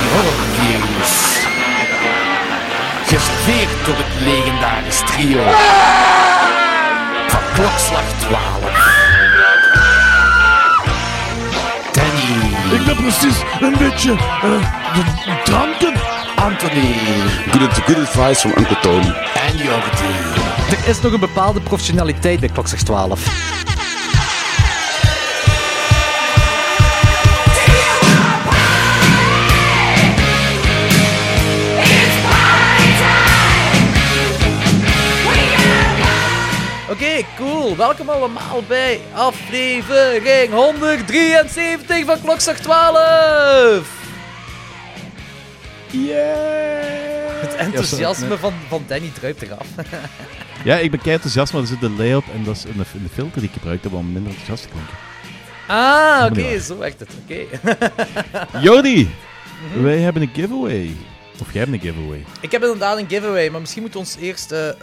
[0.00, 1.38] weer tijd voor een boxy horror reviews.
[3.06, 5.42] Geserveerd door het legendarisch trio
[7.28, 8.98] van klokslag 12.
[11.92, 14.10] Danny, Ik ben precies een beetje
[14.44, 15.94] uh, dranken.
[16.36, 16.94] Anthony
[17.50, 19.14] Good, good advice from Uncle Tony.
[19.48, 20.14] en Jordi.
[20.70, 23.20] Er is nog een bepaalde professionaliteit bij klokslag 12.
[37.80, 43.92] Welkom allemaal bij aflevering 173 van Klokslag 12.
[45.90, 47.40] Yeah!
[47.40, 49.66] Het enthousiasme van, van Danny druipt eraf.
[50.64, 53.08] Ja, ik ben kei enthousiast, maar er zit een layout en dat is een, een
[53.12, 54.94] filter die ik gebruik heb om minder enthousiast te klinken.
[55.66, 57.10] Ah, oké, zo werkt het.
[57.22, 57.44] Oké.
[58.60, 59.10] Jordi,
[59.82, 60.96] wij hebben een giveaway.
[61.40, 62.24] Of jij hebt een giveaway.
[62.40, 64.76] Ik heb inderdaad een giveaway, maar misschien moeten we ons eerst eh, eh,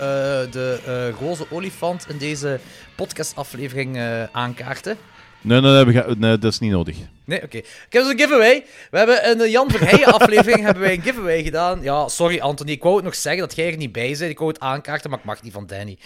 [0.52, 2.59] de eh, roze olifant in deze
[2.95, 3.99] podcastaflevering
[4.31, 4.97] aankaarten.
[5.41, 6.97] Nee, nee, nee, we gaan- nee, dat is niet nodig.
[7.25, 7.57] Nee, oké.
[7.57, 8.66] Ik heb dus een giveaway.
[8.91, 11.81] We hebben in de Jan Verheijen aflevering hebben wij een giveaway gedaan.
[11.81, 14.21] Ja, sorry Anthony, ik wou het nog zeggen dat jij er niet bij bent.
[14.31, 15.97] Ik wou het aankaarten, maar ik mag niet van Danny.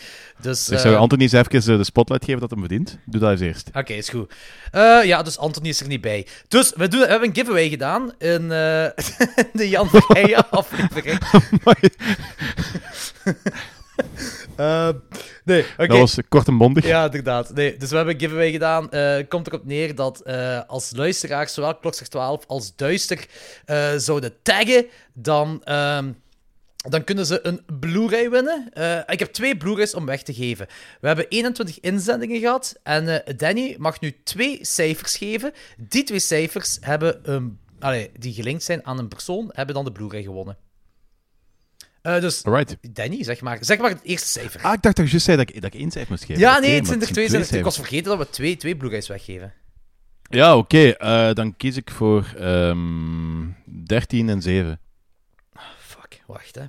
[0.41, 2.97] Dus, Dus ik eh, zou Anthony eens even eh, de spotlight geven dat hem verdient.
[3.05, 3.69] Doe dat eens eerst.
[3.73, 4.33] Oké, is goed.
[4.71, 6.27] Eh, ja, dus Anthony is er niet bij.
[6.47, 8.47] Dus we, doen, we hebben een giveaway gedaan in eh,
[9.53, 11.19] de Jan Verheijen aflevering.
[14.61, 14.89] Eh,
[15.43, 15.87] nee, oké.
[15.87, 16.85] Dat was kort en bondig.
[16.85, 17.53] Ja, inderdaad.
[17.53, 18.91] Nee, dus we hebben een giveaway gedaan.
[18.91, 23.25] Eh komt erop neer dat eh, als luisteraars zowel Klokslag 12 als Duister
[23.97, 26.11] zouden taggen, dan, ehm,
[26.75, 28.71] dan kunnen ze een Blu-ray winnen.
[29.07, 30.67] Ik heb twee Blu-rays om weg te geven.
[31.01, 35.51] We hebben 21 inzendingen gehad en Danny mag nu twee cijfers geven.
[35.77, 39.91] Die twee cijfers hebben een, allee, die gelinkt zijn aan een persoon, hebben dan de
[39.91, 40.57] Blu-ray gewonnen.
[42.01, 42.77] Eh, dus Alright.
[42.81, 44.61] Danny, zeg maar, zeg maar het eerste cijfer.
[44.61, 46.41] Ah, ik dacht dat je juist zei dat ik, dat ik één cijfer moest geven.
[46.41, 47.29] Ja, nee, het zijn er twee.
[47.29, 49.53] zijn Ik was vergeten dat we twee, twee Blu-rays weggeven.
[50.29, 50.89] Ja, oké.
[50.89, 53.47] eh, dan kies ik voor ehm
[53.85, 54.79] 13 en 7.
[55.77, 56.63] Fuck, wacht hè.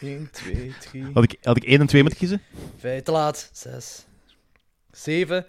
[0.00, 2.42] 1, 2, 3, Had ik, had ik 1 en 2 moeten kiezen?
[2.78, 3.50] 5, te laat.
[3.52, 4.04] 6,
[4.90, 5.46] 7.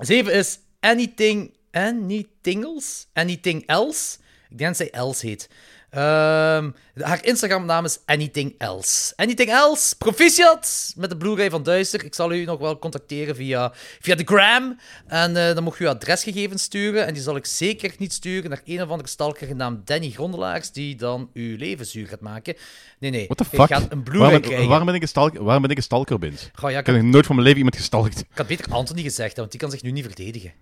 [0.00, 3.06] 7 is Anything, Anythingles?
[3.12, 4.16] Anything Else?
[4.48, 5.48] Ik denk dat zij Else heet.
[5.96, 9.12] Ehm, haar Instagram-naam is Anything Else.
[9.16, 12.04] Anything Else, proficiat met de Blu-ray van Duister.
[12.04, 14.78] Ik zal u nog wel contacteren via, via de gram.
[15.06, 17.06] En eh, dan mocht u uw adresgegevens sturen.
[17.06, 20.72] En die zal ik zeker niet sturen naar een of andere stalker genaamd Danny Grondelaars,
[20.72, 22.54] die dan uw leven zuur gaat maken.
[22.98, 23.24] Nee, nee.
[23.24, 23.66] What the fuck?
[23.66, 24.68] gaat een Blu-ray waarom, ben, krijgen.
[24.68, 26.50] waarom, ben ik een stalker, waarom ben ik een stalker, Bins?
[26.60, 28.20] Ja, ik, Ik heb nog nooit van mijn leven iemand gestalkt.
[28.20, 30.52] ik had beter Anthony gezegd, want die kan zich nu niet verdedigen.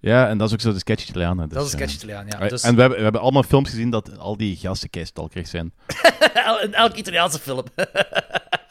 [0.00, 1.48] Ja, en dat is ook zo de sketch Italianen.
[1.48, 2.48] Dus, dat is een eh, sketch Italiaan, ja.
[2.48, 5.46] Dus, En we hebben, we hebben allemaal films gezien dat al die gasten kei stalkerig
[5.48, 5.72] zijn.
[6.62, 7.64] in elke Italiaanse film.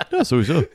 [0.10, 0.64] Ja, sowieso.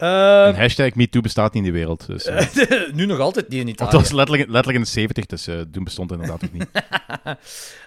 [0.00, 2.06] Ehm, En hashtag MeToo bestaat niet in de wereld.
[2.06, 3.90] Dus, eh, nu nog altijd niet in Italië.
[3.90, 6.68] dat was letterlijk, letterlijk in de 70, dus eh, toen bestond het inderdaad ook niet.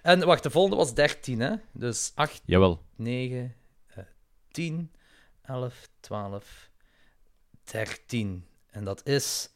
[0.02, 1.54] En wacht, de volgende was 13, hè?
[1.72, 2.82] Dus 8, Jawel.
[2.96, 3.54] 9,
[3.88, 4.04] eh,
[4.52, 4.92] 10,
[5.46, 6.70] 11, 12,
[7.64, 8.46] 13.
[8.72, 9.50] En dat is.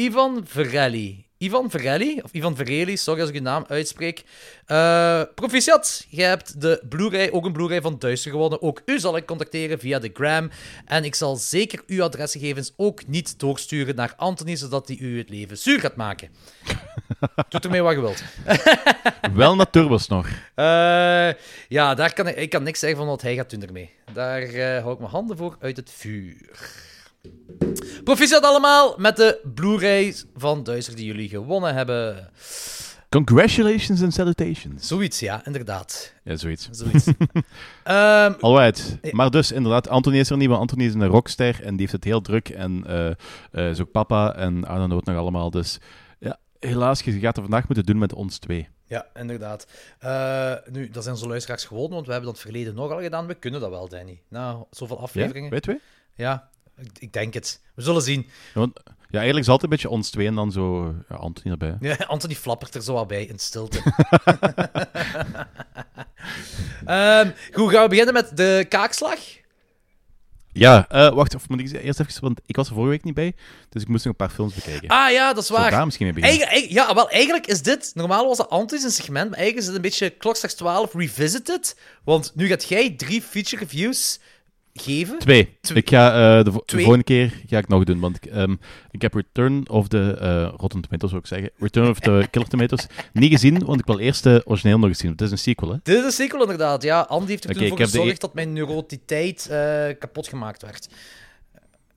[0.00, 1.24] Ivan Verelli.
[1.38, 4.24] Ivan Verelli, of Ivan Verelli, sorry als ik uw naam uitspreek.
[4.66, 8.62] Eh proficiat, jij hebt de Blu-ray, ook een Blu-ray van Duister gewonnen.
[8.62, 10.50] Ook u zal ik contacteren via de gram.
[10.84, 15.28] En ik zal zeker uw adresgegevens ook niet doorsturen naar Anthony, zodat hij u het
[15.28, 16.28] leven zuur gaat maken.
[17.48, 18.22] Doe ermee wat je wilt.
[19.34, 20.28] Wel naar Turbos nog.
[20.54, 21.28] Eh,
[21.68, 23.90] ja, daar kan ik, ik kan niks zeggen van wat hij gaat doen ermee.
[24.12, 26.88] Daar eh, hou ik mijn handen voor uit het vuur.
[28.04, 32.30] Proficiat allemaal met de Blu-rays van Duister die jullie gewonnen hebben.
[33.08, 34.86] Congratulations and salutations.
[34.88, 36.14] Zoiets, ja, inderdaad.
[36.24, 36.68] Ja, zoiets.
[36.70, 37.06] Zoiets.
[37.84, 38.98] Ehm, Alright.
[39.12, 41.92] Maar dus, inderdaad, Anthony is er niet, want Anthony is een rockster en die heeft
[41.92, 42.48] het heel druk.
[42.48, 43.10] En eh
[43.52, 45.50] eh, is ook papa en Arno Noot nog allemaal.
[45.50, 45.78] Dus
[46.18, 48.68] ja, helaas, je gaat het vandaag moeten doen met ons twee.
[48.86, 49.66] ja, inderdaad.
[49.98, 53.26] Eh, nu, dat zijn onze luisteraars gewoon, want we hebben dat verleden nogal gedaan.
[53.26, 54.22] We kunnen dat wel, Danny.
[54.28, 55.50] Nou, zoveel Ja, afleveringen.
[55.50, 55.80] weet je?
[56.14, 56.48] Ja,
[56.80, 57.60] ik, ik denk het.
[57.74, 58.26] We zullen zien.
[58.54, 61.16] Ja, want, ja, eigenlijk is het altijd een beetje ons twee en dan zo ja,
[61.16, 61.76] Anthony erbij.
[61.80, 63.80] Ja, Anthony flappert er zo wat bij in stilte.
[66.86, 69.18] Ehm, goed, gaan we beginnen met de kaakslag?
[70.52, 73.14] Ja, eh, wacht, of moet ik eerst even, want ik was er vorige week niet
[73.14, 73.34] bij,
[73.68, 74.88] dus ik moest nog een paar films bekijken.
[74.88, 75.70] Ah ja, dat is waar.
[75.70, 76.48] daar misschien mee beginnen?
[76.48, 77.90] Eigen- ja, wel, eigenlijk is dit...
[77.94, 81.76] Normaal was het Anthony's een segment, maar eigenlijk is het een beetje Klokslag 12 revisited.
[82.04, 84.20] Want nu gaat jij drie feature reviews
[84.80, 85.18] geven?
[85.18, 85.56] Twee.
[85.60, 85.78] Twee.
[85.78, 88.56] Ik ga eh, de, vo- de volgende keer ga ik nog doen, want ik, ehm,
[88.90, 91.50] ik heb Return of the eh, Rotten Tomatoes, zou ik zeggen.
[91.58, 94.98] Return of the Killer Tomatoes niet gezien, want ik wil eerst de origineel nog eens
[94.98, 95.10] zien.
[95.10, 95.76] Het is een sequel, hè?
[95.82, 97.00] Dit is een sequel inderdaad, ja.
[97.00, 99.86] Andy heeft er Oké, toen ik voor heb de gezorgd e- dat mijn neurotiteit eh,
[99.98, 100.88] kapot gemaakt werd.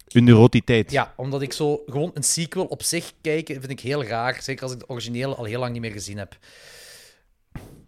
[0.07, 0.91] Een neurotiteit.
[0.91, 4.37] Ja, omdat ik zo gewoon een sequel op zich kijken vind ik heel raar.
[4.41, 6.37] Zeker als ik de originele al heel lang niet meer gezien heb.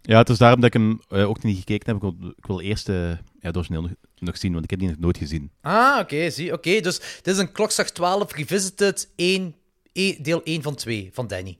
[0.02, 1.96] Ja, het is daarom dat ik hem ook niet gekeken heb.
[1.96, 3.08] Ik wil, ik wil eerst eh,
[3.40, 3.88] ja, de origineel
[4.20, 5.50] nog, nog zien, want ik heb die nog nooit gezien.
[5.60, 6.52] Ah, oké, zie.
[6.52, 9.54] Oké, dus dit is een Klokslag 12 Revisited 1,
[9.92, 11.58] e- deel 1 van 2 van Danny.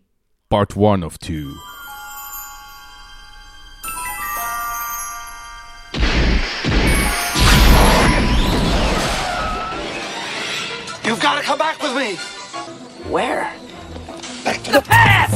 [0.48, 1.44] Part 1 of 2.
[11.04, 12.16] You've got to come back with me.
[13.10, 13.52] Where?
[14.44, 15.34] Back to the past.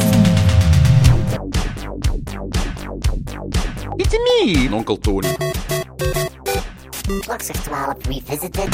[3.98, 4.68] It's me!
[4.68, 6.29] Onkel Tony.
[7.18, 8.64] Klokslag 12 Revisited.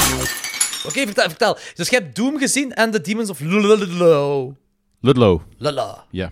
[0.87, 1.57] Oké, vertel, vertel.
[1.75, 4.57] Dus je hebt Doom gezien en The Demons of Lulululul.
[4.99, 5.41] Ludlow.
[5.57, 6.05] Lala.
[6.11, 6.31] Ja.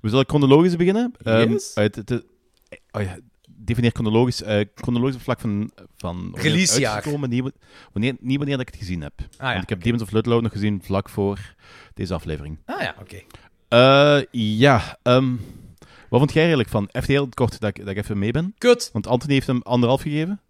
[0.00, 1.12] We zullen chronologisch beginnen.
[1.22, 1.74] Ehm, Yes.
[1.74, 2.24] uit het, het-
[2.90, 3.18] oh ja,
[3.50, 4.42] defineer chronologisch.
[4.42, 6.94] eh chronologisch op vlak van, van Releasejaar.
[6.94, 7.50] uitgekomen, niet,
[7.92, 9.12] wanneer, niet wanneer dat ik het gezien heb.
[9.20, 11.54] Ah, ja, Want ik heb Demons of Ludlow nog gezien vlak voor
[11.94, 12.58] deze aflevering.
[12.64, 13.20] Ah ja, oké.
[13.68, 14.20] Eh,
[14.58, 15.30] ja, ehm,
[16.08, 16.88] wat vond jij eigenlijk van?
[16.92, 18.54] Even heel kort dat ik, dat ik even mee ben.
[18.58, 18.90] Kut.
[18.92, 20.40] Want Anthony heeft hem anderhalf gegeven.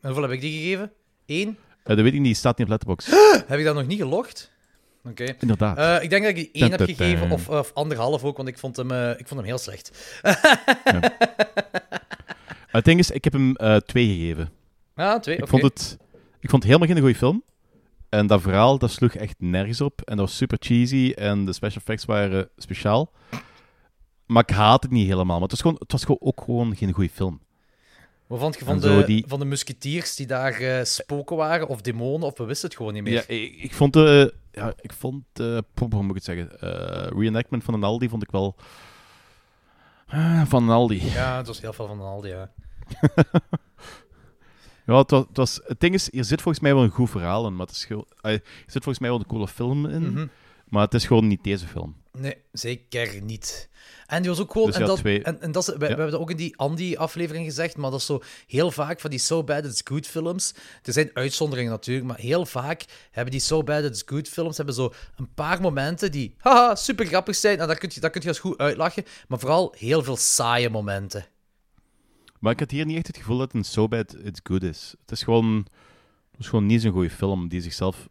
[0.00, 0.92] En hoeveel heb ik die gegeven?
[1.26, 1.58] Eén.
[1.82, 3.10] Eh, dat weet ik niet, die staat niet op Letterboxd.
[3.48, 4.52] Heb ik dat nog niet gelogd?
[5.04, 5.34] Oké.
[5.38, 5.78] Inderdaad.
[5.78, 8.58] Eh, ik denk dat ik die één heb gegeven, of, of anderhalf ook, want ik
[8.58, 10.18] vond hem, eh, ik vond hem heel slecht.
[12.76, 13.56] het ding is, ik heb hem
[13.86, 14.50] twee gegeven.
[14.94, 15.96] Ah, twee, Ik, vond het,
[16.40, 17.44] ik vond het helemaal geen goede film.
[18.08, 20.00] En dat verhaal, dat sloeg echt nergens op.
[20.00, 21.12] En dat was super cheesy.
[21.16, 23.12] En de special effects waren speciaal.
[24.26, 25.40] Maar ik haat het niet helemaal.
[25.40, 27.40] Maar het was, gewoon, het was gewoon ook gewoon geen goede film.
[28.30, 31.80] Wat vond je van de, die- van de musketiers die daar eh, spoken waren, of
[31.80, 33.12] demonen, of we wisten het gewoon niet meer?
[33.12, 34.34] Ja, ik, ik vond de...
[34.52, 35.24] Ja, ik vond.
[35.78, 36.60] Hoe moet ik het zeggen?
[36.60, 38.56] eh, reenactment van een Aldi vond ik wel...
[40.06, 41.02] ah, van een Aldi.
[41.04, 42.50] Ja, het was heel veel van de Aldi, ja.
[44.86, 47.10] Ja, het, was, het, was, het ding is, hier zit volgens mij wel een goed
[47.10, 47.56] verhaal in.
[47.56, 50.12] Maar het is gewoon, eh, er zit volgens mij wel een coole film in.
[50.12, 50.26] Mhm.
[50.68, 51.96] Maar het is gewoon niet deze film.
[52.12, 53.68] Nee, zeker niet.
[54.06, 54.66] En die was ook gewoon...
[54.66, 57.44] Dus en dat, twee- en, en dat is, we, hebben dat ook in die Andy-aflevering
[57.44, 60.54] gezegd, maar dat is zo heel vaak van die So Bad It's Good films.
[60.82, 64.74] Er zijn uitzonderingen natuurlijk, maar heel vaak hebben die So Bad It's Good films hebben
[64.74, 68.20] zo een paar momenten die haha, super grappig zijn en daar kun je, daar kun
[68.22, 71.26] je als goed uitlachen, maar vooral heel veel saaie momenten.
[72.38, 74.94] Maar ik had hier niet echt het gevoel dat een So Bad It's Good is.
[75.00, 75.66] Het is gewoon,
[76.30, 78.08] het is gewoon niet zo'n goede film die zichzelf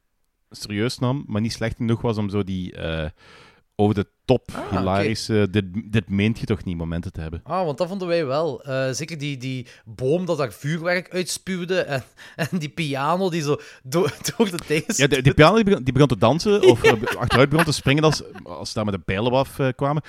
[0.49, 3.09] serieus nam, maar niet slecht genoeg was om zo die eh,
[3.79, 7.41] over de top Ah, hilarische, dit, dit meent je toch niet momenten te hebben.
[7.43, 8.63] Ah, want dat vonden wij wel.
[8.63, 12.03] Eh, zeker die, die boom dat daar vuurwerk uitspuwde en,
[12.35, 14.83] en die piano die zo door, door de dingen...
[14.87, 17.71] Ja, die, die piano die begon, die begon te dansen, of eh, achteruit begon te
[17.71, 20.03] springen als, als ze daar met de bijlen af eh, kwamen.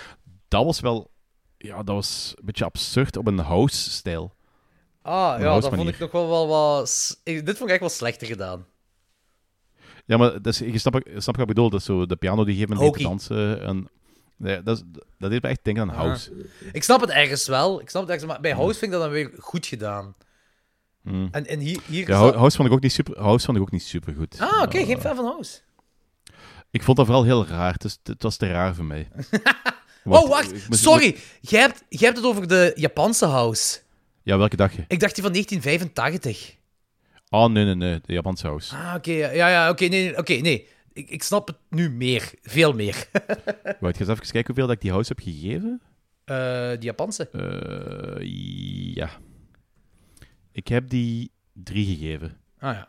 [0.48, 1.10] Dat was wel,
[1.58, 4.34] ja, dat was een beetje absurd op een house-stijl.
[5.02, 7.20] Ah, een ja, dat vond ik nog wel, wel wat...
[7.24, 8.66] Dit vond ik echt wel slechter gedaan.
[10.10, 11.70] Ja, maar dat is, je snapt, je snapt wat ik bedoel.
[11.70, 13.62] Dat is zo de piano die geeft me mee te dansen.
[13.62, 13.88] En,
[14.36, 14.82] nee, dat, is,
[15.18, 16.32] dat deed me echt denken aan house.
[16.72, 17.80] Ik snap het ergens wel.
[17.80, 20.14] Ik snap het ergens, maar bij House vind ik dat dan weer goed gedaan.
[21.02, 21.28] Hmm.
[21.30, 23.62] En, en hier, hier Ja, dat- House vond ik ook niet super, House vond ik
[23.62, 24.36] ook niet super goed.
[24.40, 25.58] Ah, oké, geen fan van House.
[26.70, 27.72] Ik vond dat vooral heel raar.
[27.72, 29.08] Het, is- het was te raar voor mij.
[30.04, 30.68] Want oh, wacht.
[30.68, 31.16] moest- Sorry.
[31.40, 33.78] Jij hebt, jij hebt het over de Japanse House.
[34.22, 34.84] Ja, welke dag je?
[34.88, 36.58] Ik dacht die van 1985.
[37.30, 38.00] Oh, nee, nee, nee.
[38.06, 38.76] De Japanse House.
[38.76, 39.10] Ah, oké.
[39.12, 39.84] ja, ja, oké.
[39.84, 40.68] nee, nee, oké, nee.
[40.92, 42.30] Ik, ik snap het nu meer.
[42.42, 43.08] Veel meer.
[43.80, 45.80] Wacht, ga eens even kijken hoeveel dat ik die House heb gegeven.
[46.24, 47.28] Eh die Japanse.
[47.30, 48.26] Eh,
[48.94, 49.10] ja.
[50.52, 52.36] Ik heb die drie gegeven.
[52.58, 52.88] Ah ja.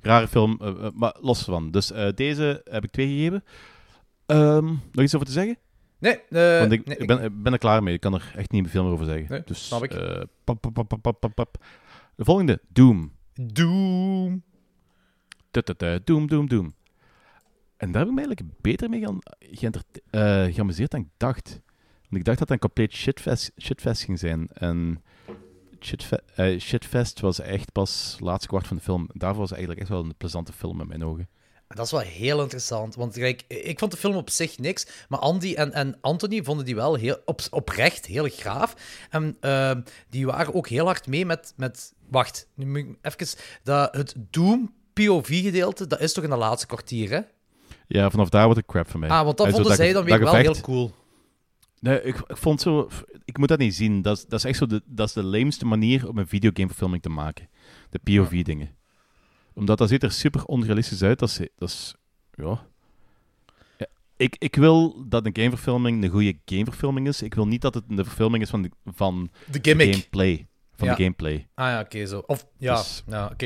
[0.00, 1.70] Rare film, eh, maar los van.
[1.70, 3.44] Dus deze heb ik twee gegeven.
[4.26, 5.56] Ehm, nog iets over te zeggen?
[5.98, 7.94] Nee, eh, Want ik, nee, ben, ik ben er klaar mee.
[7.94, 9.26] Ik kan er echt niet veel meer over zeggen.
[9.28, 9.94] Nee, dus, snap ik.
[9.94, 11.64] eh, pap, pap, pap, pap, pap.
[12.20, 12.60] De volgende.
[12.68, 13.12] Doom.
[13.34, 14.42] Doom.
[15.50, 16.74] Tututut, Doom, Doom, Doom.
[17.76, 21.60] En daar heb ik me eigenlijk beter mee gaan, geënterte- eh, geamuseerd dan ik dacht.
[22.00, 24.48] Want ik dacht dat het een compleet shitfest, shitfest ging zijn.
[24.48, 25.02] En
[25.80, 29.08] shitfe, eh, shitfest was echt pas het laatste kwart van de film.
[29.12, 31.28] Daarvoor was het eigenlijk echt wel een plezante film in mijn ogen.
[31.74, 32.94] Dat is wel heel interessant.
[32.94, 34.86] Want kijk, ik vond de film op zich niks.
[35.08, 38.74] Maar Andy en, en Anthony vonden die wel heel, op, oprecht heel graaf.
[39.10, 41.52] En ehm, die waren ook heel hard mee met.
[41.56, 43.38] met wacht, nu moet ik even.
[43.62, 47.20] Dat, het Doom POV-gedeelte, dat is toch in de laatste kwartier, hè?
[47.86, 49.08] Ja, vanaf daar wordt het crap voor mij.
[49.08, 50.92] Ah, want dat Eh, vonden zij dan weer wel heel cool.
[51.80, 52.88] Nee, ik, ik vond zo...
[53.24, 54.02] Ik moet dat niet zien.
[54.02, 57.02] Dat is, dat is echt zo de, dat is de lameste manier om een videogameverfilming
[57.02, 57.48] te maken.
[57.90, 58.70] de POV-dingen.
[59.54, 61.18] Omdat dat ziet er super onrealistisch uit.
[61.18, 61.38] Dat is...
[61.58, 61.94] Dat is
[62.34, 62.66] ja.
[63.78, 67.22] Ja, Ik, ik wil dat een gameverfilming een goede gameverfilming is.
[67.22, 69.92] Ik wil niet dat het een verfilming is van de, van De gimmick.
[69.94, 70.46] gameplay.
[70.76, 70.94] Van Ja.
[70.94, 71.48] de gameplay.
[71.54, 72.22] Ah ja, oké, zo.
[72.26, 73.44] Of, ja, Dus- ja oké.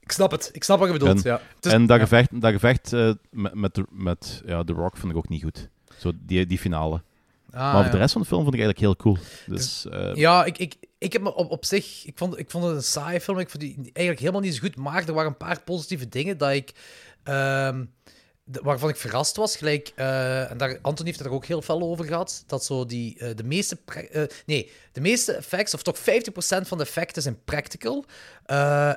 [0.00, 0.50] Ik snap het.
[0.52, 1.40] Ik snap wat je bedoelt, En- ja.
[1.60, 5.28] Is- en dat gevecht, dat gevecht eh, met, met ja, The Rock vond ik ook
[5.28, 5.68] niet goed.
[5.98, 7.02] Zo die, die finale.
[7.50, 7.90] Ah, maar ja.
[7.90, 9.26] de rest van de film vond ik eigenlijk heel cool.
[9.46, 12.04] Dus, eh, Ja, ik, ik, ik heb me op, op zich...
[12.06, 13.38] Ik vond, ik vond het een saaie film.
[13.38, 14.76] Ik vond die eigenlijk helemaal niet zo goed.
[14.76, 16.72] Maar er waren een paar positieve dingen dat ik...
[17.22, 17.84] ehm,
[18.44, 19.56] waarvan ik verrast was.
[19.56, 22.44] Gelijk, eh, en daar, Anton heeft het er ook heel veel over gehad.
[22.46, 23.78] Dat zo die, eh, de meeste...
[24.46, 28.04] nee, de meeste effects, of toch 50% van de effecten zijn practical.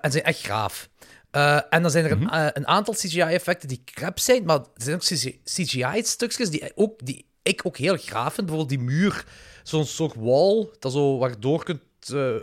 [0.02, 0.90] en zijn echt graaf.
[1.32, 4.66] Eh, en dan zijn er een, eh, een aantal CGI-effecten die crap zijn, maar er
[4.76, 5.04] zijn ook
[5.44, 8.48] CGI-stukjes die, ook, die ik ook heel graaf vind.
[8.48, 9.26] Bijvoorbeeld die muur,
[9.64, 11.82] zo'n soort wall, dat zo waardoor kunt
[12.14, 12.36] eh,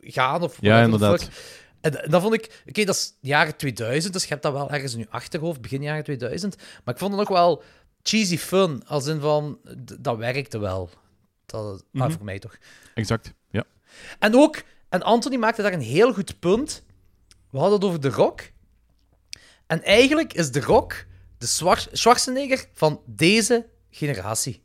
[0.00, 1.28] gaan of Ja, inderdaad.
[1.80, 2.62] En, en dat vond ik...
[2.68, 5.82] Oké, dat is jaren 2000, dus je hebt dat wel ergens in je achterhoofd, begin
[5.82, 6.56] jaren 2000.
[6.84, 7.62] Maar ik vond het ook wel
[8.02, 9.58] cheesy fun, als in van...
[10.00, 10.90] Dat werkte wel.
[11.46, 12.10] Dat, ah, Mhm.
[12.10, 12.56] voor mij toch.
[12.94, 13.32] exact.
[13.50, 13.64] Ja.
[14.18, 16.82] En ook, en Anthony maakte daar een heel goed punt.
[17.50, 18.40] We hadden het over The Rock.
[19.66, 21.04] En eigenlijk is The Rock
[21.38, 24.62] de Schwar- Schwarzenegger van deze generatie.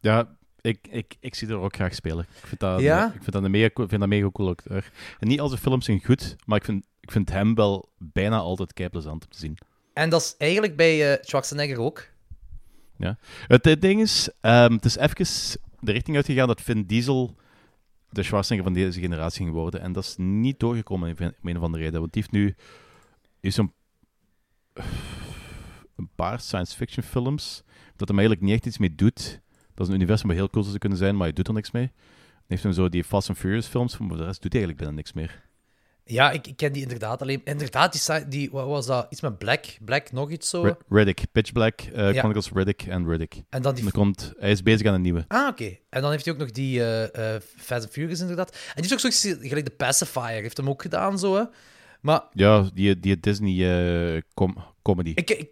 [0.00, 2.26] Ja, ik, ik, ik zie er ook graag spelen.
[2.40, 3.06] Ik vind dat, Ja?
[3.06, 4.92] ik vind dat een mega, vind dat mega cool acteur.
[5.18, 8.38] En niet al zijn films zijn goed, maar ik vind, ik vind hem wel bijna
[8.38, 9.58] altijd kei plezant om te zien.
[9.92, 12.06] En dat is eigenlijk bij eh, Schwarzenegger ook.
[13.46, 15.26] Het, eh, ding is, ehm, het is even
[15.80, 17.36] de richting uitgegaan dat Vin Diesel
[18.10, 19.80] de Schwarzenegger van deze generatie ging worden.
[19.80, 22.00] En dat is niet doorgekomen om een of andere reden.
[22.00, 22.54] Want die heeft nu
[23.40, 23.72] is zo'n
[25.98, 27.62] een paar science fiction films
[27.96, 29.40] dat hem eigenlijk niet echt iets mee doet.
[29.74, 31.70] Dat is een universum waar heel cool zou kunnen zijn, maar hij doet er niks
[31.70, 31.86] mee.
[31.94, 34.60] Dan heeft hem zo die Fast and Furious films, maar voor de rest doet hij
[34.62, 35.46] eigenlijk bijna niks meer.
[36.04, 37.40] Ja, ik, ik ken die inderdaad alleen.
[37.44, 39.06] Inderdaad, die, die wat was dat?
[39.10, 39.64] Iets met Black?
[39.84, 40.76] Black nog iets zo?
[40.88, 42.18] Riddick, Pitch Black, eh, Ja.
[42.18, 43.42] Chronicles Riddick en Riddick.
[43.48, 43.84] En dan die...
[43.84, 45.24] En komt, hij is bezig aan een nieuwe.
[45.28, 45.76] Ah, oké.
[45.90, 48.50] En dan heeft hij ook nog die eh Fast and Furious inderdaad.
[48.50, 50.22] En die is ook zoiets gelijk de Pacifier.
[50.42, 51.42] Heeft hem ook gedaan, zo, hè.
[52.00, 55.12] Maar Ja, die, die Disney com comedy.
[55.14, 55.46] ik,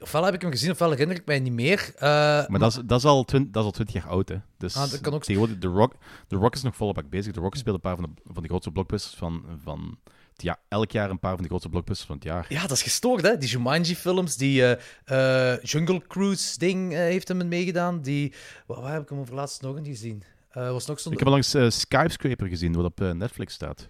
[0.00, 1.90] ofwel heb ik hem gezien, ofwel herinner ik mij niet meer.
[1.96, 2.02] Eh,
[2.46, 4.36] Maar dat is, dat, is al dat is al 20 jaar oud, hè.
[4.58, 5.94] Dus Ah, dat kan ook- tegenwoordig, The Rock,
[6.28, 7.32] The Rock is nog volop bak bezig.
[7.32, 9.98] The Rock speelt een paar van de, van de grootste blockbusters van, van
[10.32, 10.58] het jaar.
[10.68, 12.46] Elk jaar een paar van de grootste blockbusters van het jaar.
[12.48, 13.38] Ja, dat is gestoord, hè?
[13.38, 14.64] Die Jumanji-films, die
[15.04, 18.00] eh, Jungle Cruise-ding heeft hem meegedaan.
[18.02, 18.32] Die...
[18.66, 20.22] Waar, waar heb ik hem over laatst nog eens gezien?
[20.52, 21.12] Was nog zo'n...
[21.12, 23.88] Ik heb al langs Skyscraper gezien, wat op Netflix staat.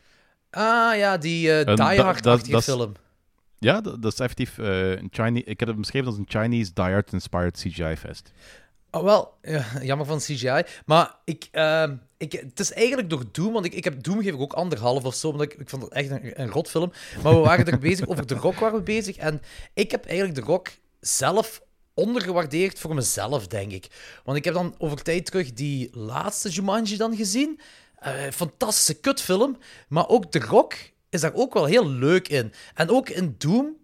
[0.50, 2.92] Ah, ja, die En Die Hard-achtige film.
[3.58, 5.44] Ja, dat, is effectief eh, een Chinese...
[5.44, 8.32] Ik heb het beschreven als een Chinese Die Hard-inspired CGI-fest.
[8.90, 10.62] Oh, wel, ja, jammer van CGI.
[10.86, 14.34] Maar ik, ehm, ik, het is eigenlijk door Doom, want ik, ik heb Doom geef
[14.34, 16.92] ik ook anderhalf of zo, omdat ik, ik vond het echt een, een rot film.
[17.22, 19.16] Maar we waren er bezig, over The Rock waren we bezig.
[19.16, 19.42] En
[19.74, 20.68] ik heb eigenlijk The Rock
[21.00, 21.62] zelf
[21.94, 23.86] ondergewaardeerd voor mezelf, denk ik.
[24.24, 27.60] Want ik heb dan over tijd terug die laatste Jumanji dan gezien.
[27.96, 29.56] Eh, fantastische kutfilm.
[29.88, 30.74] Maar ook The Rock
[31.10, 32.52] is daar ook wel heel leuk in.
[32.74, 33.76] En ook in Doom,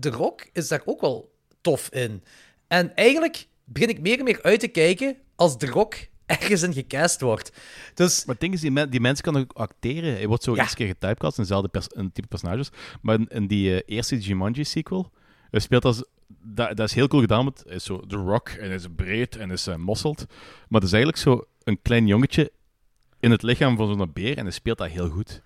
[0.00, 2.22] The Rock is daar ook wel tof in.
[2.66, 5.94] En eigenlijk begin ik meer en meer uit te kijken als The Rock
[6.26, 7.52] ergens in gecast wordt.
[7.94, 10.12] Dus Maar het ding is, die, men- die mensen kan ook acteren.
[10.12, 10.64] Hij wordt zo Ja.
[10.64, 12.70] iets keer getypecast in dezelfde pers type personages.
[13.02, 15.10] Maar in, in die eh, eerste Jumanji-sequel
[15.50, 16.04] hij speelt als...
[16.46, 18.86] Dat, dat is heel cool gedaan, want hij is zo The Rock en hij is
[18.96, 20.24] breed en is uh, mosseld.
[20.68, 22.52] Maar het is eigenlijk zo een klein jongetje
[23.20, 25.42] in het lichaam van zo'n beer en hij speelt dat heel goed.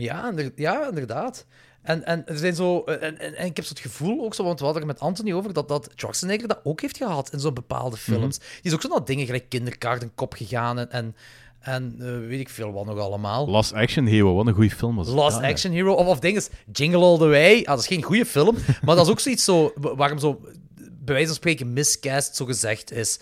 [0.00, 1.46] Ja, inder- ja inderdaad.
[1.82, 4.44] En, en, er zijn zo, en, en, en ik heb zo het gevoel ook zo,
[4.44, 7.40] want we hadden er met Anthony over, dat, dat Schwarzenegger dat ook heeft gehad in
[7.40, 8.38] zo'n bepaalde films.
[8.38, 11.16] Die is ook zo naar dingen gelijk kinderkaart en kop gegaan en, en,
[11.60, 13.48] en eh, weet ik veel wat nog allemaal.
[13.48, 15.50] Last Action Hero, wat een goede film was Last dat, hè?
[15.50, 15.92] Action Hero.
[15.92, 16.42] Of, of dingen,
[16.72, 17.58] Jingle All The Way.
[17.58, 20.40] Ah, dat is geen goede film, maar dat is ook zoiets zo, waarom zo,
[20.74, 23.18] bij wijze van spreken, miscast zo gezegd is.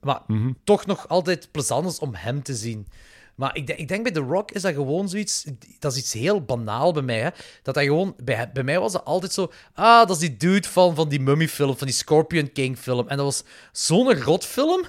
[0.00, 0.20] Maar
[0.64, 2.86] toch nog altijd plezant is om hem te zien.
[3.34, 5.44] Maar ik, denk- ik denk bij The Rock is dat gewoon zoiets...
[5.78, 7.28] Dat is iets heel banaal bij mij, hè.
[7.62, 8.14] Dat hij gewoon...
[8.24, 9.52] Bij, bij mij was dat altijd zo...
[9.74, 13.08] Ah, dat is die dude van, van die Mummy-film, van die Scorpion King-film.
[13.08, 14.84] En dat was zo'n rotfilm...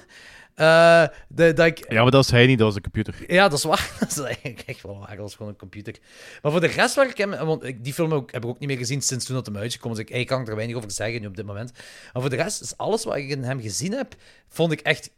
[0.54, 1.78] eh dat, dat ik...
[1.92, 3.14] Ja, maar dat was hij niet, dat was de computer.
[3.26, 3.90] Ja, dat is waar.
[4.00, 5.08] Dat is eigenlijk echt wel waar.
[5.08, 5.94] Dat was gewoon een computer.
[6.42, 7.30] Maar voor de rest waar ik hem...
[7.30, 9.46] Want ik- die film heb ik, heb ik ook niet meer gezien sinds toen dat
[9.46, 10.04] hem uitgekomen is.
[10.04, 11.72] Ik, ik kan er weinig over zeggen nu op dit moment.
[12.12, 14.14] Maar voor de rest is alles wat ik in hem gezien heb,
[14.48, 15.10] vond ik echt...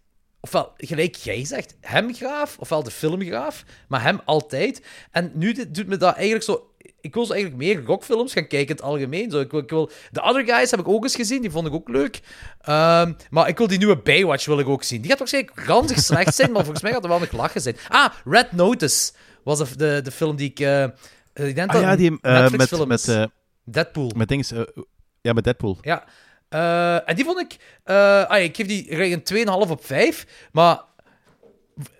[0.47, 4.83] Ofwel, gelijk jij zegt, hem graaf, ofwel de film graaf, maar hem altijd.
[5.11, 6.71] En nu dit- doet me dat eigenlijk zo...
[7.01, 9.31] Ik wil zo eigenlijk meer rockfilms gaan kijken in het algemeen.
[9.31, 11.67] Zo, ik wil, ik wil, The Other Guys heb ik ook eens gezien, die vond
[11.67, 12.21] ik ook leuk.
[12.61, 15.01] Ehm, maar ik wil die nieuwe Baywatch wil ik ook zien.
[15.01, 17.77] Die gaat waarschijnlijk ranzig slecht zijn, maar volgens mij gaat er wel nog lachen zijn.
[17.89, 19.13] Ah, Red Notice
[19.45, 20.61] was de, de, de film die ik...
[20.61, 20.83] eh,
[21.35, 23.25] Ik denk Ah dat ja, die, een eh, met, met, eh,
[23.65, 24.11] Deadpool.
[24.17, 24.61] met dings, eh,
[25.21, 25.79] ja, met Deadpool.
[25.81, 26.05] Ja.
[26.49, 27.81] Eh, en die vond ik...
[27.85, 29.23] eh, ah, ik geef die een
[29.67, 30.49] 2,5 op 5.
[30.53, 30.85] Maar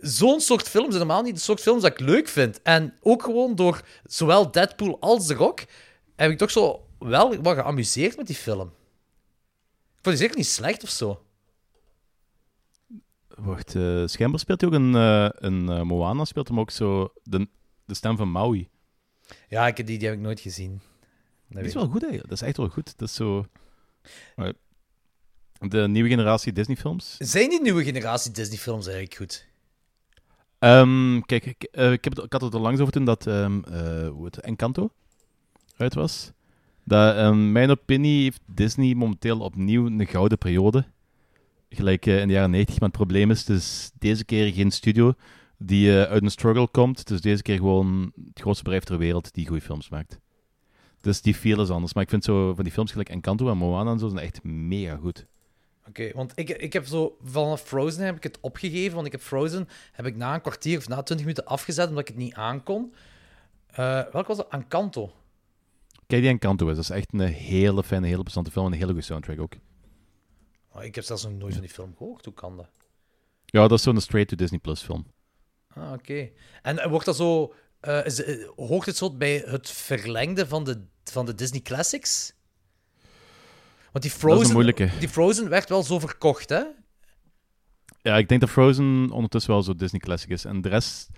[0.01, 2.63] zo'n soort films zijn normaal niet de soort films dat ik leuk vind.
[2.63, 5.61] En ook gewoon door zowel Deadpool als The Rock
[6.17, 8.67] heb ik toch zo wel wat geamuseerd met die film.
[9.97, 11.21] Ik vond die zeker niet slecht of zo.
[13.29, 13.71] Wacht,
[14.05, 14.95] schijnbaar speelt hij ook een,
[15.45, 17.49] een Moana, speelt hem ook zo de,
[17.85, 18.69] de stem van Maui.
[19.49, 20.81] Ja, ik, die, die heb ik nooit gezien.
[21.49, 22.29] Dat Die is wel goed, eigenlijk.
[22.29, 22.99] Dat is echt wel goed.
[22.99, 23.47] Dat is zo...
[25.59, 27.15] De nieuwe generatie Disney-films.
[27.19, 29.47] Zijn die nieuwe generatie Disney-films eigenlijk goed?
[30.59, 33.47] Ehm, kijk, ik, eh, ik, heb ik had het er langs over toen dat eh,
[34.09, 34.91] hoe het, Encanto
[35.77, 36.33] uit was.
[36.85, 40.85] Dat, ehm, mijn opinie heeft Disney momenteel opnieuw een gouden periode.
[41.69, 42.81] Gelijk eh, in de jaren 90.
[42.81, 45.15] Maar het probleem is, het is deze keer geen studio
[45.59, 46.99] die uit een struggle komt.
[46.99, 50.19] Het is deze keer gewoon het grootste bedrijf ter wereld die goede films maakt.
[51.07, 51.95] Dus die feel is anders.
[51.95, 54.43] Maar ik vind zo van die films gelijk Encanto en Moana en zo zijn echt
[54.43, 55.27] mega goed.
[55.89, 59.21] Oké, want ik, ik heb zo vanaf Frozen heb ik het opgegeven, want ik heb
[59.21, 62.35] Frozen heb ik na een kwartier of na 20 minuten afgezet omdat ik het niet
[62.35, 62.95] aankon.
[63.67, 64.49] Eh welk was dat?
[64.49, 65.13] Encanto.
[66.07, 66.75] Kijk die Encanto is.
[66.75, 69.55] Dat is echt een hele fijne, hele interessante film en een hele goede soundtrack ook.
[70.73, 72.25] Oh, ik heb zelfs nog nooit van die film gehoord.
[72.25, 72.69] Hoe kan dat?
[73.45, 75.07] Ja, dat is zo'n straight-to-Disney Plus film.
[75.69, 76.31] Ah, oké.
[76.63, 77.55] En wordt dat zo...
[77.81, 82.33] eh, is, eh, hoort het zo bij het verlengde van de, van de Disney Classics?
[83.93, 84.55] Want die Frozen,
[84.99, 86.63] die Frozen werd wel zo verkocht, hè?
[88.03, 90.45] Ja, ik denk dat Frozen ondertussen wel zo Disney Classic is.
[90.45, 91.09] En de rest...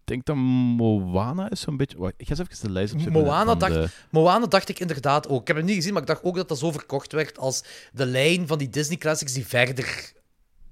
[0.00, 1.98] Ik denk dat Moana is zo'n beetje...
[1.98, 3.22] Wacht, ik ga eens even de lijst opzoeken.
[3.22, 5.40] Moana dacht- de- Moana dacht ik inderdaad ook.
[5.40, 7.64] Ik heb het niet gezien, maar ik dacht ook dat dat zo verkocht werd als
[7.92, 10.12] de lijn van die Disney Classics die verder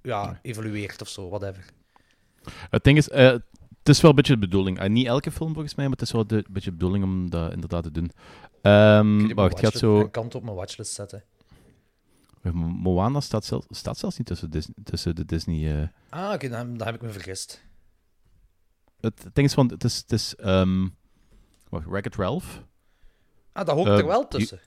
[0.02, 1.64] ja, evolueert of zo, whatever.
[2.70, 3.26] Het ding is, eh,
[3.78, 4.78] het is wel een beetje de bedoeling.
[4.78, 7.04] Eh, niet elke film volgens mij, maar het is wel de, een beetje de bedoeling
[7.04, 8.10] om dat inderdaad te doen.
[9.28, 10.00] Ik wacht, gaat zo...
[10.00, 11.24] Een kant op mijn watchlist zetten.
[12.42, 14.50] Mo- Moana staat, zelf, staat zelfs niet tussen,
[14.84, 15.80] tussen de Disney...
[15.82, 17.64] eh, Ah, oké, dan, dan heb ik me vergist.
[19.00, 19.96] Het ding is van, het is...
[19.96, 20.88] Het is ehm,
[21.68, 22.62] wacht, Wreck-It Ralph?
[23.52, 24.60] Ah, dat hoort er wel tussen.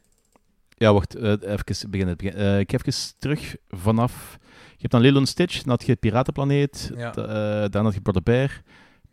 [0.78, 2.18] Ja, wacht, even beginnen.
[2.18, 4.38] begin- ik heb even terug vanaf...
[4.82, 7.10] Je hebt dan Lilo Stitch, dan had je Piratenplaneet, Ja.
[7.16, 7.24] eh,
[7.70, 8.62] daarna had je Brother Bear,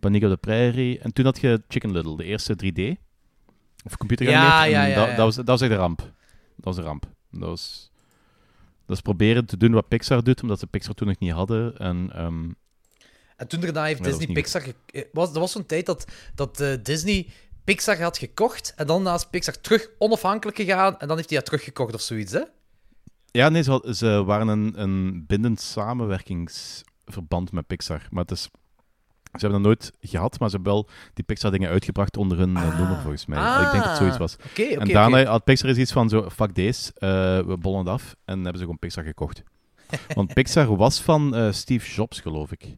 [0.00, 2.96] Paniek op de Prairie, en toen had je Chicken Little, de eerste 3D.
[3.84, 5.98] Of computer Ja, ja, dat, dat, was, dat was echt een ramp.
[5.98, 7.04] Dat was een ramp.
[7.30, 7.90] Dat was...
[8.86, 11.76] Dat is proberen te doen wat Pixar doet, omdat ze Pixar toen nog niet hadden.
[11.76, 12.44] En ehm,
[13.36, 14.60] En toen daarna heeft dat Disney Pixar...
[14.60, 16.04] ge- eh, Was, er was zo'n tijd dat,
[16.34, 17.26] dat eh, Disney
[17.64, 21.46] Pixar had gekocht en dan naast Pixar terug onafhankelijk gegaan en dan heeft hij dat
[21.46, 22.42] teruggekocht of zoiets, hè?
[23.38, 28.06] Ja, nee, ze, waren een, een bindend samenwerkingsverband met Pixar.
[28.10, 28.50] Maar het is, ze
[29.32, 33.00] hebben dat nooit gehad, maar ze hebben wel die Pixar-dingen uitgebracht onder hun eh, noemer,
[33.00, 33.62] volgens mij.
[33.64, 34.36] ik denk dat het zoiets was.
[34.38, 37.08] Ah, Oké, oké, en daarna had Pixar iets van zo, fuck deze, eh,
[37.46, 38.16] we bollen het af.
[38.24, 39.42] En hebben ze gewoon Pixar gekocht.
[40.14, 42.76] Want Pixar was van eh, Steve Jobs, geloof ik.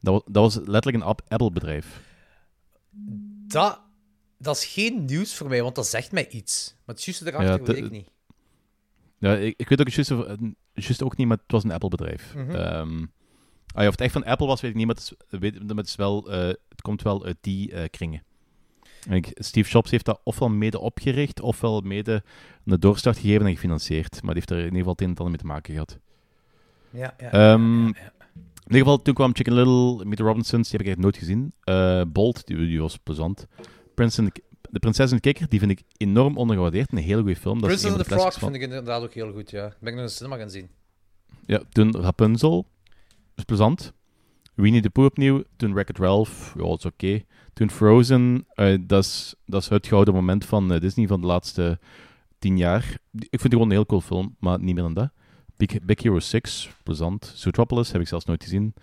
[0.00, 2.00] Dat was, dat was letterlijk een App- Apple-bedrijf.
[3.46, 3.80] Dat,
[4.38, 6.74] dat is geen nieuws voor mij, want dat zegt mij iets.
[6.84, 8.12] Maar het juiste erachter Ja, weet ik niet.
[9.24, 10.34] Ja, ik, ik weet ook eh,
[10.72, 12.34] juiste ook niet, maar het was een Apple-bedrijf.
[13.74, 15.66] Ah ja, of het echt van Apple was, weet ik niet, maar het, is, weet,
[15.66, 18.22] maar het, is wel, eh, het komt wel uit die eh, kringen.
[19.08, 22.22] En ik- Steve Jobs heeft dat ofwel mede opgericht, ofwel mede
[22.64, 24.12] een doorstart gegeven en gefinancierd.
[24.22, 25.98] Maar die heeft er in ieder geval het een en ander mee te maken gehad.
[26.90, 28.12] Ja, ja, Ehm, ja, ja.
[28.66, 31.16] In ieder geval, toen kwam Chicken Little, Meet the Robinsons, die heb ik echt nooit
[31.16, 31.52] gezien.
[31.64, 33.46] Eh, Bolt, die, die was plezant.
[33.94, 34.42] Prince and the,
[34.74, 36.92] de Prinses en de Kikker, die vind ik enorm ondergewaardeerd.
[36.92, 37.58] Een hele goede film.
[37.58, 39.62] Dat Princess and the Frog van- vind ik inderdaad ook heel goed, ja.
[39.62, 40.68] Ben ik nog in de cinema gaan zien.
[41.46, 42.66] Ja, toen Rapunzel,
[43.34, 43.92] is plezant.
[44.54, 45.42] Winnie the Pooh opnieuw.
[45.56, 47.22] Toen Wreck-It Ralph, ja, dat is oké.
[47.52, 51.26] Toen Frozen, eh, dat is dat is het gouden moment van eh, Disney van de
[51.26, 51.78] laatste
[52.38, 52.98] tien jaar.
[53.10, 55.10] Die- Ik vind het gewoon een heel cool film, maar niet meer dan dat.
[55.56, 57.32] Big, Big Hero 6, plezant.
[57.34, 58.74] Zootropolis heb ik zelfs nooit gezien.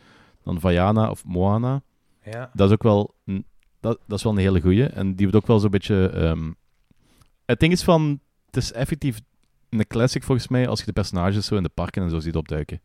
[0.43, 1.81] Dan Vaiana of Moana.
[2.25, 2.49] Ja.
[2.53, 3.45] Dat is ook wel een,
[3.81, 4.85] dat, dat is wel een hele goeie.
[4.85, 6.09] En die wordt ook wel zo'n beetje...
[6.09, 6.51] ehm,
[7.45, 8.19] Het ding is van...
[8.45, 9.19] Het is effectief
[9.69, 12.35] een classic volgens mij als je de personages zo in de parken en zo ziet
[12.35, 12.81] opduiken.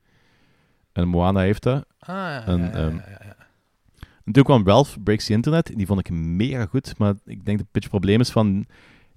[0.93, 1.87] En Moana heeft dat.
[1.99, 2.99] Ah, ja, En, ja, ja, ehm.
[4.25, 5.73] En toen kwam Ralph Breaks the Internet.
[5.77, 6.99] Die vond ik mega goed.
[6.99, 8.67] Maar ik denk dat het beetje probleem is van...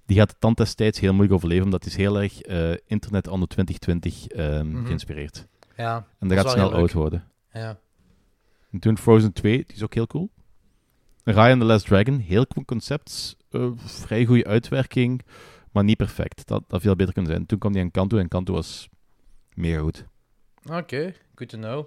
[0.06, 3.28] Die gaat de tand destijds heel moeilijk overleven, omdat die is heel erg eh, internet
[3.28, 4.86] anno 2020 ehm, Mhm.
[4.86, 5.48] geïnspireerd.
[5.78, 7.24] Ja, En dat gaat snel oud worden.
[7.54, 7.78] Ja.
[8.72, 10.30] En toen Frozen 2, die is ook heel cool.
[11.34, 13.38] Raya and the Last Dragon, heel cool concept.
[13.50, 15.22] eh, vrij goede uitwerking,
[15.72, 16.48] maar niet perfect.
[16.48, 17.46] Dat had veel beter kunnen zijn.
[17.46, 18.90] Toen kwam die aan Kanto en Kanto was
[19.54, 20.06] mega goed.
[20.72, 21.86] Oké, good to know.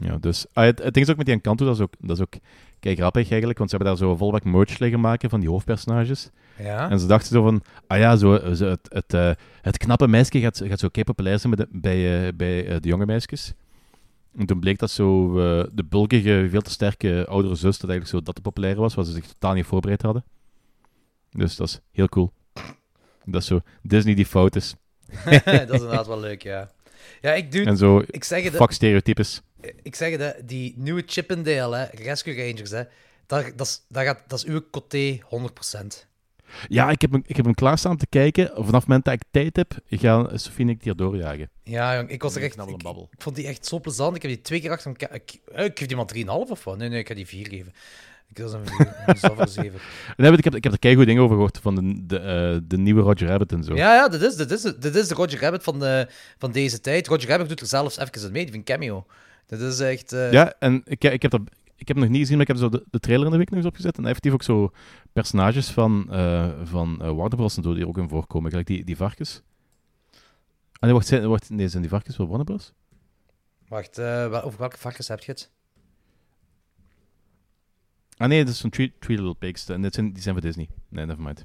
[0.00, 2.16] Ja, dus ah, het, het ding is ook met die Encanto, dat is ook, dat
[2.16, 2.34] is ook
[2.80, 6.30] kijk grappig eigenlijk, want ze hebben daar zo volbak merch liggen maken van die hoofdpersonages.
[6.58, 6.90] Ja.
[6.90, 9.30] En ze dachten zo van, ah ja, zo, zo het, het, eh,
[9.62, 12.88] het knappe meisje gaat, gaat zo kei populair zijn bij de, bij, eh, bij de
[12.88, 13.52] jonge meisjes.
[14.38, 18.10] En toen bleek dat zo eh, de bulkige, veel te sterke oudere zus, dat eigenlijk
[18.10, 20.24] zo dat de populaire was, waar ze zich totaal niet voorbereid hadden.
[21.30, 22.32] Dus dat is heel cool.
[23.24, 24.74] Dat is zo Disney die fout is.
[25.24, 26.70] dat is inderdaad wel leuk, ja.
[27.20, 27.64] Ja, ik doe...
[27.64, 29.42] En zo, Ik zeg het, fuck stereotypes.
[29.82, 32.82] ik zeg het, hè, die nieuwe Chippendale, hè, Rescue Rangers, hè,
[33.26, 36.07] dat, dat, is, dat, gaat, dat is uw coté 100%.
[36.68, 38.46] Ja, ik heb, hem, ik heb hem klaarstaan te kijken.
[38.54, 41.50] Vanaf het moment dat ik tijd heb, gaan Sofie en ik die er doorjagen.
[41.62, 42.58] Ja, jong, ik was er echt...
[42.58, 43.08] een Ik, babbel.
[43.12, 44.16] ik vond die echt zo plezant.
[44.16, 45.14] Ik heb die twee keer achter elkaar...
[45.14, 46.10] Ik, eh, ik geef die maar
[46.46, 46.78] 3,5 of wat?
[46.78, 47.72] Nee, nee, ik ga die 4 geven.
[48.28, 48.94] Ik was een 4.
[49.36, 49.72] Dat is 7.
[50.16, 52.78] Nee, ik heb, ik heb er keigoed dingen over gehoord van de, de, eh, de
[52.78, 53.74] nieuwe Roger Rabbit en zo.
[53.76, 56.08] Ja, ja, dit is, dit, is, dit is de Roger Rabbit van, de,
[56.38, 57.06] van deze tijd.
[57.06, 59.06] Roger Rabbit doet er zelfs even mee, die van Cameo.
[59.46, 60.12] Dat is echt...
[60.12, 61.40] eh, Ja, en ik, ik, heb dat,
[61.78, 63.38] ik heb hem nog niet gezien, maar ik heb zo de, de trailer in de
[63.38, 63.98] week nog eens opgezet.
[63.98, 64.70] En effectief ook zo
[65.12, 67.56] personages van, eh van eh, Warner Bros.
[67.56, 68.50] en zo die er ook in voorkomen.
[68.50, 69.42] Gelijk die, die varkens.
[70.72, 72.72] Ah, nee, wacht, zijn, wacht, nee, zijn die varkens wel Warner Bros?
[73.68, 75.50] Wacht, eh, wel- over welke varkens heb je het?
[78.16, 79.68] Ah nee, dat is van Three, Three Little Pigs.
[79.68, 80.68] En dit zijn, die zijn van Disney.
[80.88, 81.44] Nee, nevermind.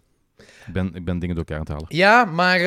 [0.67, 1.95] Ik ben, ik ben dingen door elkaar aan het halen.
[1.97, 2.59] Ja, maar...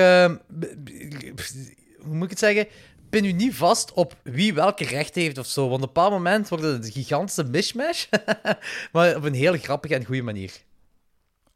[1.99, 2.67] hoe moet ik het zeggen?
[3.11, 5.69] Pin u niet vast op wie welke rechten heeft of zo.
[5.69, 8.07] Want op een bepaald moment wordt het een gigantische mishmash.
[8.93, 10.53] maar op een heel grappige en goede manier.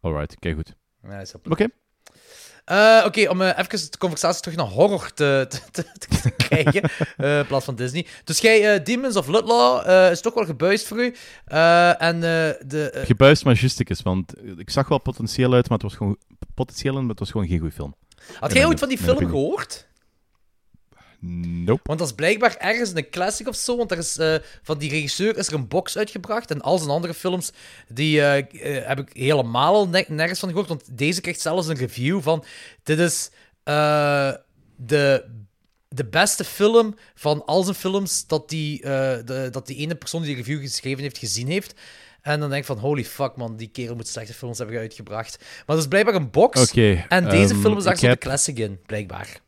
[0.01, 0.75] Alright, kijk goed.
[1.03, 1.67] Ja, Oké.
[2.65, 6.83] Eh, Oké, om eh, even de conversatie terug naar horror te, te, te, te krijgen,
[7.17, 8.07] eh, in plaats van Disney.
[8.25, 11.15] Dus jij, Demons of Ludlaw, eh, is toch wel gebuist voor u.
[11.99, 13.03] En de...
[13.05, 16.17] Gebuist maar justicus, want ik zag wel potentieel uit, maar het was gewoon
[16.55, 17.95] potentieel maar het was gewoon geen goede film.
[18.39, 19.89] had jij ooit van die film gehoord?
[21.21, 21.81] Nope.
[21.83, 23.77] Want dat is blijkbaar ergens een classic of zo.
[23.77, 26.51] Want er is, eh, van die regisseur is er een box uitgebracht.
[26.51, 27.53] En al zijn andere films,
[27.89, 30.69] die eh, eh, heb ik helemaal al ne- nergens van gehoord.
[30.69, 32.45] Want deze krijgt zelfs een review van...
[32.83, 33.31] Dit is
[34.77, 35.25] de,
[35.89, 40.31] de beste film van al zijn films dat die, de, dat die ene persoon die
[40.31, 41.75] de review geschreven heeft, gezien heeft.
[42.23, 45.39] En dan denk ik van, holy fuck man, die kerel moet slechte films hebben uitgebracht.
[45.39, 46.61] Maar dat is blijkbaar een box.
[47.09, 49.41] En deze ehm, film is daar heb- classic in, blijkbaar.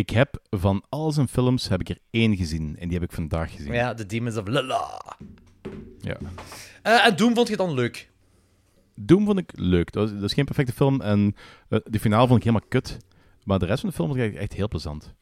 [0.00, 2.76] Ik heb van al zijn films heb ik er één gezien.
[2.78, 3.72] En die heb ik vandaag gezien.
[3.72, 5.16] Ja, The Demons of Lala.
[5.98, 6.16] Ja.
[6.82, 8.10] Eh, en Doom vond je dan leuk?
[8.94, 9.92] Doom vond ik leuk.
[9.92, 11.00] Dat, is geen perfecte film.
[11.00, 11.36] En
[11.68, 12.96] eh, de finale vond ik helemaal kut.
[13.44, 15.14] Maar de rest van de film vond ik echt heel plezant.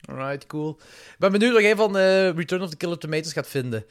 [0.00, 0.78] Alright, cool.
[0.80, 3.84] Ik ben benieuwd wat jij van eh, Return of the Killer Tomatoes gaat vinden.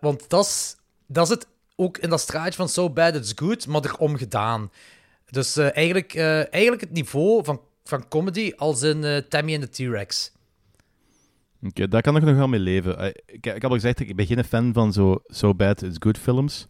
[0.00, 3.84] Want dat is, dat zit ook in dat straatje van So Bad It's Good, maar
[3.84, 4.70] erom gedaan.
[5.30, 10.32] Dus eigenlijk, eigenlijk het niveau van, van comedy als in eh, Tammy en de T-Rex.
[11.62, 12.98] Oké, daar kan ik nog wel mee leven.
[12.98, 15.96] Eh, ik, ik heb al gezegd, ik ben geen fan van zo So Bad It's
[15.98, 16.66] Good films.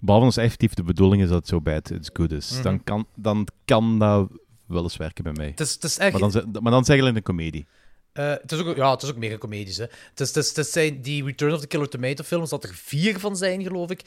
[0.00, 2.52] Behalve als effectief de bedoeling is dat het So Bad It's Good is.
[2.52, 2.62] Mhm.
[2.62, 4.28] dan, kan, dan kan dat
[4.66, 5.46] wel eens werken bij mij.
[5.46, 6.18] Het is, het is echt...
[6.18, 7.66] Maar dan, maar dan is het eigenlijk een comedie.
[8.12, 9.76] Eh, het, is ook, ja, het is ook meer comedisch.
[9.76, 9.84] Hè.
[10.10, 12.74] Het, is, het, is, het zijn die Return of the Killer Tomato films, dat er
[12.74, 14.00] vier van zijn, geloof ik.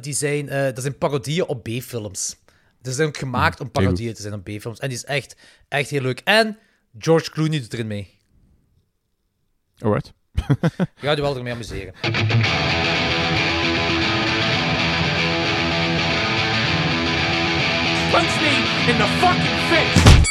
[0.00, 2.36] Die zijn, dat zijn parodieën op B-films.
[2.84, 4.78] Die zijn ook gemaakt om parodieën te zijn op B-films.
[4.78, 5.36] En die is echt,
[5.68, 6.20] echt heel leuk.
[6.24, 6.58] En
[6.98, 8.18] George Clooney doet erin mee.
[9.78, 10.12] Alright.
[10.32, 11.92] Je gaat je wel ermee amuseren.
[18.10, 18.52] Punch me
[18.88, 20.22] in the fucking face!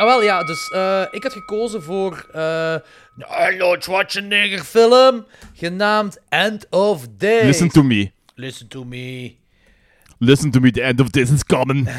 [0.00, 2.76] Ah, wel ja, dus eh, ik had gekozen voor eh,
[3.16, 7.42] een Arnold Schwarzenegger film genaamd End of Days.
[7.42, 8.10] Listen to me.
[8.34, 9.37] Listen to me.
[10.20, 11.88] Listen to me, the end of this is coming.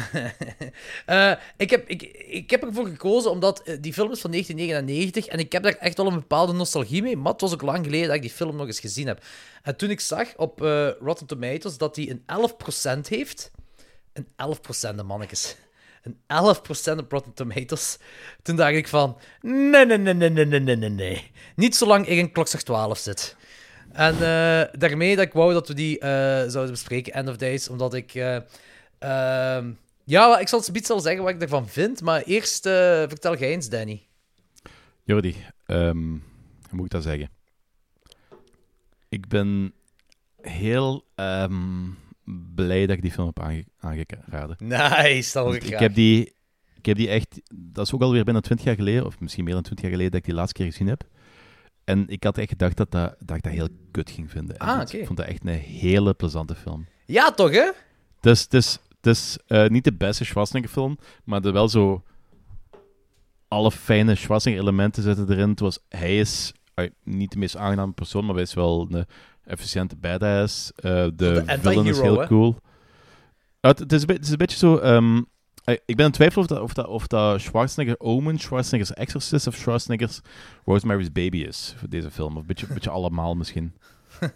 [1.06, 5.26] Eh, ik, heb, ik, ik heb ervoor gekozen omdat eh, die film is van 1999
[5.26, 7.16] en ik heb daar echt wel een bepaalde nostalgie mee.
[7.16, 9.24] Maar het was ook lang geleden dat ik die film nog eens gezien heb.
[9.62, 12.22] En toen ik zag op eh, Rotten Tomatoes dat die een
[12.98, 13.50] 11% heeft.
[14.12, 14.26] Een
[14.92, 15.56] 11% de mannetjes.
[16.02, 16.16] Een
[16.96, 17.98] 11% op Rotten Tomatoes.
[18.42, 19.16] Toen dacht ik van...
[19.40, 21.30] Nee, nee, nee, nee, nee, nee, nee, nee.
[21.56, 23.36] Niet zolang ik in klokslag 12 zit.
[23.92, 26.08] En eh, daarmee dat ik wou dat we die eh,
[26.48, 28.14] zouden bespreken, End of Days, omdat ik...
[28.14, 28.36] eh,
[28.98, 29.70] ehm,
[30.04, 33.68] ja, ik zal zoiets al zeggen wat ik ervan vind, maar eerst vertel jij eens,
[33.68, 34.02] Danny.
[35.02, 36.20] Jordi, ehm, hoe
[36.70, 37.30] moet ik dat zeggen?
[39.08, 39.72] Ik ben
[40.40, 41.88] heel ehm,
[42.54, 44.56] blij dat ik die film heb aange aangeraden.
[44.58, 46.34] Nice, dat hoor ik ik heb, die,
[46.76, 47.40] ik heb die echt...
[47.54, 50.12] Dat is ook alweer bijna 20 jaar geleden, of misschien meer dan 20 jaar geleden,
[50.12, 51.04] dat ik die laatste keer gezien heb.
[51.90, 54.56] En ik had echt gedacht dat, dat, dat ik dat heel kut ging vinden.
[54.56, 54.92] En Ah.
[54.92, 56.86] Ik vond dat echt een hele plezante film.
[57.06, 57.70] Ja, toch, hè?
[58.20, 62.02] Het is eh, niet de beste Schwarzenegger-film, maar er wel zo...
[63.48, 65.48] Alle fijne Schwarzenegger-elementen zitten erin.
[65.48, 66.52] Het was, hij is
[67.04, 69.06] niet de meest aangename persoon, maar hij is wel een
[69.44, 70.72] efficiënte badass.
[70.72, 72.26] Eh, de de villain is heel hè?
[72.26, 72.56] cool.
[73.60, 74.76] Het, is, het is een beetje zo...
[74.76, 75.22] ehm,
[75.86, 79.54] ik ben in twijfel of dat, of dat, of dat Schwarzenegger Omen, Schwarzenegger's Exorcist of
[79.54, 80.20] Schwarzenegger's
[80.64, 82.34] Rosemary's Baby is voor deze film.
[82.34, 83.74] Of een beetje, beetje allemaal misschien.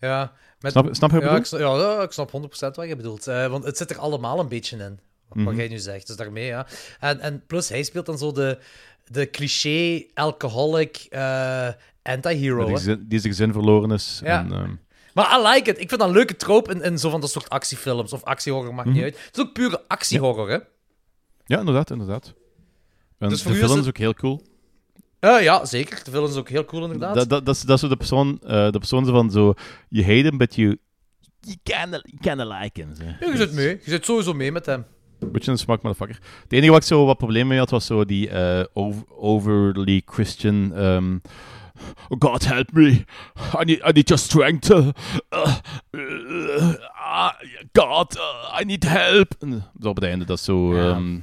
[0.00, 1.38] Ja, met, Snap, snap je ja, bedoel?
[1.38, 3.26] ik, snap- ja, ja, ik snap 100% wat je bedoelt.
[3.26, 5.56] Eh, want het zit er allemaal een beetje in, wat Mhm.
[5.56, 6.06] jij nu zegt.
[6.06, 6.66] Dus daarmee, ja.
[7.00, 8.58] En, en plus, hij speelt dan zo de,
[9.06, 11.68] de cliché alcoholic eh,
[12.02, 12.64] anti-hero.
[12.64, 12.80] Die, hè.
[12.80, 14.20] zijn- die zijn gezin verloren is.
[14.24, 14.38] Ja.
[14.38, 14.70] En, ehm,
[15.14, 15.80] Maar I like it.
[15.80, 18.12] Ik vind dat een leuke trope in, in zo van dat soort actiefilms.
[18.12, 18.96] Of actiehorror, maakt Mhm.
[18.96, 19.18] niet uit.
[19.26, 20.58] Het is ook pure actiehorror, hè?
[21.46, 22.34] ja, inderdaad, inderdaad.
[23.18, 24.42] En Dus de film is het- ook heel cool.
[25.20, 26.04] Ja, zeker.
[26.04, 27.14] De film is ook heel cool, inderdaad.
[27.14, 29.54] Dat, dat, dat, is, dat is zo de persoon, eh, de persoon van zo...
[29.88, 30.78] You hate him, but you...
[31.40, 32.94] You kinda, you kinda like him.
[32.94, 33.02] Zo.
[33.04, 33.68] Ja, je zit mee.
[33.68, 34.84] Je zit sowieso mee met hem.
[35.18, 36.22] Beetje een smak motherfucker.
[36.42, 40.02] Het enige wat ik zo wat problemen mee had, was zo die eh, over- overly
[40.04, 40.74] Christian...
[40.74, 41.18] ehm,
[42.18, 43.04] God help me.
[43.60, 44.70] I need, I need your strength.
[44.70, 44.88] Uh,
[45.34, 45.56] uh,
[45.94, 47.30] uh,
[47.72, 48.18] God,
[48.60, 49.34] I need help.
[49.38, 50.74] En op het einde, dat is zo...
[50.76, 50.90] Ja.
[50.90, 51.18] ehm,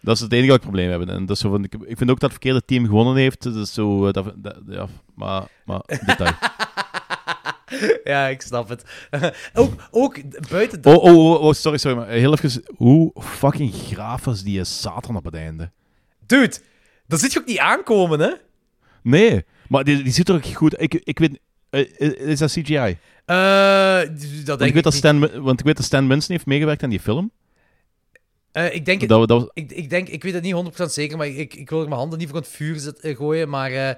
[0.00, 1.08] dat is het enige wat ik probleem heb.
[1.08, 3.42] En dat is zo van, ik, ik vind ook dat het verkeerde team gewonnen heeft.
[3.42, 4.06] Dat is zo...
[4.06, 5.42] eh, dat, dat- ja, maar...
[5.64, 6.32] maar detail.
[8.04, 8.84] ja, ik snap het.
[9.54, 10.16] ook, ook
[10.50, 10.96] buiten dat...
[10.96, 11.96] Oh, oh, oh, oh, sorry, sorry.
[11.96, 12.62] Maar heel even...
[12.76, 15.70] Hoe fucking graaf was die Satan op het einde?
[16.26, 16.56] Dude,
[17.06, 18.30] dat zit je ook niet aankomen, hè?
[19.08, 20.80] Nee, maar die, die ziet er ook goed...
[20.80, 21.38] Ik, ik weet...
[21.70, 22.74] eh, is dat CGI?
[22.74, 25.02] Eh, dat Want denk ik, ik, weet dat niet.
[25.02, 27.30] Stan, want ik weet dat Stan Winston heeft meegewerkt aan die film.
[28.52, 29.08] Eh, ik denk het...
[29.08, 31.54] Dat, we- dat, was- Ik, ik, denk, ik weet het niet 100% zeker, maar ik,
[31.54, 33.48] ik wil er mijn handen niet voor het vuur zet, eh, gooien.
[33.48, 33.94] Maar eh,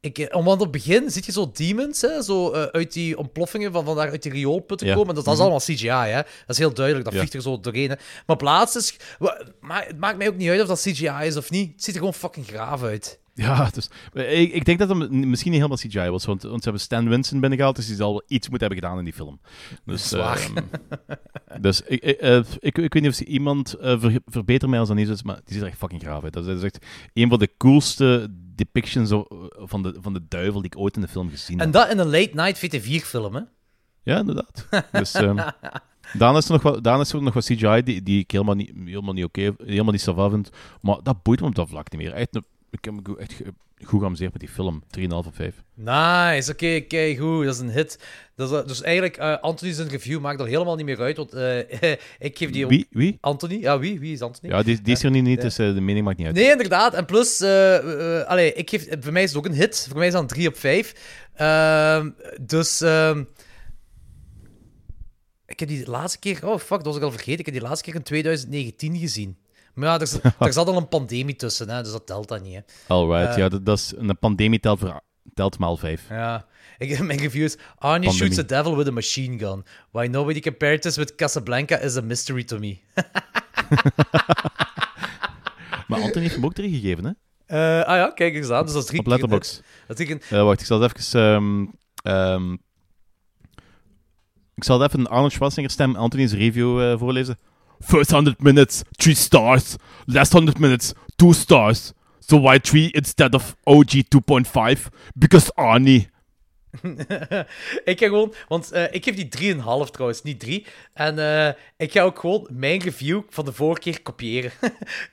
[0.00, 3.18] ik, eh, want op het begin zit je zo demons, hè, zo eh, uit die
[3.18, 4.94] ontploffingen van vandaar uit die rioolputten Ja.
[4.94, 5.14] komen.
[5.14, 5.48] Dat, dat is Mhm.
[5.50, 6.22] allemaal CGI, hè.
[6.22, 7.18] Dat is heel duidelijk, dat Ja.
[7.20, 7.88] vliegt er zo doorheen.
[7.90, 7.96] Hè.
[8.26, 8.96] Maar op laatst is...
[9.18, 11.72] wa- Maar het maakt mij ook niet uit of dat CGI is of niet.
[11.72, 13.20] Het ziet er gewoon fucking graaf uit.
[13.34, 16.62] Ja, dus, ik, ik denk dat het misschien niet helemaal CGI was, want, want ze
[16.62, 19.40] hebben Stan Winston binnengehaald, dus die zal wel iets moeten hebben gedaan in die film.
[19.84, 20.54] Dus, ehm,
[21.60, 24.78] dus ik, ik, eh, ik, ik weet niet of ze iemand uh, ver, verbeter mij
[24.78, 26.32] als dat niet is, maar die ziet er echt fucking graaf uit.
[26.32, 29.10] Dat is echt een van de coolste depictions
[29.54, 31.66] van de, van de duivel die ik ooit in de film gezien heb.
[31.66, 33.40] En dat in een late-night VT4-film, hè.
[34.02, 34.66] Ja, inderdaad.
[34.92, 35.36] Dus, ehm
[36.18, 38.54] daarna is er nog wat, daarna is er nog wat CGI die, die ik helemaal
[38.54, 40.50] niet, helemaal niet oké, helemaal niet sava vind.
[40.80, 42.12] Maar dat boeit me op dat vlak niet meer.
[42.12, 43.42] Echt, een- ik heb me echt
[43.84, 44.82] goed geamuseerd met die film.
[44.98, 45.62] 3,5 op 5.
[45.74, 47.98] Nice, oké, kijk goed, dat is een hit.
[48.36, 51.58] Dat is, dus eigenlijk, eh Anthony's review maakt er helemaal niet meer uit, want eh,
[52.28, 52.66] ik geef die...
[52.66, 52.86] Wie?
[52.90, 53.18] Wie?
[53.20, 53.60] Anthony?
[53.60, 54.00] Ja, wie?
[54.00, 54.52] Wie is Anthony?
[54.52, 56.36] Ja, die, die is er niet, dus eh, de mening maakt niet uit.
[56.36, 56.94] Nee, inderdaad.
[56.94, 57.42] En plus,
[58.26, 59.86] allee, ik geef, voor mij is het ook een hit.
[59.88, 60.94] Voor mij is dat een 3 op 5.
[61.34, 62.80] Ehm, dus...
[62.80, 63.24] ehm,
[65.46, 66.46] ik heb die laatste keer...
[66.48, 67.38] Oh, fuck, dat was ik al vergeten.
[67.38, 69.36] Ik heb die laatste keer in 2019 gezien.
[69.74, 72.54] Maar ja, er, er zat al een pandemie tussen, hè, dus dat telt dan niet.
[72.54, 72.60] Hè.
[72.94, 73.36] Alright, Eh.
[73.36, 75.00] ja, dat, dat is, een pandemie telt, voor,
[75.34, 76.02] telt maal 5.
[76.08, 76.46] Ja.
[76.78, 77.56] Ik, mijn review is...
[77.78, 79.64] Arnie shoots the devil with a machine gun.
[79.90, 82.78] Why nobody compared this with Casablanca is a mystery to me.
[85.88, 87.10] Maar Anthony heeft hem ook 3 gegeven, hè?
[87.46, 88.64] Eh, ah ja, kijk eens aan.
[88.64, 89.62] Dus dat is drie Op keer- Letterboxd.
[89.86, 91.20] Dat is een- Eh, wacht, ik zal het even...
[91.20, 91.66] ehm,
[92.14, 92.52] ehm,
[94.54, 97.38] ik zal het even een Arnold Schwarzenegger stem Anthony's review voorlezen.
[97.82, 99.78] First 100 minutes, 3 stars.
[100.06, 101.92] Last 100 minutes, 2 stars.
[102.20, 104.90] So why 3 instead of OG 2.5?
[105.18, 106.08] Because Arnie.
[107.84, 110.66] ik ga gewoon, want eh, ik geef die 3,5 trouwens, niet 3.
[110.92, 114.50] En eh, ik ga ook gewoon mijn review van de vorige keer kopiëren.
[114.60, 114.60] ik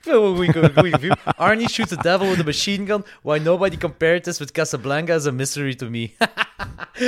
[0.00, 1.12] het wel een goede, review.
[1.36, 3.04] Arnie shoots the devil with a machine gun.
[3.22, 6.10] Why nobody compared this with Casablanca is a mystery to me.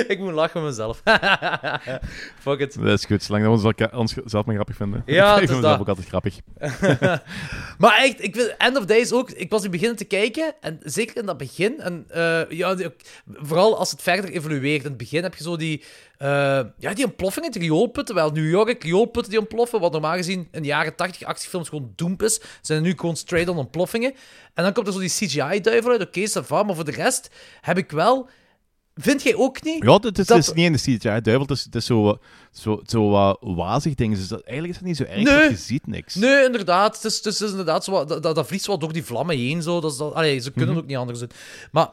[0.08, 1.02] ik moet lachen met mezelf.
[2.38, 2.74] Fuck it.
[2.78, 5.02] Dat is goed, zolang dat we ons, zelf maar grappig vinden.
[5.06, 6.38] Ja, ik het vind mezelf ook altijd grappig.
[7.78, 9.30] Maar echt, ik vind End of Days ook.
[9.30, 10.54] Ik was nu beginnen te kijken.
[10.60, 11.80] En zeker in dat begin.
[11.80, 12.76] En eh, ja,
[13.26, 14.83] vooral als het verder evolueert.
[14.83, 15.83] In het begin heb je zo die.
[16.18, 16.28] eh,
[16.78, 18.14] ja, die ontploffingen, rioolputten.
[18.14, 19.81] Wel, New York, rioolputten die ontploffen.
[19.81, 22.40] Wat normaal gezien in de jaren 80 actiefilms gewoon doemp is.
[22.61, 24.14] Zijn er nu gewoon straight on ontploffingen.
[24.55, 26.07] En dan komt er zo die CGI-duivel uit.
[26.07, 28.28] Oké, va, Maar voor de rest heb ik wel.
[28.94, 29.83] Vind jij ook niet?
[29.85, 31.87] Ja, het is, Dat- het is niet in de CGI duivel, het is, het is
[31.87, 34.18] zo, wat- zo, zo wat wazig dingen.
[34.18, 35.50] Dus dat, eigenlijk is het niet zo erg, Nee.
[35.50, 36.14] je ziet niks.
[36.14, 36.94] Nee, inderdaad.
[36.96, 39.37] Het is, het is, het inderdaad zo dat, dat, dat vliegt wat door die vlammen
[39.37, 39.62] heen.
[39.62, 39.81] Zo.
[39.81, 41.31] Dat is dat, allee, ze kunnen ook niet anders doen.
[41.70, 41.88] Maar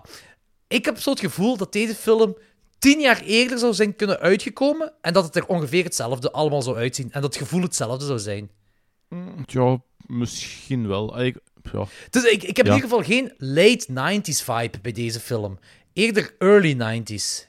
[0.69, 2.37] ik heb zo het gevoel dat deze film
[2.79, 4.93] tien jaar eerder zou zijn kunnen uitgekomen.
[5.01, 7.11] En dat het er ongeveer hetzelfde allemaal zou uitzien.
[7.11, 8.49] En dat het gevoel hetzelfde zou zijn.
[9.45, 11.15] Ja, misschien wel.
[11.15, 11.39] Ah, ik-
[11.71, 11.85] ja.
[12.09, 12.71] Dus ik, ik heb Ja.
[12.75, 15.59] in ieder geval geen late 90s vibe bij deze film.
[15.93, 17.47] Eerder early 90s.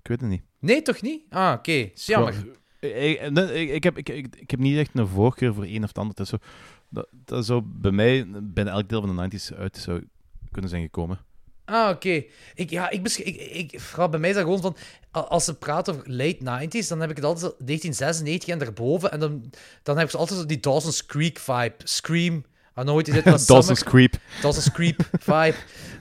[0.00, 0.42] Ik weet het niet.
[0.58, 1.22] Nee, toch niet?
[1.30, 1.90] Ah, oké.
[1.94, 2.34] Jammer.
[2.34, 5.64] Ja, Ik, ik, ik, ik heb, ik, ik, ik heb niet echt een voorkeur voor
[5.64, 6.14] een of het ander.
[6.16, 6.36] Het is zo,
[6.94, 10.06] dat, dat zou bij mij bijna elk deel van de 90s uit zou
[10.50, 11.18] kunnen zijn gekomen.
[11.64, 12.24] Ah, oké.
[12.54, 14.76] Ik, ja, ik, ik, ik, vooral bij mij is dat gewoon van...
[15.10, 19.12] Als ze praten over late 90s, dan heb ik het altijd zo 1996 en daarboven.
[19.12, 19.50] En dan,
[19.82, 21.74] dan heb ik altijd die Dawson's Creek vibe.
[21.78, 22.44] Scream.
[22.78, 23.94] I know what you did last Dawson's summer.
[23.94, 24.20] Creep.
[24.42, 25.54] Dawson's Creep vibe.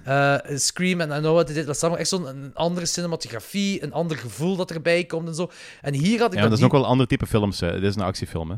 [0.03, 1.99] Eh, Scream en I know what you did last summer.
[1.99, 5.51] Echt zo'n andere cinematografie, een ander gevoel dat erbij komt en zo.
[5.81, 6.65] En hier had ik Ja, dat dat is niet...
[6.65, 7.59] ook wel een ander type films.
[7.59, 7.71] Hè.
[7.71, 8.49] Het is een actiefilm.
[8.49, 8.55] Hè.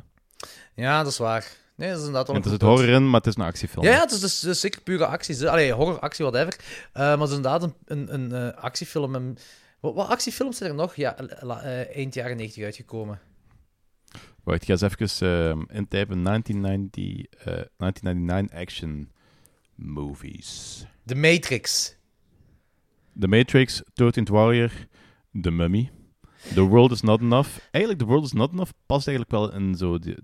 [0.75, 1.51] Ja, dat is waar.
[1.75, 2.79] Nee, dat is inderdaad wel En een zit goed punt.
[2.79, 3.85] horror in, maar het is een actiefilm.
[3.85, 5.39] Ja, ja, het is dus, dus zeker pure acties.
[5.39, 5.49] hè.
[5.49, 6.59] Allee, horror, actie, whatever.
[6.93, 9.15] Eh, maar het is inderdaad een, een, een eh, actiefilm.
[9.15, 9.37] En,
[9.79, 10.95] wat, wat actiefilms zijn er nog?
[10.95, 13.19] Ja, la- eh, eind jaren 90 uitgekomen.
[14.43, 16.23] Wacht, ik ga eens even ehm, intypen.
[16.23, 17.45] 1990, eh,
[17.77, 19.11] 1999 action
[19.75, 20.85] movies.
[21.05, 21.95] The Matrix.
[23.19, 24.71] The Matrix, 13th Warrior,
[25.41, 25.91] The Mummy.
[26.53, 27.47] The World is Not Enough.
[27.71, 29.99] Eigenlijk, The World is Not Enough past eigenlijk wel in zo...
[29.99, 30.15] Die...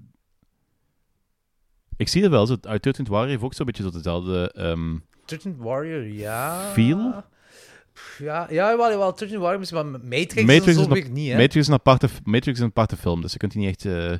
[2.02, 2.46] Ik zie het wel.
[2.46, 4.52] Zo, uit 13th Warrior heeft ook zo'n beetje zo dezelfde...
[5.26, 6.72] 13 Warrior, ja.
[6.74, 7.24] Feel?
[8.18, 11.32] Ja, ja wel, wel 13 Warrior misschien, maar Matrix, Matrix is is zo weer niet,
[11.32, 11.38] hè?
[11.38, 13.86] Matrix, is een aparte, Matrix is een aparte film, dus je kunt die niet echt
[13.86, 14.18] eh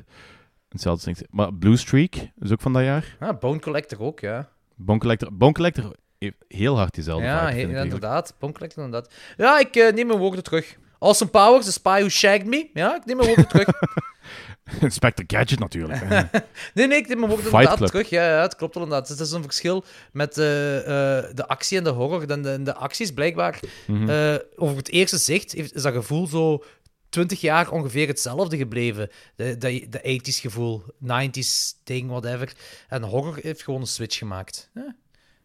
[0.68, 3.16] hetzelfde ding Maar Blue Streak is ook van dat jaar.
[3.20, 4.48] Ah, Bone Collector ook, ja.
[4.76, 8.34] Bone Collector, Bone Collector heeft heel hard diezelfde Ja, he- ik inderdaad.
[8.38, 9.12] Bone Collector, inderdaad.
[9.36, 10.76] Ja, ik eh, neem mijn woorden terug.
[10.98, 12.70] Awesome Powers, The Spy Who Shagged Me.
[12.74, 13.68] Ja, ik neem mijn woorden terug.
[14.80, 16.00] Inspector Gadget natuurlijk.
[16.74, 17.88] Nee, nee, ik Fight inderdaad Club.
[17.88, 18.08] terug.
[18.10, 19.08] Ja, ja, het klopt wel inderdaad.
[19.08, 22.26] Het is een verschil met eh, eh, de actie en de horror.
[22.26, 23.60] De, de, de actie is blijkbaar...
[23.86, 26.64] Eh, over het eerste zicht heeft, is dat gevoel zo
[27.08, 29.10] 20 jaar ongeveer hetzelfde gebleven.
[29.36, 32.52] De, de, de 80s gevoel, 90s ding, whatever.
[32.88, 34.70] En horror heeft gewoon een switch gemaakt.
[34.74, 34.94] Ja,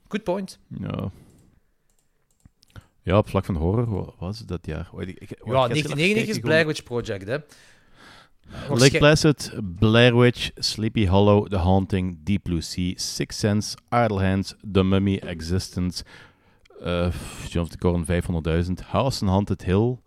[0.08, 0.60] good point.
[0.80, 1.12] ja.
[3.02, 4.90] ja, op vlak van horror, wat was dat jaar?
[4.98, 7.38] Ik- Ja, ik ga eens even 1990 is Blair Witch Project, hè.
[8.70, 14.56] Lake Placid, Blair Witch, Sleepy Hollow, The Haunting, Deep Blue Sea, Sixth Sense, Idle Hands,
[14.64, 16.04] The Mummy, Existence,
[16.82, 17.12] uh,
[17.50, 20.00] John of the Corn 500.000, House and Haunted Hill,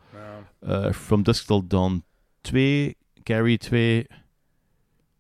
[0.63, 2.03] eh, From Dusk Till Dawn
[2.43, 4.07] 2, Carrie 2,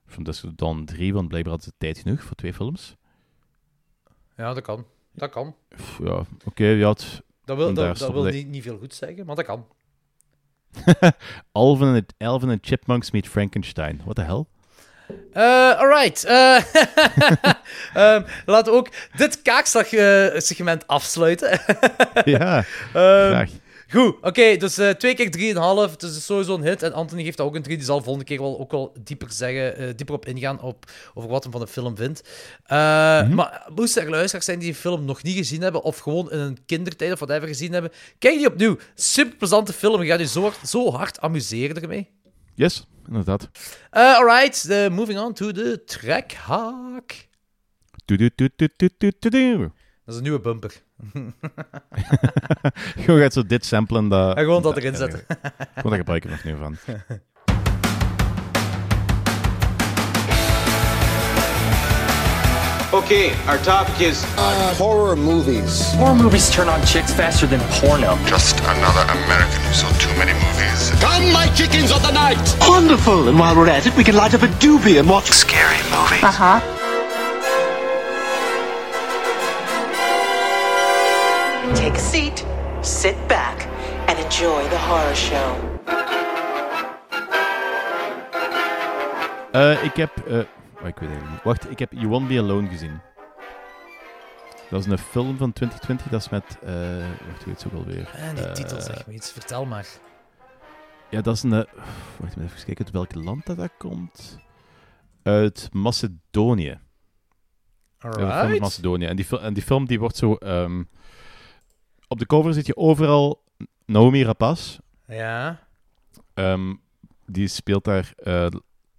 [0.06, 2.96] From Dusk Till Dawn 3, want blijkbaar hadden ze tijd genoeg voor twee films.
[4.36, 4.84] Ja, dat kan.
[5.12, 5.54] Dat kan.
[6.04, 7.22] Ja, oké, ja, het...
[7.44, 9.66] Dat wil, dat, dat wil niet, niet veel goed zeggen, maar dat kan.
[11.52, 14.00] Alvin and, Alvin and Chipmunks meet Frankenstein.
[14.04, 14.46] What the hell?
[15.34, 16.24] Eh, alright.
[16.24, 16.56] Eh,
[17.94, 21.60] ehm, laten we ook dit kaakslag-segment afsluiten.
[22.24, 23.50] ja, Ehm, graag.
[23.90, 25.90] Goed, oké, dus eh, twee keer drieënhalf.
[25.90, 26.82] Het is sowieso een hit.
[26.82, 27.76] En Anthony geeft dat ook een drie.
[27.76, 31.30] Die zal volgende keer wel ook wel dieper, zeggen, eh, dieper op ingaan op, over
[31.30, 32.28] wat hij van de film vindt.
[32.64, 32.78] Eh,
[33.28, 36.38] Maar moesten er luisteraars zijn die die film nog niet gezien hebben, of gewoon in
[36.38, 38.76] een kindertijd of whatever gezien hebben, kijk die opnieuw.
[38.94, 40.02] Super plezante film.
[40.02, 42.08] Je gaat je zo, zo hard amuseren ermee.
[42.54, 43.50] Yes, inderdaad.
[43.90, 47.28] Alright, moving on to the trackhaak.
[50.10, 50.72] Dat is een nieuwe bumper.
[53.04, 54.08] Gewoon gaat zo dit samplen.
[54.08, 55.24] Dat, En gewoon dat erin zetten.
[55.74, 56.76] Gewoon dat gebruik ik er nog niet van.
[62.92, 64.24] Okay, our topic is
[64.78, 65.92] Horror movies.
[65.94, 68.18] Horror movies turn on chicks faster than porno.
[68.26, 70.90] Just another American who saw too many movies.
[71.00, 72.56] Come, my chickens of the night!
[72.68, 73.28] Wonderful.
[73.28, 76.79] And while we're at it, we can light up a doobie and watch Scary movies.
[81.74, 82.46] Take a seat,
[82.80, 83.66] sit back,
[84.06, 85.56] and enjoy the horror show.
[89.52, 90.16] Eh, ik heb...
[90.26, 90.38] eh, oh,
[90.88, 91.42] ik weet eigenlijk niet.
[91.42, 93.00] Wacht, ik heb You Won't Be Alone gezien.
[94.70, 96.08] Dat is een film van 2020.
[96.08, 96.58] Dat is met...
[96.62, 96.72] eh
[97.28, 98.10] wacht, hoe heet ze ook alweer?
[98.14, 99.32] En die titel zeg me iets.
[99.32, 99.86] Vertel maar.
[101.08, 101.50] Ja, dat is een...
[102.16, 104.38] wacht even kijken uit welk land dat, dat komt.
[105.22, 106.78] Uit Macedonië.
[107.98, 108.60] Film uit Alright.
[108.60, 109.06] Macedonië.
[109.06, 110.34] En die, en die film die wordt zo...
[110.34, 110.82] ehm,
[112.10, 113.42] op de cover zit je overal
[113.84, 114.78] Naomi Rapaz.
[115.06, 115.66] Ja.
[116.34, 116.74] Ehm,
[117.26, 118.46] die speelt daar eh,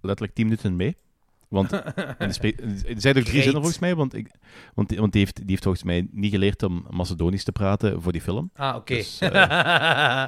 [0.01, 0.97] letterlijk 10 minuten mee.
[1.47, 1.71] Want
[2.17, 4.31] en er zijn er drie zinnen volgens mij, want, ik,
[4.73, 8.01] want, die, want die, heeft, die heeft volgens mij niet geleerd om Macedonisch te praten
[8.01, 8.49] voor die film.
[8.55, 8.93] Ah, oké.
[8.93, 9.31] Dus, eh,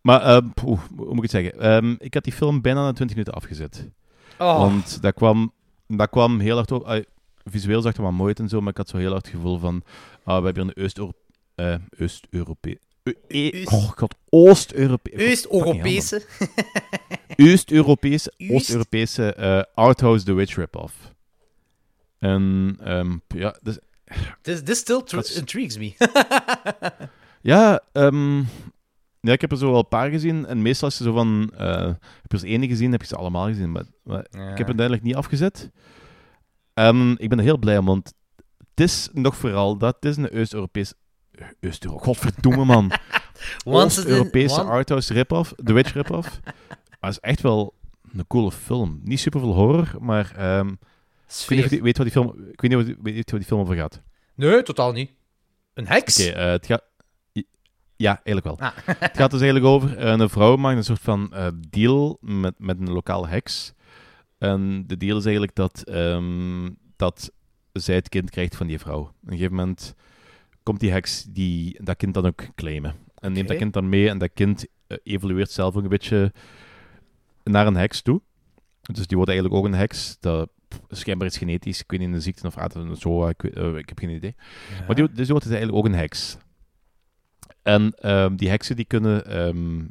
[0.00, 1.60] Maar, eh, poeh, hoe moet ik het zeggen?
[1.60, 3.90] Ehm, ik had die film bijna na 20 minuten afgezet.
[4.38, 4.58] oh.
[4.58, 5.52] Want dat kwam,
[5.86, 7.04] dat kwam heel hard op.
[7.50, 9.26] visueel zag het er wel mooi uit en zo, maar ik had zo heel hard
[9.26, 9.82] het gevoel van...
[10.24, 11.12] Ah, we hebben hier een
[11.54, 12.78] eh Oost-Europe...
[13.02, 15.10] eh, eh, Oost- Oh god, Oost-Europe...
[15.30, 16.26] Oost-Europese.
[17.36, 21.14] Oost-Europese, Oost- Oost-Europese eh, Arthouse The Witch rip-off.
[22.18, 23.78] En ehm, ja, dus,
[24.42, 25.02] This, this still
[25.36, 25.94] intrigues me.
[27.52, 28.38] ja ehm,
[29.20, 30.46] Ja, ik heb er zo wel een paar gezien.
[30.46, 31.52] En meestal is het zo van...
[31.56, 31.86] eh
[32.22, 33.72] heb je er één gezien, heb je ze allemaal gezien.
[33.72, 35.70] Maar, maar ik heb het uiteindelijk niet afgezet.
[36.76, 38.12] En ik ben er heel blij om, want
[38.74, 39.94] het is nog vooral dat.
[40.00, 40.92] Het is een Oost-Europees...
[41.60, 41.98] Oost-Euro...
[41.98, 42.92] Godverdomme, man.
[43.64, 45.52] Oost-Europese one- arthouse rip-off.
[45.64, 46.40] The Witch rip-off.
[46.44, 46.54] maar
[47.00, 47.74] het is echt wel
[48.12, 49.00] een coole film.
[49.02, 50.32] Niet super veel horror, maar...
[50.36, 52.48] ehm, ik weet niet of je weet wat die film...
[52.52, 54.02] Ik weet niet wat, die film over gaat.
[54.34, 55.10] Nee, totaal niet.
[55.74, 56.28] Een heks?
[56.28, 56.82] Oké, eh, het gaat...
[57.96, 58.68] Ja, eigenlijk wel.
[58.68, 58.76] Ah.
[58.98, 62.54] Het gaat dus eigenlijk over eh, een vrouw maakt een soort van eh, deal met,
[62.58, 63.72] met een lokale heks.
[64.38, 67.32] En de deal is eigenlijk dat, ehm, dat
[67.72, 69.00] zij het kind krijgt van die vrouw.
[69.00, 69.94] Op een gegeven moment
[70.62, 72.94] komt die heks die, dat kind dan ook claimen.
[73.14, 76.32] En neemt dat kind dan mee en dat kind eh, evolueert zelf ook een beetje
[77.44, 78.20] naar een heks toe.
[78.80, 80.16] Dus die wordt eigenlijk ook een heks.
[80.20, 80.50] Dat
[80.88, 81.80] schijnbaar is genetisch.
[81.80, 83.28] Ik weet niet in de ziekte of aard of zo.
[83.28, 84.34] Ik, weet- eh, ik heb geen idee.
[84.86, 86.36] Maar die, dus die wordt dus eigenlijk ook een heks.
[87.62, 89.84] En ehm, die heksen die kunnen ehm,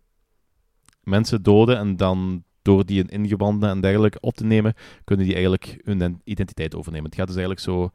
[1.04, 5.34] mensen doden en dan door die in ingewanden en dergelijke op te nemen, kunnen die
[5.34, 7.06] eigenlijk hun identiteit overnemen.
[7.06, 7.92] Het gaat dus eigenlijk zo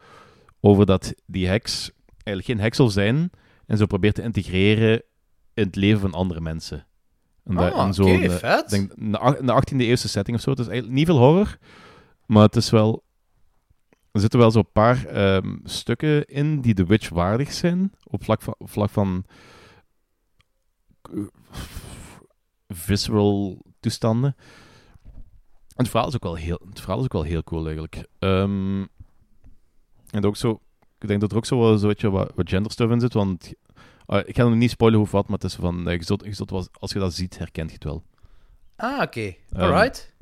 [0.61, 3.31] over dat die heks eigenlijk geen heks zal zijn
[3.67, 5.03] en zo probeert te integreren
[5.55, 6.87] in het leven van andere mensen.
[7.45, 8.63] En Ah, en zo oké, een, vet.
[8.63, 8.93] ik denk,
[9.39, 10.51] een 18e eeuwse setting of zo.
[10.51, 11.59] Het is eigenlijk niet veel horror,
[12.27, 13.05] maar het is wel...
[14.13, 18.43] Er zitten wel zo'n paar ehm, stukken in die The Witch waardig zijn, op vlak
[18.43, 19.25] van, op vlak van
[21.03, 21.21] eh,
[22.69, 24.37] visceral toestanden.
[25.77, 28.05] En het verhaal is ook wel heel, het verhaal is ook wel heel cool eigenlijk.
[28.19, 28.81] Ehm,
[30.11, 30.61] en ook zo,
[30.99, 33.01] ik denk dat er ook zo, wel zo weet je, wat, wat gender stuff in
[33.01, 33.53] zit, want
[34.07, 36.25] eh, ik ga nog niet spoilen hoe wat, maar het is van, eh, je zult,
[36.25, 38.03] je zult wel- als je dat ziet, herkent je het wel.
[38.77, 39.21] Ah, oké.
[39.21, 40.15] Ehm, Alright.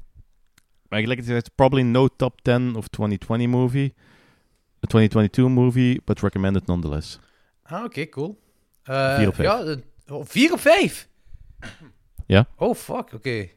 [0.88, 3.94] Maar gelijk het probably no top 10 of 2020 movie,
[4.84, 7.18] a 2022 movie, but recommended nonetheless.
[7.62, 8.38] Ah, oké, cool.
[8.82, 9.48] Eh, Vier op vijf.
[9.48, 9.76] Ja,
[10.14, 11.08] oh, vier op vijf?
[12.28, 12.46] Ja.
[12.56, 13.48] Oh, fuck, oké.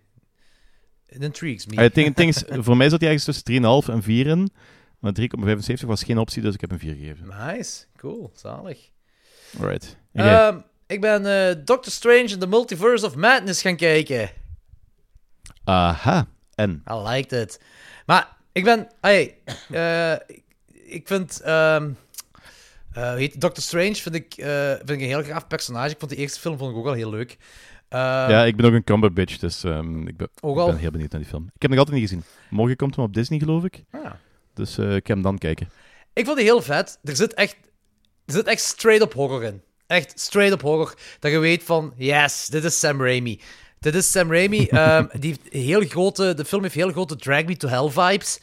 [1.07, 2.25] It intrigues me.
[2.27, 4.49] Is, voor mij zat hij ergens tussen 3,5 en 4 in,
[4.99, 7.27] maar 3,75 was geen optie, dus ik heb een 4 gegeven.
[7.47, 8.89] Nice, cool, zalig.
[9.59, 9.97] Alright.
[10.13, 14.29] Ehm, ik ben eh, Doctor Strange in the Multiverse of Madness gaan kijken.
[15.63, 16.27] Aha.
[16.55, 16.83] En?
[16.91, 17.61] I liked it.
[18.05, 18.87] Maar ik ben...
[19.01, 19.37] Hey,
[19.69, 20.13] eh,
[20.85, 21.41] ik- vind...
[21.41, 21.85] eh,
[22.91, 25.89] heet, Doctor Strange vind ik, eh, vind ik een heel graaf personage.
[25.89, 27.37] Ik vond de eerste film vond ik ook al heel leuk.
[27.91, 30.91] Eh, ja, ik ben ook een Cumberbatch, dus ehm, ik, ben, Ook ik ben heel
[30.91, 31.43] benieuwd naar die film.
[31.43, 32.23] Ik heb hem nog altijd niet gezien.
[32.49, 33.83] Morgen komt hem op Disney, geloof ik.
[33.91, 34.11] ah.
[34.53, 35.69] Dus eh, ik ga hem dan kijken.
[36.13, 36.99] Ik vond die heel vet.
[37.03, 37.55] Er zit echt,
[38.25, 39.61] er zit echt straight-up horror in.
[39.87, 40.93] Echt straight-up horror.
[41.19, 43.41] Dat je weet van, yes, dit is Sam Raimi.
[43.79, 44.67] Dit is Sam Raimi.
[44.67, 48.39] ehm, die heeft heel grote, de film heeft heel grote Drag Me to Hell vibes.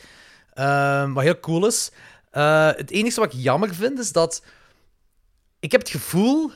[0.55, 1.91] ehm, wat heel cool is.
[2.31, 4.43] Eh, het enige wat ik jammer vind, is dat...
[5.61, 6.51] Ik heb het gevoel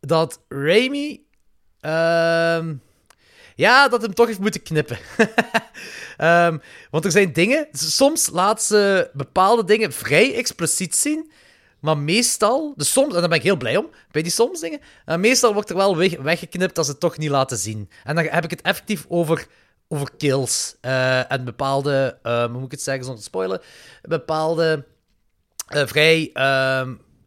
[0.00, 1.24] dat Raimi...
[1.82, 2.74] ehm,
[3.56, 4.98] ja, dat hem toch heeft moeten knippen.
[6.16, 6.58] Ehm,
[6.90, 7.68] want er zijn dingen...
[7.72, 11.32] Soms laat ze bepaalde dingen vrij expliciet zien.
[11.80, 12.74] Maar meestal...
[12.76, 13.14] Dus soms...
[13.14, 14.80] En daar ben ik heel blij om, bij die soms dingen.
[15.04, 17.90] En meestal wordt er wel weg, weggeknipt als ze het toch niet laten zien.
[18.04, 19.46] En dan heb ik het effectief over,
[19.88, 20.76] over kills.
[20.80, 22.18] eh, en bepaalde...
[22.22, 23.60] ehm, hoe moet ik het zeggen zonder te spoilen?
[24.02, 24.84] Bepaalde...
[25.66, 26.30] eh, vrij...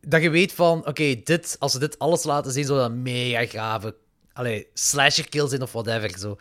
[0.02, 0.88] dat je weet van...
[0.88, 1.56] Oké, dit...
[1.60, 3.96] Als ze dit alles laten zien, zou dat mega grave...
[4.36, 6.38] Allee, slasher kill zijn of whatever, zo.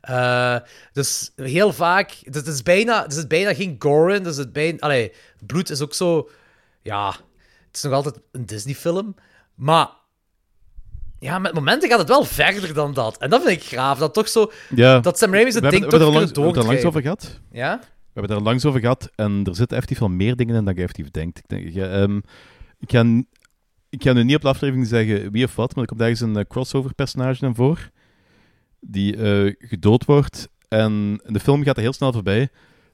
[0.00, 0.56] Eh,
[0.92, 2.18] dus heel vaak...
[2.24, 4.22] Dus het is bijna, er zit bijna geen gore in.
[4.22, 5.12] Dus het bijna, allee,
[5.46, 6.30] bloed is ook zo...
[6.82, 7.08] Ja,
[7.66, 9.14] het is nog altijd een Disney-film.
[9.54, 9.88] Maar...
[11.18, 13.18] Ja, met momenten gaat het wel verder dan dat.
[13.18, 13.98] En dat vind ik graaf.
[13.98, 14.52] Dat toch zo...
[14.74, 17.00] Ja, Dat Sam Raimi zijn we ding toch kunnen langs, we hebben er langs over
[17.00, 17.40] gehad.
[17.52, 17.78] Ja?
[17.78, 20.64] We hebben het er langs over gehad en er zitten effectief wel meer dingen in
[20.64, 21.38] dan je effectief denkt.
[21.38, 22.16] Ik, denk, ja, ehm,
[22.78, 23.22] ik, ga,
[23.90, 26.20] ik ga nu niet op de aflevering zeggen wie of wat, maar er komt ergens
[26.20, 27.90] een eh, crossover-personage in voor
[28.80, 30.48] die eh, gedood wordt.
[30.68, 32.48] En de film gaat er heel snel voorbij,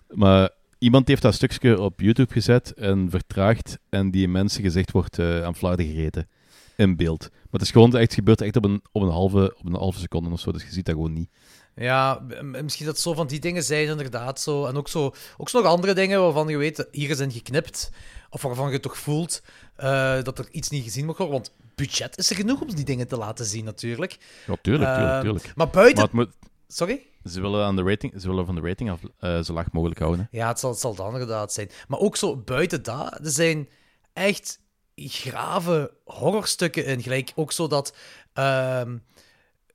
[0.08, 5.18] maar iemand heeft dat stukje op YouTube gezet en vertraagd en die mensen gezicht wordt
[5.18, 6.28] eh, aan flarden gereden
[6.76, 7.28] in beeld.
[7.30, 9.98] Maar het is gewoon echt, gebeurt echt op een, op, een halve, op een halve
[9.98, 11.30] seconde of zo, dus je ziet dat gewoon niet.
[11.76, 14.40] Ja, misschien dat zo van die dingen zijn, inderdaad.
[14.40, 14.66] Zo.
[14.66, 17.90] En ook zo, ook zo nog andere dingen waarvan je weet, hier is in geknipt.
[18.30, 19.42] Of waarvan je toch voelt
[19.76, 21.34] eh, dat er iets niet gezien mag worden.
[21.34, 24.16] Want budget is er genoeg om die dingen te laten zien, natuurlijk.
[24.46, 25.52] Ja, tuurlijk, tuurlijk, Eh, tuurlijk.
[25.54, 25.96] Maar buiten...
[25.96, 27.06] Maar het moet, Sorry?
[27.24, 30.00] Ze willen, aan de rating, ze willen van de rating af, eh, zo laag mogelijk
[30.00, 30.28] houden.
[30.30, 31.70] Ja, het zal, het zal dan inderdaad zijn.
[31.88, 33.68] Maar ook zo buiten dat, er zijn
[34.12, 34.60] echt
[34.96, 37.02] grave horrorstukken in.
[37.02, 37.94] Gelijk ook zo dat...
[38.32, 38.96] ehm,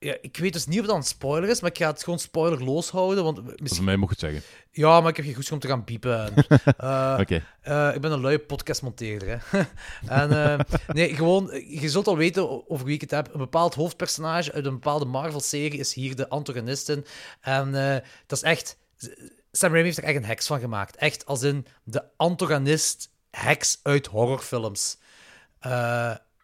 [0.03, 2.19] ja, ik weet dus niet of dat een spoiler is, maar ik ga het gewoon
[2.19, 3.23] spoilerloos houden.
[3.23, 3.75] Want misschien...
[3.75, 4.41] voor mij mocht het zeggen.
[4.71, 6.25] Ja, maar ik heb geen goed om te gaan piepen.
[6.25, 6.45] En,
[6.77, 7.43] eh, Oké.
[7.61, 9.43] eh, ik ben een luie podcastmonteerder.
[9.45, 9.59] Hè.
[10.21, 13.33] en eh, nee, gewoon, je zult al weten over wie ik het heb.
[13.33, 17.05] Een bepaald hoofdpersonage uit een bepaalde Marvel-serie is hier de antagonistin.
[17.41, 17.71] En
[18.25, 18.77] dat is echt.
[19.51, 20.95] Sam Raimi heeft er echt een heks van gemaakt.
[20.95, 24.97] Echt als in de antagonist-heks uit horrorfilms.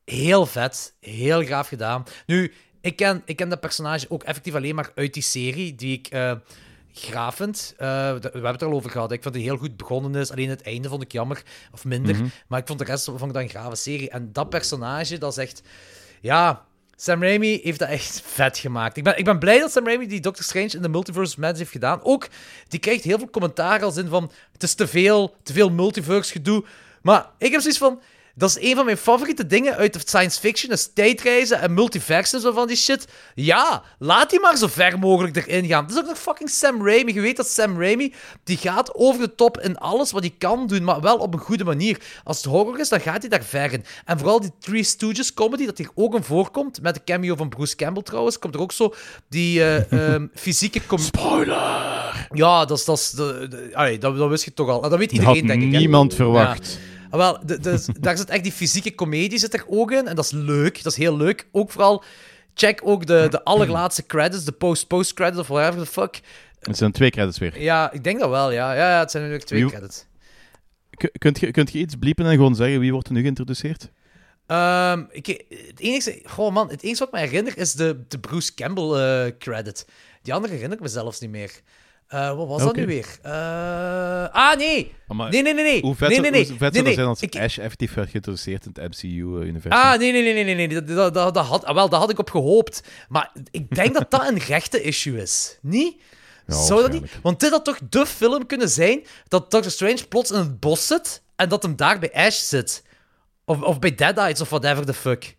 [0.05, 2.03] Heel vet, heel gaaf gedaan.
[2.25, 5.93] Nu, ik ken, ik ken dat personage ook effectief alleen maar uit die serie, die
[5.93, 6.09] ik
[6.99, 7.73] graaf vind.
[7.77, 9.11] Eh, we hebben het er al over gehad.
[9.11, 10.31] Ik vond die heel goed begonnen is.
[10.31, 12.15] Alleen het einde vond ik jammer, of minder.
[12.47, 14.09] Maar ik vond de rest vond ik dat een grave serie.
[14.09, 15.61] En dat personage, dat is echt...
[16.21, 16.65] Ja,
[16.95, 18.97] Sam Raimi heeft dat echt vet gemaakt.
[18.97, 21.37] Ik ben, ik ben blij dat Sam Raimi die Doctor Strange in de Multiverse of
[21.37, 21.99] Madness heeft gedaan.
[22.03, 22.27] Ook,
[22.67, 24.31] die krijgt heel veel commentaar als in van...
[24.51, 26.63] Het is te veel, te veel multiverse gedoe.
[27.01, 28.01] Maar ik heb zoiets van...
[28.37, 30.71] Dat is een van mijn favoriete dingen uit de science fiction.
[30.71, 33.07] is tijdreizen en multiversen zo van die shit.
[33.35, 35.83] Ja, laat die maar zo ver mogelijk erin gaan.
[35.83, 37.13] Het is ook nog fucking Sam Raimi.
[37.13, 38.13] Je weet dat Sam Raimi,
[38.43, 41.39] die gaat over de top in alles wat hij kan doen, maar wel op een
[41.39, 41.99] goede manier.
[42.23, 43.83] Als het horror is, dan gaat hij daar ver in.
[44.05, 47.49] En vooral die Three Stooges comedy, dat hier ook in voorkomt, met de cameo van
[47.49, 48.93] Bruce Campbell trouwens, komt er ook zo
[49.29, 50.81] die eh, ehm, fysieke...
[50.95, 52.27] Spoiler!
[52.33, 52.85] Ja, dat is...
[52.85, 54.81] Dat, is de, de- allee, dat, dat wist je toch al.
[54.81, 55.69] Dat weet iedereen, denk ik.
[55.69, 56.79] niemand verwacht.
[56.79, 60.07] Ah, wel, de, de- daar zit echt die fysieke comedie zit er ook in.
[60.07, 60.83] En dat is leuk.
[60.83, 61.47] Dat is heel leuk.
[61.51, 62.03] Ook vooral,
[62.53, 66.19] check ook de, de allerlaatste credits, de post-post-credits of whatever the fuck.
[66.59, 67.61] Het zijn twee credits weer.
[67.61, 68.73] Ja, ik denk dat wel, ja.
[68.73, 70.05] Ja, ja het zijn ook twee Wie- credits.
[70.89, 73.89] K- kunt, je, kunt je iets bliepen en gewoon zeggen wie wordt er nu geïntroduceerd?
[74.47, 78.19] Ehm, ik, het enige, goh man, het enige wat ik me herinner is de, de
[78.19, 78.91] Bruce Campbell
[79.25, 79.85] eh, credit.
[80.21, 81.51] Die andere herinner ik me zelfs niet meer.
[82.07, 82.79] Eh, wat was dat Oké.
[82.79, 83.07] nu weer?
[83.21, 83.31] Eh,
[84.31, 84.93] ah, nee!
[85.07, 85.81] Maar Nee, nee, nee, nee.
[85.81, 86.49] Hoe vet, nee, zou- nee, nee.
[86.49, 86.83] hoe vet nee, zou nee.
[86.83, 89.71] dat zijn als Ik- Ash effectief werd geïntroduceerd in het MCU-universum?
[89.71, 90.67] Ah, nee, nee, nee, nee, nee, nee.
[90.67, 92.83] Dat, dat, dat, dat had, wel, dat had ik op gehoopt.
[93.09, 95.57] Maar ik denk dat dat een rechte-issue is.
[95.61, 96.01] Niet?
[96.47, 97.11] Ja, Zou dat niet?
[97.21, 100.87] Want dit had toch de film kunnen zijn dat Doctor Strange plots in het bos
[100.87, 102.83] zit en dat hem daar bij Ash zit.
[103.45, 105.35] Of, of bij Deadites of whatever the fuck.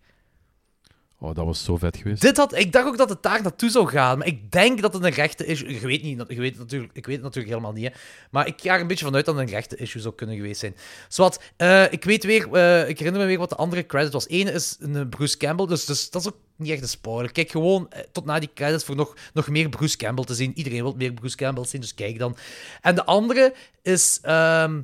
[1.20, 2.20] Oh, dat was zo vet geweest.
[2.22, 4.18] Dit had, ik dacht ook dat het daar naartoe zou gaan.
[4.18, 5.72] Maar ik denk dat het een rechte issue...
[5.72, 7.84] Je weet, niet, je weet het natuurlijk, ik weet het natuurlijk helemaal niet.
[7.84, 7.92] Hè.
[8.30, 10.60] Maar ik ga er een beetje vanuit dat het een rechte issue zou kunnen geweest
[10.60, 10.76] zijn.
[11.08, 12.52] Zowat, eh, ik weet weer...
[12.52, 14.28] eh, ik herinner me weer wat de andere credit was.
[14.28, 17.32] Ene is een eh, Bruce Campbell, dus, dus dat is ook niet echt een spoiler.
[17.32, 20.52] Kijk gewoon tot na die credits voor nog, nog meer Bruce Campbell te zien.
[20.58, 22.36] Iedereen wil meer Bruce Campbell zien, dus kijk dan.
[22.80, 24.80] En de andere is, ehm,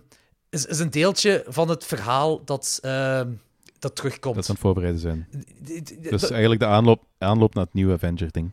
[0.51, 3.28] is, is een deeltje van het verhaal dat, ehm,
[3.85, 4.35] dat terugkomt.
[4.35, 5.28] Dat ze aan het voorbereiden zijn.
[6.11, 8.53] Dus eigenlijk de aanloop, aanloop naar het nieuwe Avenger-ding.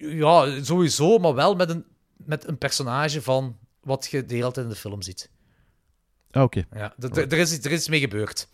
[0.00, 1.84] Ja, sowieso, maar wel met een,
[2.16, 5.30] met een personage van wat je de hele tijd in de film ziet.
[6.30, 6.64] Ah, oké.
[6.74, 8.48] Ja, er, is, iets- er is iets mee gebeurd.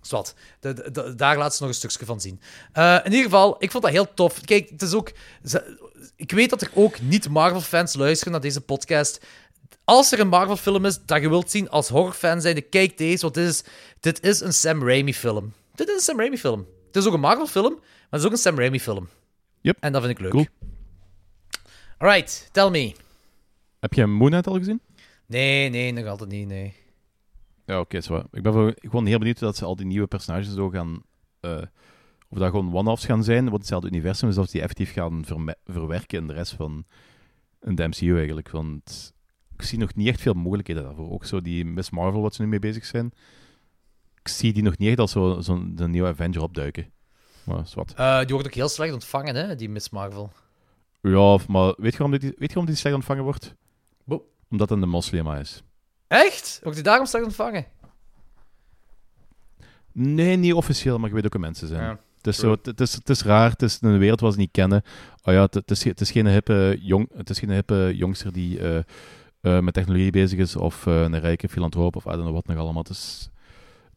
[0.00, 0.34] Zwart.
[0.60, 2.40] De- daar laat ze nog een stukje van zien.
[2.72, 4.40] Eh, in ieder geval, ik vond dat heel tof.
[4.40, 5.12] Kijk, het is ook...
[5.44, 9.24] ze- ik weet dat er ook niet-Marvel-fans luisteren naar deze podcast.
[9.88, 13.34] Als er een Marvel-film is dat je wilt zien als horrorfan zijn, kijk deze, want
[13.34, 13.64] dit is,
[14.00, 15.52] dit is een Sam Raimi-film.
[15.74, 16.66] Dit is een Sam Raimi-film.
[16.86, 19.08] Het is ook een Marvel-film, maar het is ook een Sam Raimi-film.
[19.60, 19.76] Yep.
[19.80, 20.30] En dat vind ik leuk.
[20.30, 20.46] Cool.
[21.98, 22.94] Alright, tell me.
[23.80, 24.80] Heb jij Moon Knight al gezien?
[25.26, 26.74] Nee, nee, nog altijd niet, nee.
[27.66, 28.22] Ja, oké, zo.
[28.30, 31.02] Ik ben gewoon heel benieuwd dat ze al die nieuwe personages zo gaan...
[31.40, 31.62] eh,
[32.28, 35.24] of dat gewoon one-offs gaan zijn, want hetzelfde universum is, of die effectief gaan
[35.64, 36.84] verwerken in de rest van
[37.60, 38.50] de MCU eigenlijk.
[38.50, 39.16] Want
[39.58, 41.10] ik zie nog niet echt veel mogelijkheden daarvoor.
[41.10, 43.12] Ook zo die Miss Marvel, wat ze nu mee bezig zijn.
[44.20, 46.90] Ik zie die nog niet echt als zo'n zo de nieuwe Avenger opduiken.
[47.44, 47.92] Maar is wat.
[47.96, 50.32] Eh, die wordt ook heel slecht ontvangen, hè, die Miss Marvel.
[51.02, 53.54] Ja, maar weet je waarom die, weet je waarom die slecht ontvangen wordt?
[54.04, 55.62] Bo- Omdat het een moslima is.
[56.06, 56.58] Echt?
[56.62, 57.66] Wordt die daarom slecht ontvangen?
[59.92, 61.82] Nee, niet officieel, maar je weet ook hoe mensen zijn.
[61.82, 62.56] Ja, het, is true.
[62.62, 64.82] zo, het, is, het is raar, het is een wereld waar ze niet kennen.
[65.22, 68.32] Oh ja, het, het, is, het, is geen hippe jong, het is geen hippe jongster
[68.32, 68.82] die eh,
[69.40, 72.46] eh, met technologie bezig is, of eh, een rijke filantroop, of I don't know wat
[72.46, 72.84] nog allemaal.
[72.90, 73.30] Is,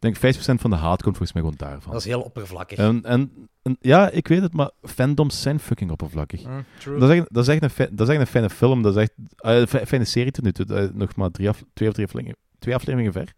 [0.20, 1.92] denk 50% van de haat komt volgens mij gewoon daarvan.
[1.92, 2.78] Dat is heel oppervlakkig.
[2.78, 6.44] En, en, en ja, ik weet het, maar fandoms zijn fucking oppervlakkig.
[6.46, 6.98] Mm, true.
[6.98, 8.82] Dat is, echt, dat, is echt een, dat is echt een fijne film.
[8.82, 10.90] Dat is echt eh, een fi- fijne serie tot nu toe.
[10.94, 13.32] Nog maar drie af, twee of drie afleveringen, twee afleveringen ver.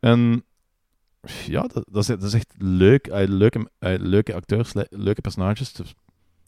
[0.00, 0.44] En
[1.46, 3.06] ja, dat, dat, is, dat is echt leuk.
[3.06, 5.72] Eh, leuke, eh, leuke acteurs, le- leuke personages.
[5.72, 5.90] Dus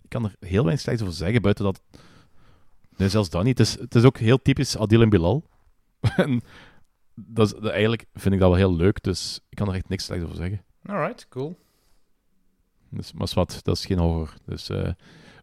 [0.02, 1.80] ik kan er heel weinig slechts over zeggen, buiten dat...
[2.96, 3.58] Nee, zelfs dat niet.
[3.58, 5.44] Het is, het is ook heel typisch Adil en Bilal.
[6.16, 6.42] en
[7.14, 9.88] dat is, dat, eigenlijk vind ik dat wel heel leuk, dus ik kan er echt
[9.88, 10.64] niks slechts over zeggen.
[10.86, 11.58] Alright, cool.
[12.90, 14.34] Dus, maar wat, dat is geen horror.
[14.46, 14.88] Dus eh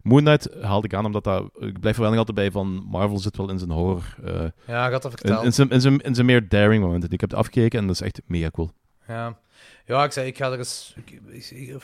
[0.02, 1.50] Moon Knight haalde ik aan, omdat dat...
[1.58, 2.84] Ik blijf er wel nog altijd bij van...
[2.86, 4.14] Marvel zit wel in zijn horror...
[4.24, 5.44] eh, Ja, ik had dat in, verteld.
[5.44, 7.10] in, zijn, in, zijn, in zijn meer daring momenten.
[7.10, 8.70] Ik heb het afgekeken en dat is echt mega cool.
[9.08, 9.38] Ja.
[9.86, 10.94] ja, ik zei, ik ga er eens...
[10.96, 11.76] ik- ik- ik-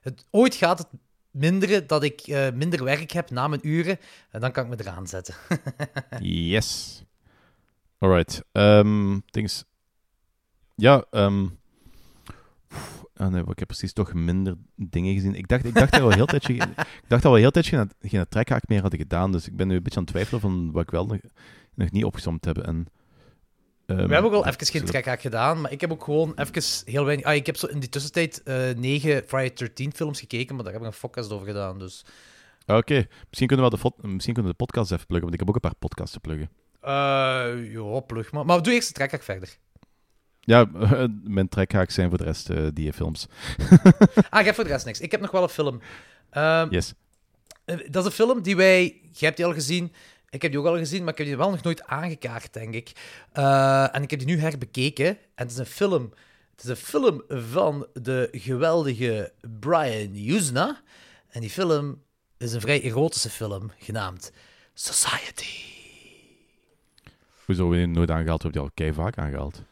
[0.00, 0.88] het, ooit gaat het
[1.36, 3.98] minderen dat ik eh, minder werk heb na mijn uren.
[4.30, 5.34] En dan kan ik me eraan zetten.
[6.20, 7.02] Yes.
[7.98, 8.42] Alright.
[8.52, 9.64] Ehm dings.
[10.74, 11.04] Ja,
[13.16, 15.34] ah nee, ik heb precies toch minder dingen gezien.
[15.34, 16.54] Ik dacht, ik dacht al heel tijdje,
[17.02, 19.32] ik dacht al heel tijdje geen, geen trekhaak meer hadden gedaan.
[19.32, 21.18] Dus ik ben nu een beetje aan het twijfelen van wat ik wel nog,
[21.74, 22.58] nog niet opgesomd heb.
[22.58, 22.86] En,
[23.86, 26.62] ehm, We hebben ook al even geen trekhaak gedaan, maar ik heb ook gewoon even
[26.84, 27.26] heel weinig...
[27.26, 30.72] Ah, ik heb zo in die tussentijd eh, negen Friday 13 films gekeken, maar daar
[30.72, 32.04] heb ik een podcast over gedaan, dus...
[32.66, 35.38] Ah, Oké, misschien kunnen we de, misschien kunnen we de podcast even pluggen, want ik
[35.40, 36.50] heb ook een paar podcasts te pluggen.
[36.80, 38.44] Eh ja, plug maar.
[38.44, 39.56] Maar doe eerst de trekhaak verder.
[40.40, 40.66] Ja,
[41.36, 43.26] mijn trekhaaks zijn voor de rest eh, die films.
[44.30, 45.00] Ah, ik heb voor de rest niks.
[45.00, 45.80] Ik heb nog wel een film.
[46.30, 46.94] Ehm, Yes.
[47.64, 48.82] Eh, Dat is een film die wij...
[49.02, 49.92] Jij hebt die al gezien.
[50.36, 52.74] Ik heb die ook al gezien, maar ik heb die wel nog nooit aangekaart, denk
[52.74, 52.92] ik.
[53.32, 55.06] Eh, en ik heb die nu herbekeken.
[55.06, 56.12] En het is een film...
[56.50, 60.80] Het is een film van de geweldige Brian Usna.
[61.28, 62.02] En die film
[62.36, 64.32] is een vrij erotische film, genaamd
[64.74, 65.74] Society.
[67.44, 68.42] Hoezo we die nooit aangehaald?
[68.42, 69.62] We hebben die al kei vaak aangehaald.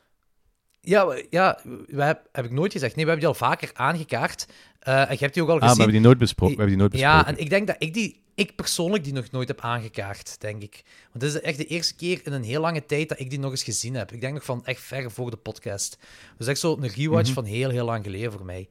[0.85, 1.59] Ja, ja
[1.97, 2.97] heb, heb ik nooit gezegd.
[2.97, 4.47] Nee, we hebben die al vaker aangekaart.
[4.79, 5.75] Eh, en je hebt die ook al Ah, gezien.
[5.77, 6.57] we hebben die nooit besproken.
[6.57, 7.19] We hebben die nooit besproken.
[7.19, 10.63] Ja, en ik denk dat ik die, ik persoonlijk die nog nooit heb aangekaart, denk
[10.63, 10.83] ik.
[11.13, 13.39] Want dit is echt de eerste keer in een heel lange tijd dat ik die
[13.39, 14.13] nog eens gezien heb.
[14.13, 15.99] Ik denk nog van echt ver voor de podcast.
[16.39, 18.69] Dus echt zo een rewatch van heel, heel lang geleden voor mij.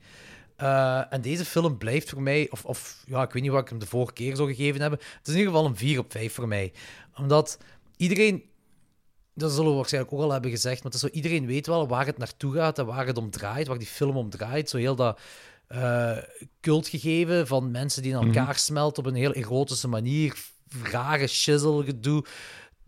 [0.56, 3.70] Eh, en deze film blijft voor mij, of, of ja, ik weet niet wat ik
[3.70, 5.00] hem de vorige keer zou gegeven hebben.
[5.00, 6.72] Het is in ieder geval een 4 op 5 voor mij.
[7.16, 7.58] Omdat
[7.98, 8.44] iedereen,
[9.34, 11.88] dat zullen we waarschijnlijk ook al hebben gezegd, maar het is zo, iedereen weet wel
[11.88, 14.70] waar het naartoe gaat en waar het om draait, waar die film om draait.
[14.70, 15.20] Zo heel dat
[15.68, 16.18] eh
[16.62, 20.36] cultgegeven van mensen die in elkaar smelten op een heel erotische manier.
[20.84, 22.26] Rare shizzle gedoe.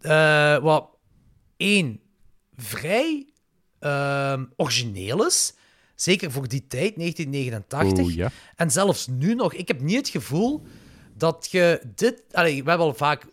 [0.02, 0.90] Eh, wat
[1.58, 2.00] één,
[2.56, 3.30] vrij
[3.80, 5.54] ehm, origineel is.
[5.96, 8.06] Zeker voor die tijd, 1989.
[8.06, 8.32] Oeh, ja.
[8.56, 9.54] En zelfs nu nog.
[9.54, 10.64] Ik heb niet het gevoel
[11.14, 12.24] dat je dit...
[12.32, 13.26] Allee, we hebben al vaak,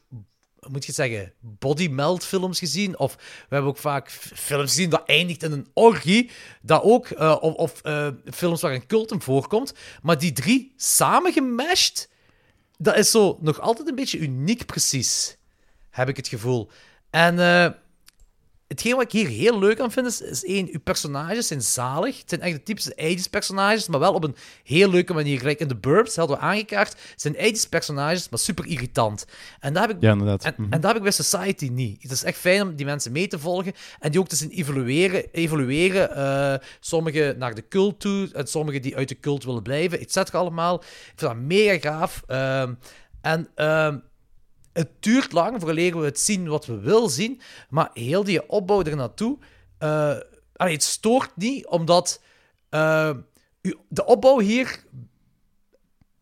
[0.71, 2.99] moet je het zeggen, body melt films gezien.
[2.99, 6.31] Of we hebben ook vaak films gezien dat eindigt in een orgie.
[6.63, 9.75] Dat ook, eh, of of eh, films waar een cultum voorkomt.
[10.03, 12.09] Maar die drie samengemashed,
[12.77, 15.37] dat is zo nog altijd een beetje uniek precies.
[15.91, 16.71] Heb ik het gevoel.
[17.11, 17.39] En...
[17.39, 17.71] eh,
[18.73, 22.19] hetgeen wat ik hier heel leuk aan vind, is, is één, uw personages zijn zalig.
[22.19, 25.39] Het zijn echt de typische 80s personages, maar wel op een heel leuke manier.
[25.39, 29.25] Gelijk in The Burbs, hadden we aangekaart, zijn 80s personages, maar super irritant.
[29.61, 30.45] En dat heb ik, Ja, inderdaad.
[30.45, 30.73] en, Mhm.
[30.73, 32.03] en dat heb ik bij Society niet.
[32.03, 34.51] Het is echt fijn om die mensen mee te volgen en die ook te zien
[34.51, 35.25] evolueren.
[35.33, 40.01] evolueren eh, sommigen naar de cult toe en sommigen die uit de cult willen blijven,
[40.01, 40.75] et cetera allemaal.
[40.81, 42.23] Ik vind dat mega gaaf.
[42.27, 42.73] Ehm,
[43.21, 43.99] en ehm,
[44.73, 48.83] het duurt lang voordat we het zien wat we willen zien, maar heel die opbouw
[48.83, 49.39] er naartoe,
[49.79, 50.17] eh,
[50.57, 52.23] allee, het stoort niet, omdat
[52.69, 53.11] eh,
[53.89, 54.85] de opbouw hier,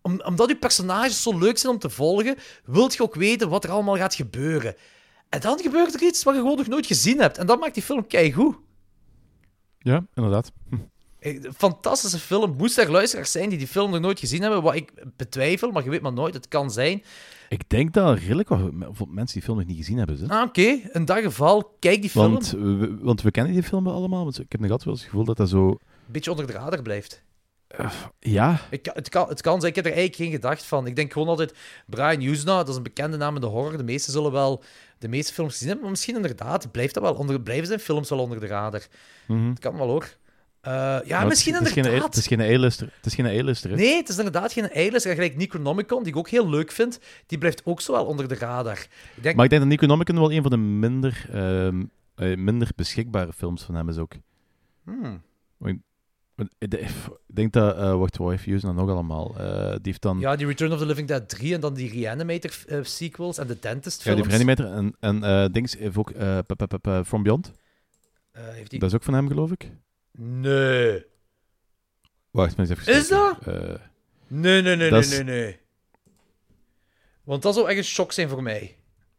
[0.03, 3.65] om, omdat uw personages zo leuk zijn om te volgen, wilt je ook weten wat
[3.65, 4.77] er allemaal gaat gebeuren.
[5.29, 7.39] En dan gebeurt er iets wat je gewoon nog nooit gezien hebt.
[7.39, 8.57] En dat maakt die film keigoed.
[9.79, 10.53] Ja, inderdaad.
[11.19, 12.57] Eh, Fantastische film.
[12.57, 15.85] Moest er luisteraars zijn die die film nog nooit gezien hebben, wat ik betwijfel, maar
[15.85, 17.03] je weet maar nooit, het kan zijn.
[17.51, 20.17] Ik denk dat redelijk wat mensen die film nog niet gezien hebben.
[20.17, 20.29] Ze.
[20.29, 22.33] Ah, Oké, in dat geval, kijk die film.
[22.33, 24.23] Want, we, want we kennen die film allemaal.
[24.25, 25.69] Want ik heb nog altijd wel eens het gevoel dat dat zo...
[25.69, 27.23] Een beetje onder de radar blijft.
[28.19, 30.87] Ja, Ik, het, kan, het kan zijn, ik heb er eigenlijk geen gedacht van.
[30.87, 31.55] Ik denk gewoon altijd,
[31.87, 33.77] Brian Usna, dat is een bekende naam in de horror.
[33.77, 34.63] De meesten zullen wel
[34.99, 38.09] de meeste films gezien hebben, maar misschien inderdaad blijft dat wel onder, blijven zijn films
[38.09, 38.87] wel onder de radar.
[39.27, 40.17] Het kan wel hoor.
[40.61, 42.03] Eh, ja, misschien het, geen- inderdaad.
[42.07, 42.93] Het is geen A-lister.
[42.97, 43.77] Het is geen A-lister.
[43.77, 45.03] Nee, het is inderdaad geen eilis.
[45.03, 48.35] Gelijk Necronomicon, die ik ook heel leuk vind, die blijft ook zo wel onder de
[48.35, 48.79] radar.
[49.17, 51.83] Ik denk, Maar ik denk dat Necronomicon wel een van de minder, ehm,
[52.15, 54.13] eh, minder beschikbare films van hem is ook.
[54.85, 55.23] Hmm.
[55.61, 55.79] Ik
[56.71, 56.91] de- ik
[57.27, 57.77] denk dat...
[57.77, 59.35] eh wacht, wat heeft Hughes dan nog allemaal?
[59.39, 60.19] Eh, die heeft dan...
[60.19, 62.51] Ja, die Return of the Living Dead 3 en dan die Reanimator
[62.83, 64.29] sequels en de Dentist Ja, films.
[64.29, 66.13] die Reanimator en, en Dings heeft ook
[67.07, 67.53] From Beyond.
[68.33, 68.79] Heeft die...
[68.79, 69.71] Dat is ook van hem, geloof ik.
[70.23, 71.05] Nee.
[72.31, 73.71] Wacht, maar eens even Is kijken.
[73.71, 73.75] Eh,
[74.27, 75.59] Nee, nee, nee, Dat nee, nee, nee.
[77.25, 78.77] Want dat zou echt een shock zijn voor mij.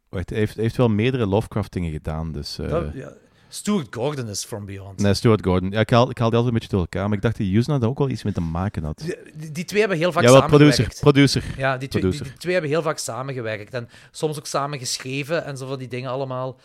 [0.08, 2.58] wacht, hij heeft, hij heeft wel meerdere Lovecraft-dingen gedaan, dus...
[2.58, 3.12] eh, Dat, ja.
[3.48, 4.98] Stuart Gordon is From Beyond.
[5.00, 5.70] Nee, Stuart Gordon.
[5.70, 7.46] Ja, ik haal, ik haal die altijd een beetje door elkaar, maar ik dacht dat
[7.46, 9.04] Hughes daar ook wel iets mee te maken had.
[9.34, 10.72] Die, die twee hebben heel vaak Ja, wel producer.
[10.72, 11.00] samengewerkt.
[11.00, 11.44] Producer.
[11.56, 13.74] Ja, die twee, die twee hebben heel vaak samengewerkt.
[13.74, 16.60] En soms ook samen geschreven en zo van die dingen allemaal.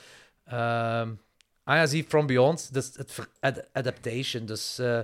[0.46, 1.10] Ehm
[1.68, 4.46] ah ja, zie, From Beyond, dus het ad- adaptation.
[4.46, 4.96] Dus eh,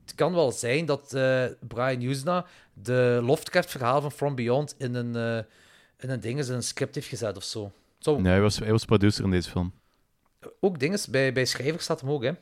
[0.00, 5.16] het kan wel zijn dat eh, Brian Usna de Lovecraft-verhaal van From Beyond in een,
[5.16, 5.44] eh,
[5.98, 7.72] in een ding, in een script heeft gezet of zo.
[7.98, 9.72] zo Nee, hij was, hij was producer in deze film.
[10.60, 12.32] Ook dingen, bij, bij schrijvers staat hem ook, hè.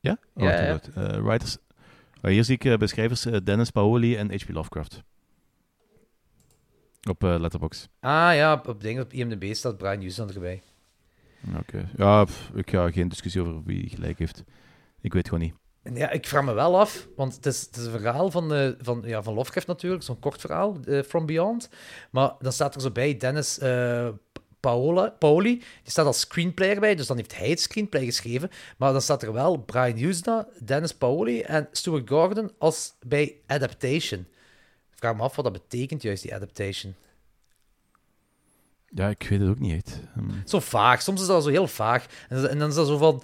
[0.00, 0.18] Ja?
[0.34, 1.22] Oh, Ja, ja.
[1.22, 1.56] writers...
[2.20, 4.48] Maar hier zie ik bij schrijvers Dennis Paoli en H.P.
[4.48, 5.02] Lovecraft.
[7.08, 7.88] Op Letterboxd.
[8.00, 10.62] Ah ja, op, op, dingen, op IMDb staat Brian Houston erbij.
[11.58, 11.88] Oké.
[11.96, 14.44] Ja, ik ga geen discussie over wie gelijk heeft.
[15.00, 15.54] Ik weet gewoon niet.
[15.94, 18.70] Ja, ik vraag me wel af, want het is, het is een verhaal van, eh,
[18.78, 21.68] van, ja, van Lovecraft natuurlijk, zo'n kort verhaal, eh, From Beyond.
[22.10, 24.08] Maar dan staat er zo bij Dennis eh,
[24.60, 28.50] Paola, Paoli, die staat als screenplayer bij, dus dan heeft hij het screenplay geschreven.
[28.76, 34.20] Maar dan staat er wel Brian Houston, Dennis Paoli en Stuart Gordon als bij adaptation.
[34.90, 36.94] Ik vraag me af wat dat betekent, juist die adaptation.
[38.94, 40.00] Ja, ik weet het ook niet echt.
[40.14, 40.30] Hm.
[40.44, 41.02] Zo vaag.
[41.02, 42.06] Soms is dat zo heel vaag.
[42.28, 43.22] En, dan is dat zo van...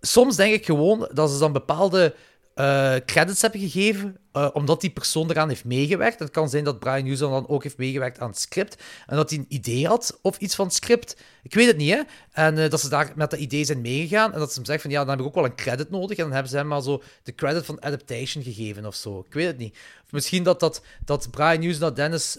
[0.00, 2.14] Soms denk ik gewoon dat ze dan bepaalde
[2.54, 6.18] eh, credits hebben gegeven, eh, omdat die persoon eraan heeft meegewerkt.
[6.18, 9.30] Het kan zijn dat Brian Houston dan ook heeft meegewerkt aan het script, en dat
[9.30, 11.16] hij een idee had of iets van het script.
[11.42, 12.00] Ik weet het niet, hè.
[12.32, 14.82] En eh, dat ze daar met dat idee zijn meegegaan, en dat ze hem zeggen
[14.82, 16.66] van, ja, dan heb ik ook wel een credit nodig, en dan hebben ze hem
[16.66, 19.24] maar zo de credit van adaptation gegeven of zo.
[19.26, 19.76] Ik weet het niet.
[20.04, 22.36] Of misschien dat, dat, dat Brian Houston, dat Dennis...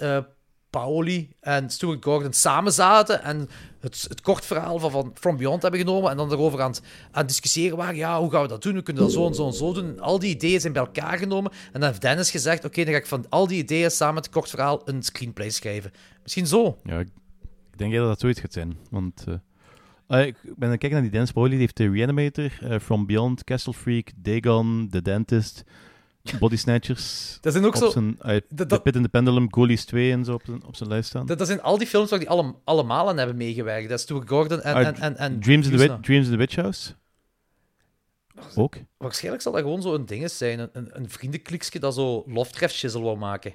[0.72, 3.50] Paoli en Stuart Gordon samen zaten en
[3.80, 6.74] het, het kort verhaal van, From Beyond hebben genomen en dan erover aan
[7.12, 7.96] het, discussiëren waren.
[7.96, 8.74] Ja, hoe gaan we dat doen?
[8.74, 9.86] We kunnen dat zo en zo en zo doen.
[9.86, 11.52] En al die ideeën zijn bij elkaar genomen.
[11.52, 14.26] En dan heeft Dennis gezegd, oké, dan ga ik van al die ideeën samen met
[14.26, 15.92] het kort verhaal een screenplay schrijven.
[16.22, 16.78] Misschien zo.
[16.84, 17.10] Ja, ik,
[17.76, 18.78] denk dat dat zoiets gaat zijn.
[18.90, 19.34] Want eh,
[20.08, 21.50] ah, ik ben aan het kijken naar die Dennis Paoli.
[21.50, 25.64] Die heeft de Reanimator, eh, From Beyond, Castle Freak, Dagon, The Dentist,
[26.40, 27.28] Body Snatchers.
[27.42, 27.90] Dat zijn ook op zo...
[27.90, 30.76] Zijn, dat- The dat- Pit in the Pendulum, Goalies 2 en zo op zijn, op
[30.76, 31.26] zijn lijst staan.
[31.26, 33.90] Dat, dat zijn al die films waar die alle, allemaal aan hebben meegewerkt.
[33.90, 35.78] Dat is Stuart Gordon en, Ah, en, en, en Dreams, in the.
[35.78, 36.94] Witch, Dreams in the Witch House.
[38.56, 38.76] Ook.
[38.98, 40.60] Waarschijnlijk zal dat gewoon zo een ding zijn.
[40.60, 43.54] Een, een, een vriendenkliksje dat zo Lovecraft-shizzle wou maken.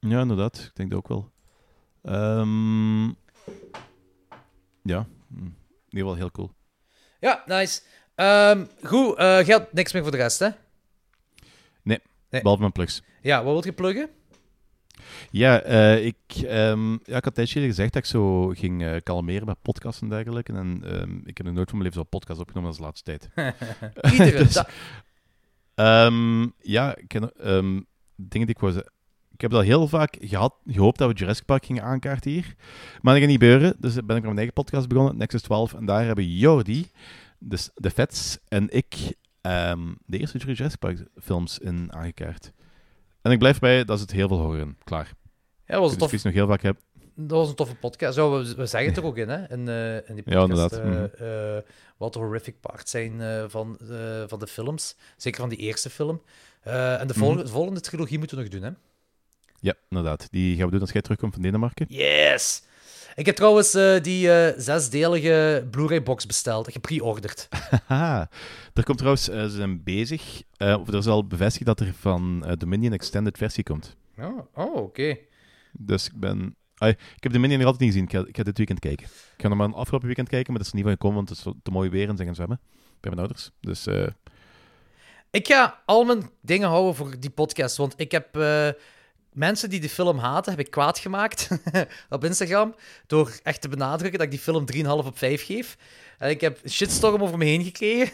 [0.00, 0.58] Ja, inderdaad.
[0.58, 1.30] Ik denk dat ook wel.
[2.02, 3.04] Ehm,
[4.82, 5.34] ja, hm.
[5.38, 5.54] in
[5.88, 6.52] ieder geval heel cool.
[7.20, 7.80] Ja, nice.
[8.14, 10.48] Ehm, goed, eh geldt niks meer voor de rest, hè?
[12.30, 13.02] Nee, behalve mijn plugs.
[13.22, 14.10] Ja, wat wil je pluggen?
[15.30, 19.46] Ja, eh, ik, ehm, ja, ik had tijdje gezegd dat ik zo ging eh, kalmeren
[19.46, 20.52] met podcasts en dergelijke.
[20.52, 23.04] En ehm, ik heb nog nooit van mijn leven zo'n podcast opgenomen als de laatste
[23.04, 23.28] tijd.
[24.12, 24.68] Iedere Dus- dag.
[25.74, 27.12] Ehm, ja, ik
[28.16, 28.86] dingen die ik.
[29.32, 32.54] Ik heb al heel vaak gehad, gehoopt dat we Jurassic Park gingen aankaarten hier.
[33.00, 33.76] Maar dat gaat niet gebeuren.
[33.78, 35.74] Dus ben ik aan mijn eigen podcast begonnen, Nexus 12.
[35.74, 36.86] En daar hebben Jordi,
[37.38, 42.52] dus de Vets en ik, ehm, de eerste Jurassic Park films in aangekaart.
[43.22, 44.76] En ik blijf bij, dat is het heel veel hoger in.
[44.84, 45.12] Klaar.
[45.66, 46.80] Ja, dat was, tof, nog heel vaak heb.
[47.14, 48.14] dat was een toffe podcast.
[48.14, 49.50] Zo, we, we zeggen het er ook in, hè?
[49.52, 50.72] In, eh, in die Ja, podcast.
[50.72, 50.72] inderdaad.
[50.72, 50.84] eh,
[51.20, 51.56] Mhm.
[51.56, 51.62] eh,
[51.96, 53.20] wat de horrific parts zijn
[53.50, 53.78] van,
[54.26, 54.96] van de films.
[55.16, 56.22] Zeker van die eerste film.
[56.62, 58.70] En de, volgende, de volgende trilogie moeten we nog doen, hè?
[59.60, 60.30] Ja, inderdaad.
[60.30, 61.86] Die gaan we doen als jij terugkomt van Denemarken.
[61.88, 62.62] Yes!
[63.14, 67.48] Ik heb trouwens eh, die eh, zesdelige Blu-ray-box besteld, gepre-orderd.
[67.86, 68.30] Haha.
[68.74, 72.54] Er komt trouwens, eh, ze zijn bezig, of er is al bevestigd dat er van
[72.58, 73.96] Dominion Extended versie komt.
[74.18, 75.16] Oh, oh oké.
[75.72, 76.56] Dus ik ben...
[76.76, 78.04] Ah, ik heb Dominion nog altijd niet gezien.
[78.08, 79.06] Ik ga, ik ga dit weekend kijken.
[79.06, 81.28] Ik ga nog maar een afgelopen weekend kijken, maar dat is niet van gekomen, want
[81.28, 82.60] het is te mooi weer en ze gaan zwemmen.
[83.00, 83.50] Bij mijn ouders.
[83.60, 83.86] Dus
[85.30, 88.36] Ik ga al mijn dingen houden voor die podcast, want ik heb
[89.38, 91.48] mensen die de film haten, heb ik kwaad gemaakt
[92.10, 92.74] op Instagram,
[93.06, 94.64] door echt te benadrukken dat ik die film
[95.02, 95.76] 3,5 op 5 geef.
[96.18, 98.12] En ik heb shitstorm over me heen gekregen.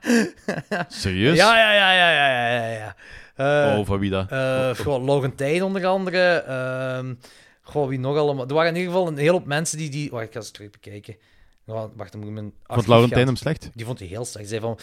[0.88, 1.36] serieus?
[1.36, 2.96] Ja, ja, ja, ja, ja, ja, ja.
[3.34, 4.30] Eh, Oh, van wie dat?
[4.30, 6.18] eh, gewoon Laurentijn onder andere.
[6.46, 7.14] Ehm
[7.62, 8.48] goh, wie nog allemaal?
[8.48, 9.90] Er waren in ieder geval een hele hoop mensen die...
[9.90, 10.10] die...
[10.10, 11.16] Wacht, ik ga eens terug bekijken.
[11.64, 12.52] Wacht, dan moet ik mijn...
[12.62, 13.70] Vond Laurentijn hem slecht?
[13.74, 14.50] Die vond hij heel slecht.
[14.50, 14.76] Hij zei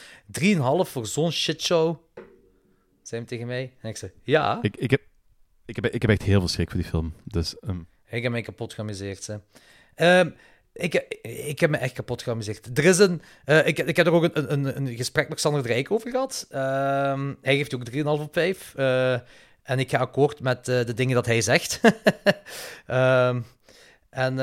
[0.58, 1.98] van 3,5 voor zo'n shitshow.
[3.02, 3.74] Zei hem tegen mij.
[3.82, 4.60] En ik zei, ja.
[4.62, 5.02] Ik, ik, heb,
[5.70, 7.14] ik, heb, ik heb echt heel veel schrik voor die film.
[7.24, 9.28] Dus ehm, Ik heb mij kapot geamuseerd.
[9.28, 9.36] Hè.
[9.96, 10.30] Ehm,
[10.74, 12.78] ik, ik heb me echt kapot geamuseerd.
[12.78, 15.62] Er is een, eh, ik, ik heb er ook een, een, een gesprek met Xander
[15.64, 16.46] de Rijk over gehad.
[16.50, 18.74] Ehm, hij geeft ook 3,5 op 5.
[18.76, 19.14] eh,
[19.64, 21.80] en ik ga akkoord met eh, de dingen dat hij zegt.
[24.10, 24.40] En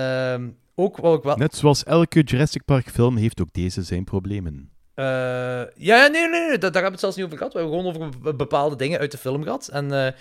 [0.74, 1.37] ook wat ik wel...
[1.37, 4.70] net zoals elke Jurassic Park film heeft ook deze zijn problemen.
[4.95, 7.53] Ja, nee, nee, nee, daar, daar hebben we het zelfs niet over gehad.
[7.53, 9.68] We hebben gewoon over be- bepaalde dingen uit de film gehad.
[9.68, 10.14] En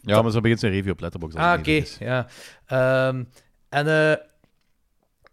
[0.00, 1.36] Ja, maar zo begint zijn review op Letterboxd.
[1.36, 1.82] Ah, oké.
[1.98, 2.26] Ja.
[2.66, 3.24] Ehm,
[3.68, 4.16] en eh,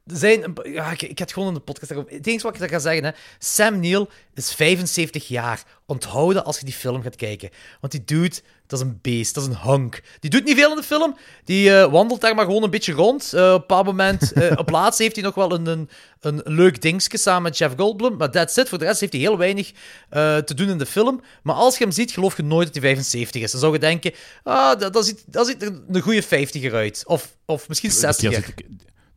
[0.08, 0.53] zijn,
[0.97, 1.91] ik, had gewoon in de podcast.
[1.91, 5.64] Het enige wat ik ga zeggen, hè, Sam Neill is 75 jaar.
[5.86, 7.49] Onthouden als je die film gaat kijken.
[7.80, 8.36] Want die dude,
[8.68, 10.01] dat is een beest, dat is een hunk.
[10.20, 11.18] Die doet niet veel in de film.
[11.43, 13.34] Die eh, wandelt daar maar gewoon een beetje rond.
[13.34, 15.89] Eh, op een bepaald moment, eh, op laatst heeft hij nog wel een, een,
[16.20, 18.18] een leuk dingetje samen met Jeff Goldblum.
[18.18, 18.70] Maar that's it.
[18.70, 19.72] Voor de rest heeft hij heel weinig
[20.10, 21.22] te doen in de film.
[21.43, 23.51] Maar als je hem ziet, geloof je nooit dat hij 75 is.
[23.51, 27.03] Dan zou je denken, ah, dat, dat ziet, dat ziet er een goede 50er uit.
[27.05, 28.53] Of, of misschien 60er.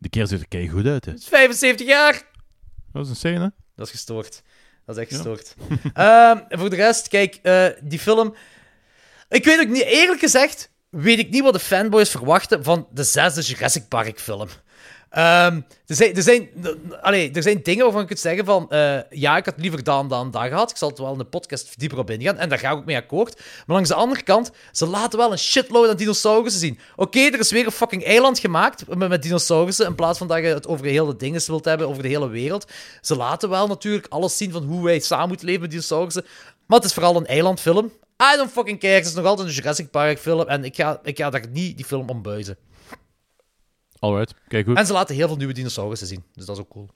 [0.00, 1.12] De keer ziet er kei goed uit, hè.
[1.12, 2.22] is 75 jaar.
[2.92, 3.48] Dat is een scène, hè?
[3.76, 4.42] Dat is gestoord.
[4.86, 5.54] Dat is echt gestoord.
[5.94, 8.34] Ehm, voor de rest, kijk, eh, die film...
[9.28, 13.04] Ik weet ook niet, eerlijk gezegd, weet ik niet wat de fanboys verwachten van de
[13.04, 14.48] zesde Jurassic Park film.
[15.10, 16.48] Ehm, er, zijn, er, zijn,
[17.00, 18.70] allee, er zijn dingen waarvan je kunt zeggen van...
[18.70, 20.70] eh, ja, ik had liever dan, dan, dat gehad.
[20.70, 22.38] Ik zal het wel in de podcast dieper op ingaan.
[22.38, 23.36] En daar ga ik ook mee akkoord.
[23.36, 26.78] Maar langs de andere kant, ze laten wel een shitload aan dinosaurussen zien.
[26.96, 29.86] Oké, er is weer een fucking eiland gemaakt met, met dinosaurussen.
[29.86, 32.28] In plaats van dat je het over de hele dingen wilt hebben, over de hele
[32.28, 32.70] wereld.
[33.00, 36.24] Ze laten wel natuurlijk alles zien van hoe wij samen moeten leven met dinosaurussen.
[36.66, 37.92] Maar het is vooral een eilandfilm.
[38.32, 38.94] I don't fucking care.
[38.94, 40.48] Het is nog altijd een Jurassic Park film.
[40.48, 42.56] En ik ga, ik ga daar niet die film om buizen.
[44.00, 44.76] Alright, kijk goed.
[44.76, 46.24] En ze laten heel veel nieuwe dinosaurussen zien.
[46.34, 46.88] Dus dat is ook cool.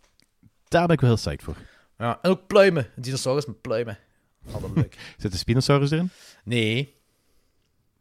[0.68, 1.56] Daar ben ik wel heel psyched voor.
[1.98, 2.18] Ja.
[2.22, 2.86] En ook pluimen.
[2.96, 3.98] Een dinosaurus met pluimen.
[4.52, 4.96] Altijd leuk.
[5.18, 6.10] Zit de Spinosaurus erin?
[6.44, 7.02] nee.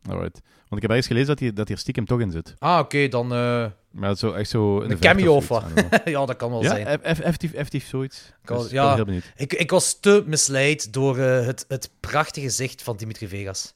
[0.09, 0.41] Alright.
[0.43, 2.55] Want ik heb ergens gelezen dat hij, dat hij er stiekem toch in zit.
[2.59, 4.79] Ah, oké, dan eh, Maar zo, echt zo...
[4.81, 5.63] in de een cameo of wat.
[6.05, 6.85] Ja, dat kan wel Ja, zijn.
[6.87, 8.31] eff- eff- effectief, effectief zoiets.
[8.45, 8.85] Kan- Dus ik ja.
[8.85, 9.31] ben heel benieuwd.
[9.35, 13.73] Ik, ik was te misleid door eh, het, het prachtige gezicht van Dimitri Vegas.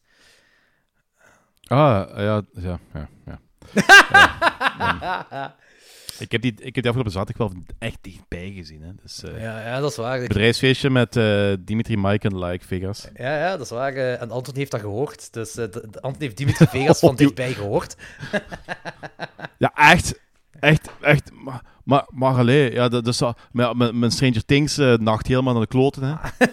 [1.64, 3.10] Ah, ja, ja, ja.
[3.26, 3.40] ja.
[3.74, 5.56] Ja.
[6.20, 8.82] Ik heb, die, ik heb die afgelopen zaterdag wel echt dichtbij gezien.
[8.82, 8.90] Hè.
[9.04, 10.20] Dus, eh, Ja, ja dat is waar.
[10.20, 13.08] Bedrijfsfeestje met eh, Dimitri, Mike en Like Vegas.
[13.16, 13.94] ja, ja, dat is waar.
[13.94, 15.34] eh, en Anton heeft dat gehoord.
[15.34, 15.58] Dus
[16.02, 17.96] Anton heeft Dimitri Vegas van Oh, die- dichtbij gehoord.
[19.58, 20.20] Ja, echt.
[20.60, 21.32] Echt, echt.
[21.32, 23.36] Maar, maar, maar allee, ja, dat, ja,
[23.74, 26.04] mijn, mijn Stranger Things eh, nacht helemaal naar de kloten.
[26.04, 26.14] Hè.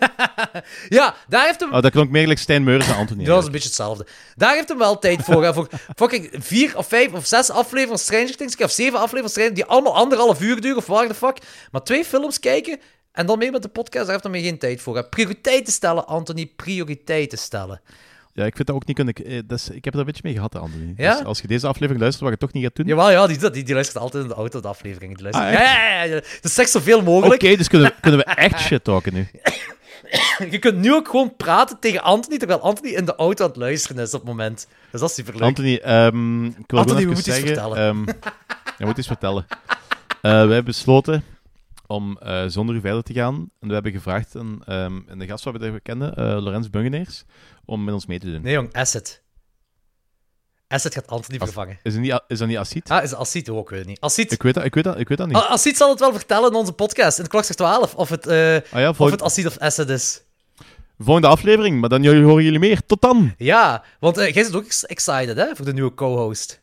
[0.89, 1.73] Ja, daar heeft hem...
[1.73, 3.25] Ah, dat klonk meer gelijk Stijn Meurs dan Anthony.
[3.35, 4.07] Dat is een beetje hetzelfde.
[4.35, 5.45] Daar heeft hem wel tijd voor.
[5.45, 9.23] hè, voor fucking vier of vijf of zes afleveringen van Stranger Things, of zeven afleveringen
[9.23, 11.39] van Stranger die allemaal anderhalf uur duren, of waar de fuck.
[11.71, 12.79] Maar twee films kijken
[13.13, 14.97] en dan mee met de podcast, daar heeft hij geen tijd voor.
[14.97, 15.05] hè.
[15.05, 17.81] Prioriteiten stellen, Anthony, prioriteiten stellen.
[18.37, 19.47] Ja, ik vind dat ook niet kunnen.
[19.47, 20.93] dat is- ik heb er een beetje mee gehad, Anthony.
[20.97, 21.17] Ja?
[21.17, 22.87] Dus als je deze aflevering luistert, wat je toch niet gaat doen.
[22.87, 25.17] Jawel, ja, die, die, die luistert altijd in de auto, de afleveringen.
[25.17, 25.47] Die luistert...
[25.49, 26.21] Ah, ja, ja.
[26.41, 27.41] Dus zeg zoveel Oké, mogelijk.
[27.41, 29.29] dus kunnen we, kunnen we echt shit talken nu.
[30.51, 33.59] Je kunt nu ook gewoon praten tegen Anthony, terwijl Anthony in de auto aan het
[33.59, 34.67] luisteren is op het moment.
[34.91, 35.43] Dus dat is superleuk.
[35.43, 37.77] Anthony, ehm, ik wil Anthony, we moeten iets vertellen.
[37.77, 38.05] ehm,
[38.79, 39.47] je moet iets vertellen.
[39.49, 41.25] Eh, wij hebben besloten
[41.87, 43.51] om eh, zonder u verder te gaan.
[43.61, 47.25] En we hebben gevraagd aan een de gast wat we kennen, eh Lorenz Bungeneers,
[47.65, 48.43] om met ons mee te doen.
[48.43, 49.23] Nee, jong, Asset.
[50.69, 51.79] Asset gaat Anthony As- vervangen.
[51.83, 52.91] Is, het niet, is dat niet Acid?
[52.91, 54.01] Ah, is Assit ook, weet ik niet.
[54.01, 54.33] Assit.
[54.33, 55.37] Ik, weet dat, ik, weet dat, ik weet dat niet.
[55.37, 58.27] Ah, Assit zal het wel vertellen in onze podcast, in de klokslag 12, of het,
[58.27, 58.35] ah
[58.71, 60.23] ja, of het Assit of Asset is.
[60.99, 62.87] volgende aflevering, maar dan horen jullie meer.
[62.87, 63.35] Tot dan!
[63.37, 66.63] Ja, want jij zit ook ex- excited, hè, voor de nieuwe co-host.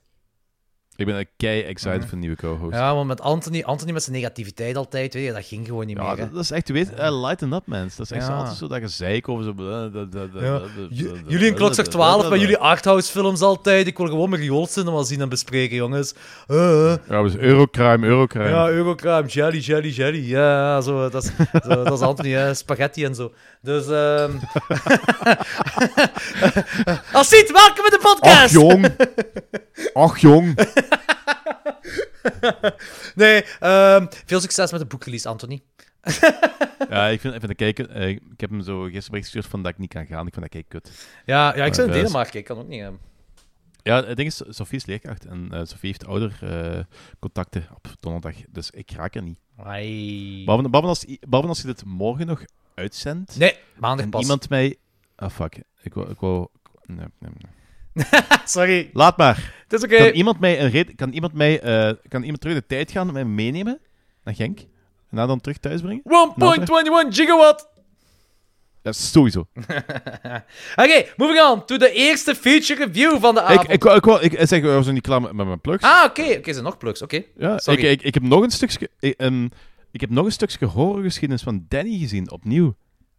[1.01, 2.73] Ik ben kei excited voor een nieuwe co-host.
[2.75, 5.97] Ja, want met Anthony, Anthony met zijn negativiteit altijd, weet je, dat ging gewoon niet
[5.97, 7.89] Ja, meer, dat, dat is echt, weet, eh, lighten up, man.
[7.97, 9.53] Dat is echt zo altijd zo dat gezeik over zo...
[9.57, 10.61] eh, Ja.
[11.27, 13.87] jullie in dat- 12 dat- met jullie arthouse films altijd.
[13.87, 16.13] Ik wil gewoon mijn rioolcinema zien en bespreken, jongens.
[16.47, 16.93] Eh.
[17.09, 18.49] Ja, dus Eurocrime, Eurocrime.
[18.49, 20.29] Ja, Eurocrime, jelly, jelly, jelly.
[20.29, 21.31] Ja, zo, dat, is,
[21.63, 23.31] zo, dat is Anthony, hè, spaghetti en zo.
[23.61, 24.31] Dus, ehm
[27.11, 28.43] Assit, welkom in de podcast!
[28.45, 28.87] Ach, jong.
[29.93, 30.55] Ach, jong.
[33.15, 35.61] Nee, ehm, veel succes met de boekrelease, Anthony.
[36.89, 37.89] Ja, ik vind, ik vind kijken...
[37.89, 40.27] eh, ik heb hem zo gisteren gestuurd van dat ik niet kan gaan.
[40.27, 41.07] Ik vind dat kijk kut.
[41.25, 42.81] Ja, ja ik zou in Denemarken, ik kan ook niet.
[42.81, 42.93] ehm.
[43.83, 46.79] Ja, het ding is, Sofie is leerkracht en eh, Sofie heeft ouder eh,
[47.19, 48.35] contacten op donderdag.
[48.49, 49.39] Dus ik raak er niet.
[50.45, 52.43] Behalve, als, behalve als je dit morgen nog
[52.75, 54.21] uitzendt Nee, maandag en pas.
[54.21, 54.75] iemand mij...
[55.15, 55.61] Ah, fuck.
[55.81, 56.09] Ik wou...
[56.09, 56.47] Ik wou
[56.85, 57.31] nee, nee,
[57.93, 57.93] nee.
[58.45, 59.60] Sorry, Laat maar.
[59.71, 60.03] Het is oké.
[60.03, 63.07] Kan iemand mij een red, kan iemand mij eh, kan iemand terug de tijd gaan
[63.07, 63.79] en mij meenemen
[64.23, 64.59] naar Genk
[65.09, 66.01] en dan, dan terug thuis brengen?
[66.03, 66.09] 1.21
[67.09, 67.69] gigawatt!
[68.83, 69.39] Ja, sowieso.
[70.83, 73.71] Oké, moving on to de eerste feature review van de Ik, avond.
[73.71, 75.83] ik, ik, ik, ik zeg, we zijn niet klaar met, met mijn plugs.
[75.83, 76.35] Ah, oké.
[76.37, 77.01] Oké, zijn nog plugs.
[77.01, 77.23] Oké.
[77.37, 77.85] ja, ik, sorry.
[77.85, 79.47] ik, ik heb nog een stukje, ik, ehm,
[79.91, 82.75] ik heb nog een stukje horrorgeschiedenis van Danny gezien, opnieuw.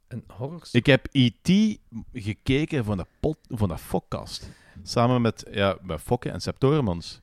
[0.09, 0.63] Een horror...
[0.73, 1.79] Ik heb E.T.
[2.13, 4.49] gekeken van de, pot, van de Fokkast.
[4.83, 7.21] Samen met, ja, met Fokke en Septoremans.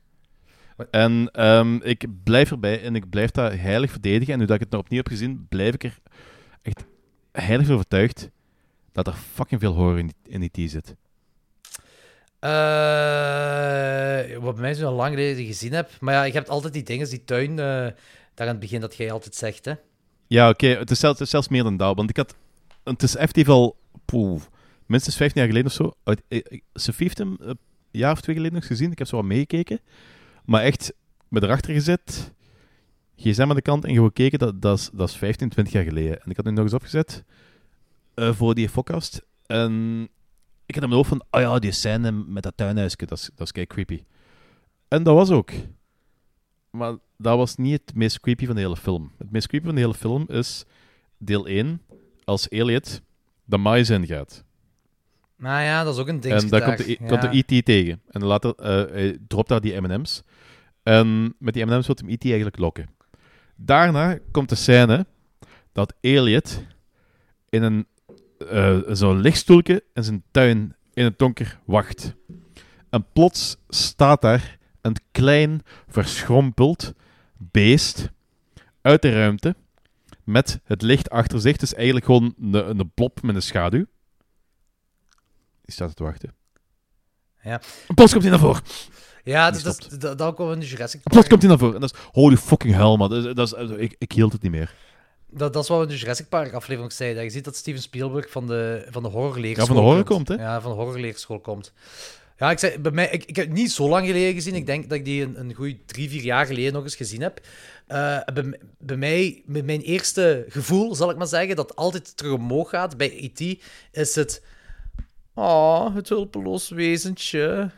[0.90, 4.32] En ehm, ik blijf erbij en ik blijf dat heilig verdedigen.
[4.32, 5.98] En nu dat ik het nou opnieuw heb gezien, blijf ik er
[6.62, 6.84] echt
[7.32, 8.30] heilig van overtuigd
[8.92, 10.70] dat er fucking veel horror in, in E.T.
[10.70, 10.94] zit.
[12.38, 15.90] Eh, wat bij mij zo lang geleden gezien heb.
[16.00, 17.56] Maar ja, je hebt altijd die dingen, die tuin, eh,
[18.34, 19.72] daar aan het begin, dat jij altijd zegt, hè.
[20.26, 21.96] Ja, oké, het, is zelfs- het is zelfs meer dan dat.
[21.96, 22.34] Want ik had...
[22.84, 23.78] Het is effectief al...
[24.04, 24.42] Poeh,
[24.90, 26.12] minstens 15 jaar geleden of zo.
[26.28, 27.58] Ik, ik- Sophie heeft hem een
[27.90, 28.90] jaar of twee geleden nog gezien.
[28.92, 29.80] Ik heb zo wat meegekeken.
[30.44, 30.92] Maar echt,
[31.28, 32.32] met erachter gezet...
[33.16, 34.38] gsm aan de kant en gewoon gekeken.
[34.38, 36.22] Dat, dat, is, dat is 15, 20 jaar geleden.
[36.22, 37.24] En ik had hem nog eens opgezet.
[38.14, 39.22] eh, voor die focast.
[39.46, 40.02] En
[40.66, 41.22] ik had hem hoofd van...
[41.30, 42.96] Oh ja, die scène met dat tuinhuisje.
[43.06, 44.02] Dat is, dat is creepy.
[44.88, 45.50] En dat was ook.
[46.70, 49.12] Maar dat was niet het meest creepy van de hele film.
[49.18, 50.64] Het meest creepy van de hele film is
[51.18, 51.82] deel 1.
[52.24, 53.00] als Elliot
[53.44, 54.44] de mais ingaat.
[55.40, 56.34] Nou ja, dat is ook een ding.
[56.34, 57.64] En daar komt de, komt de E.T.
[57.64, 58.02] tegen.
[58.08, 60.22] En later eh, hij dropt daar die M&M's.
[60.82, 62.24] En met die M&M's wil hem E.T.
[62.24, 62.88] eigenlijk lokken.
[63.56, 65.06] Daarna komt de scène
[65.72, 66.62] dat Elliot
[67.48, 67.86] in een
[68.48, 72.14] eh, zo'n lichtstoeltje in zijn tuin in het donker wacht.
[72.90, 76.94] En plots staat daar een klein, verschrompeld
[77.36, 78.10] beest
[78.82, 79.56] uit de ruimte
[80.24, 81.56] met het licht achter zich.
[81.56, 83.84] Dus eigenlijk gewoon een, een blob met een schaduw.
[85.70, 86.34] Die staat te wachten.
[87.42, 87.60] Ja.
[87.88, 88.62] En plots komt hij naar voren.
[89.24, 91.28] Ja, Die dat, dat, wel in de Jurassic En plots Park.
[91.28, 91.74] komt hij naar voren.
[91.74, 93.10] En dat is holy fucking hell, man.
[93.10, 94.74] Dat is, dat is, ik, ik hield het niet meer.
[95.30, 97.22] Dat, dat is wat we in de Jurassic Park aflevering zeiden.
[97.22, 100.28] Je ziet dat Steven Spielberg van de, van de horrorleerschool Ja, van de horror komt,
[100.28, 100.34] hè?
[100.34, 101.72] Ja, van de horrorleerschool komt.
[102.38, 104.54] Ja, ik, zei, bij mij, ik, ik heb het niet zo lang geleden gezien.
[104.54, 107.20] Ik denk dat ik die een, een goede drie, vier jaar geleden nog eens gezien
[107.20, 107.40] heb.
[107.86, 112.32] Eh, bij, bij mij, met mijn eerste gevoel, zal ik maar zeggen, dat altijd terug
[112.32, 113.62] omhoog gaat bij E.T.,
[113.92, 114.42] is het...
[115.40, 117.70] Oh, het hulpeloos wezentje.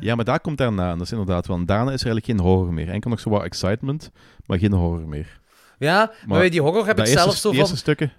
[0.00, 0.90] Ja, maar daar komt daarna.
[0.90, 1.56] En dat is inderdaad wel.
[1.56, 2.88] En daarna is er eigenlijk geen horror meer.
[2.88, 4.10] Enkel nog zo wat excitement,
[4.46, 5.40] maar geen horror meer.
[5.78, 7.58] Ja, maar, die horror heb ik zelf zo van...
[7.58, 8.12] eerste stukken.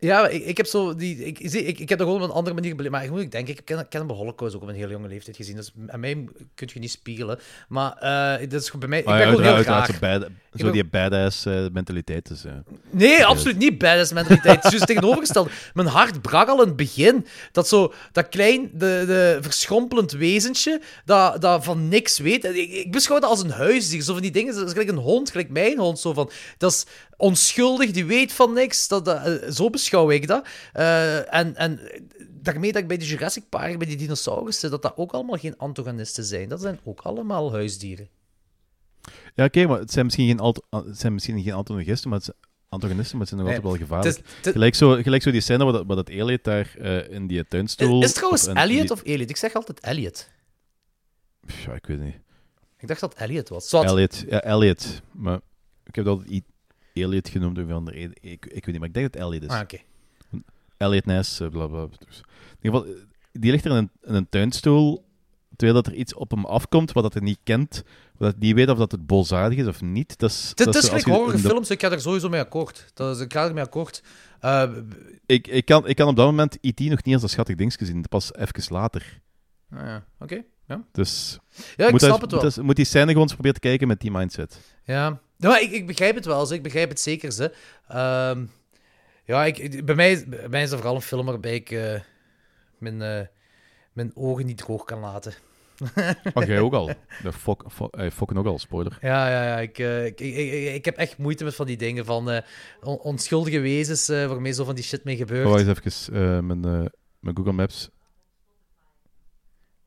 [0.00, 1.24] Ja, ik, ik heb zo die.
[1.24, 2.94] Ik, zie- ik, ik heb dat gewoon op een andere manier beleefd.
[2.94, 5.36] Maar ik moet ik denken, ik ken, ken Holocaust ook op een heel jonge leeftijd
[5.36, 5.56] gezien.
[5.56, 6.24] Dus aan mij
[6.54, 7.38] kun je niet spiegelen.
[7.68, 8.98] Maar eh dat is bij mij.
[8.98, 9.86] Ik ben ja, gewoon heel graag.
[9.86, 10.22] zo, bad-
[10.54, 12.28] zo ben- die badass eh, mentaliteit.
[12.28, 12.52] Dus, eh.
[12.90, 14.54] Nee, absoluut niet badass mentaliteit.
[14.56, 15.50] Het is juist tegenovergesteld.
[15.74, 17.26] Mijn hart brak al in het begin.
[17.52, 22.44] Dat zo, dat klein, de, de verschrompelend wezentje, dat, dat van niks weet.
[22.44, 24.02] Ik, ik beschouw dat als een huisdier.
[24.02, 25.98] Zo van die dingen, dat is gelijk een hond, gelijk mijn hond.
[25.98, 26.86] Zo van, dat is
[27.18, 28.88] onschuldig, die weet van niks.
[28.88, 30.46] Dat, dat, eh, zo beschouw ik dat.
[30.72, 31.80] Eh, en, en
[32.28, 35.56] daarmee dat ik bij de Jurassic Park, bij die dinosaurussen, dat dat ook allemaal geen
[35.56, 36.48] antagonisten zijn.
[36.48, 38.08] Dat zijn ook allemaal huisdieren.
[39.34, 42.26] Ja, oké, maar het zijn misschien geen, alt- het zijn misschien geen antagonisten, maar het
[42.26, 42.36] zijn
[42.68, 44.28] antagonisten, maar het zijn nog Nee, altijd wel gevaarlijk.
[44.54, 47.48] Gelijk, zo, gelijk zo die scène waar dat, waar dat Elliot daar eh, in die
[47.48, 47.98] tuinstoel...
[48.00, 49.30] Is het trouwens Elliot die- of Elliot?
[49.30, 50.28] Ik zeg altijd Elliot.
[51.66, 52.16] Ja, ik weet niet.
[52.78, 53.72] Ik dacht dat Elliot was.
[53.72, 55.02] Elliot, ja, Elliot.
[55.12, 55.40] Maar
[55.84, 56.44] ik heb dat altijd I-
[57.02, 58.12] Elliot genoemd, reden.
[58.20, 59.48] Ik, ik weet niet, maar ik denk dat het Elliot is.
[59.48, 59.78] Ah, oké.
[60.76, 61.86] Elliot Ness, eh, bla bla.
[62.06, 62.20] Dus
[62.50, 63.00] in ieder geval, eh,
[63.32, 65.04] die ligt er in een, in een tuinstoel,
[65.56, 67.82] terwijl dat er iets op hem afkomt wat dat hij niet kent,
[68.16, 70.18] wat hij niet weet of dat het boosaardig is of niet.
[70.18, 72.90] Dat is, Het, dat is gelijk de- horrorfilms, ik ga er sowieso mee akkoord.
[72.94, 74.02] Dat is, ik ga er mee akkoord.
[74.40, 74.70] Eh,
[75.26, 76.78] Ik, ik, kan, ik kan op dat moment E.T.
[76.80, 79.20] nog niet als een schattig ding zien, pas even later.
[79.70, 80.42] ah ja, oké.
[80.66, 80.84] Ja.
[80.92, 81.38] Dus
[81.76, 82.50] ja, ik moet, snap hij- het moet, wel.
[82.54, 84.60] hij- moet die scène gewoon eens proberen te kijken met die mindset.
[84.84, 86.46] Ja, maar ik, ik begrijp het wel.
[86.46, 86.54] Ze.
[86.54, 87.32] Ik begrijp het zeker.
[87.32, 87.52] Ze.
[87.88, 88.44] Ehm,
[89.24, 92.00] ja, ik, ik- bij, mij, bij mij is dat vooral een film waarbij ik eh,
[92.78, 93.26] mijn, eh,
[93.92, 95.34] mijn ogen niet droog kan laten.
[96.34, 96.90] Maar jij ook al.
[97.22, 98.10] De fok, fok, eh,
[98.46, 98.98] al, spoiler.
[99.00, 99.58] Ja, ja, ja.
[99.58, 102.42] Ik, ik, ik, ik, heb echt moeite met van die dingen van
[102.82, 105.46] on- onschuldige wezens waarmee zo van die shit mee gebeurt.
[105.46, 105.82] Oh, eens even
[106.46, 106.60] mijn,
[107.20, 107.90] mijn Google Maps.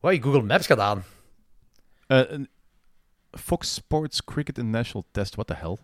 [0.00, 1.04] Wat, je Google Maps gaat aan.
[3.38, 5.76] Fox Sports Cricket International Test, what the hell?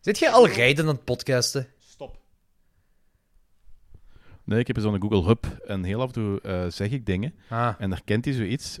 [0.00, 1.66] Zit jij al rijden aan het podcasten?
[4.44, 7.34] Nee, ik heb zo'n Google Hub en heel af en toe eh, zeg ik dingen
[7.48, 7.74] Ah.
[7.78, 8.78] en herkent hij zoiets.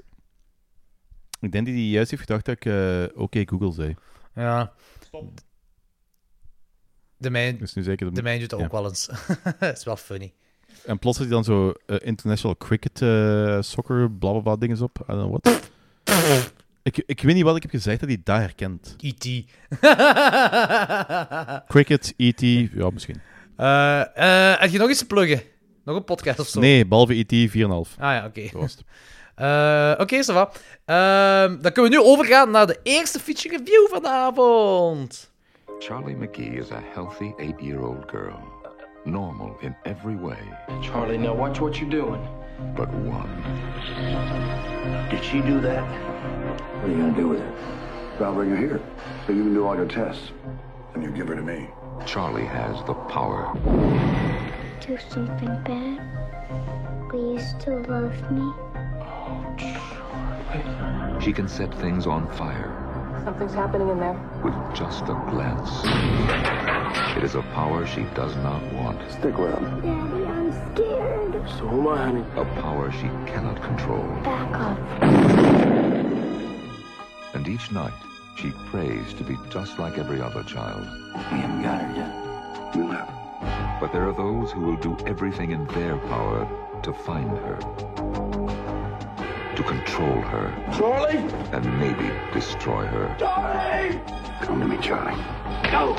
[1.40, 3.94] Ik denk dat hij juist heeft gedacht dat ik eh, oké Google zei.
[4.34, 4.72] Ja.
[7.16, 8.64] De mijn, Dus nu zeker de mijn doet dat ja.
[8.64, 9.06] ook wel eens.
[9.60, 10.34] Dat is wel funny.
[10.84, 14.98] En plots is hij dan zo eh, International Cricket eh, Soccer blablabla dinges op.
[15.08, 15.70] I don't know what.
[16.96, 18.96] Ik, ik weet niet wat ik heb gezegd dat hij dat herkent.
[19.00, 19.24] E.T.
[21.72, 22.40] Cricket, E.T.,
[22.74, 23.20] ja misschien.
[23.56, 24.00] Eh,
[24.52, 25.42] eh, heb je nog iets te pluggen?
[25.84, 26.60] Nog een podcast of zo?
[26.60, 27.50] Nee, behalve E.T.
[27.50, 27.60] 4,5.
[27.60, 28.48] Ah ja, oké.
[28.52, 28.84] Was het.
[29.38, 30.50] Eh, Oké, ça va.
[30.84, 35.30] Ehm, dan kunnen we nu overgaan naar de eerste feature review vanavond.
[35.78, 38.38] Charlie McGee is a healthy eight year old girl.
[39.04, 40.38] Normal in every way,
[40.80, 42.20] Charlie, now watch what you're doing.
[42.74, 43.28] but one.
[45.10, 45.84] Did she do that?
[46.60, 48.24] What are you gonna do with her?
[48.24, 48.80] I'll bring her here.
[49.26, 50.30] So you can do all your tests.
[50.94, 51.68] And you give her to me.
[52.06, 53.52] Charlie has the power.
[54.80, 56.00] do something bad?
[57.12, 58.40] Will you still love me?
[58.42, 61.22] Oh, Charlie.
[61.24, 62.74] she can set things on fire
[63.24, 64.14] Something's happening in there.
[64.42, 65.70] with just a glance.
[67.16, 69.80] It is a power she does not want, Stick with him.
[69.80, 71.48] Daddy, I'm scared.
[71.58, 72.24] So am I, honey.
[72.36, 74.04] a power she cannot control.
[74.22, 76.07] Back up.
[77.48, 77.94] And each night,
[78.36, 80.86] she prays to be just like every other child.
[81.32, 82.76] We haven't got her yet.
[82.76, 83.78] We'll have her.
[83.80, 86.46] But there are those who will do everything in their power
[86.82, 87.56] to find her,
[89.56, 91.24] to control her, Charlie!
[91.52, 93.16] and maybe destroy her.
[93.18, 93.98] Charlie!
[94.42, 95.16] Come to me, Charlie.
[95.70, 95.96] Go!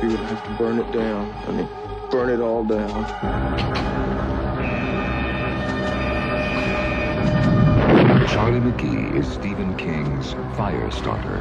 [0.00, 1.68] You're gonna have to burn it down, I mean,
[2.12, 4.23] burn it all down.
[8.34, 11.38] Charlie McGee is Stephen King's Firestarter.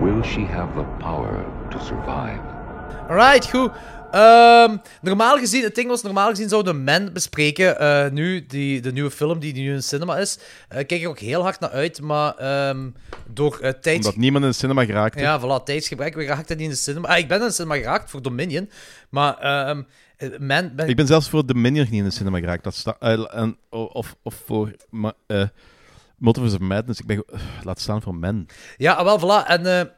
[0.00, 2.40] Will she have the power to survive?
[3.10, 3.72] Alright, goed.
[4.10, 8.92] Ehm, normaal gezien, het ding was, normaal gezien zouden men bespreken, eh, nu, die, de
[8.92, 10.38] nieuwe film die nu in cinema is.
[10.68, 12.90] Eh, kijk ik ook heel hard naar uit, maar ehm,
[13.26, 14.06] door uh, tijds...
[14.06, 15.20] Omdat niemand in de cinema geraakt.
[15.20, 17.08] Ja, voilà, tijdsgebrek, we raakten niet in de cinema.
[17.08, 18.70] Ah, ik ben in de cinema geraakt voor Dominion,
[19.10, 19.82] maar ehm,
[20.38, 20.76] men...
[20.76, 20.88] Ben...
[20.88, 22.64] Ik ben zelfs voor Dominion niet in de cinema geraakt.
[22.64, 24.76] Dat sta, en, of, of voor...
[24.90, 25.12] Maar,
[26.16, 27.24] Multiverse of Madness, ik ben...
[27.62, 28.46] laat staan voor men.
[28.76, 29.46] Ja, ah, wel, voilà.
[29.46, 29.94] En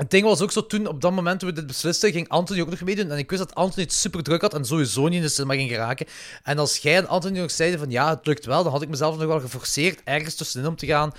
[0.00, 2.60] het ding was ook zo, toen op dat moment toen we dit beslisten, ging Anthony
[2.60, 3.10] ook nog meedoen.
[3.10, 5.54] En ik wist dat Anthony het super druk had en sowieso niet in de cinema
[5.54, 6.06] ging geraken.
[6.42, 8.88] En als jij en Anthony nog zeiden van ja, het lukt wel, dan had ik
[8.88, 11.12] mezelf nog wel geforceerd ergens tussenin om te gaan.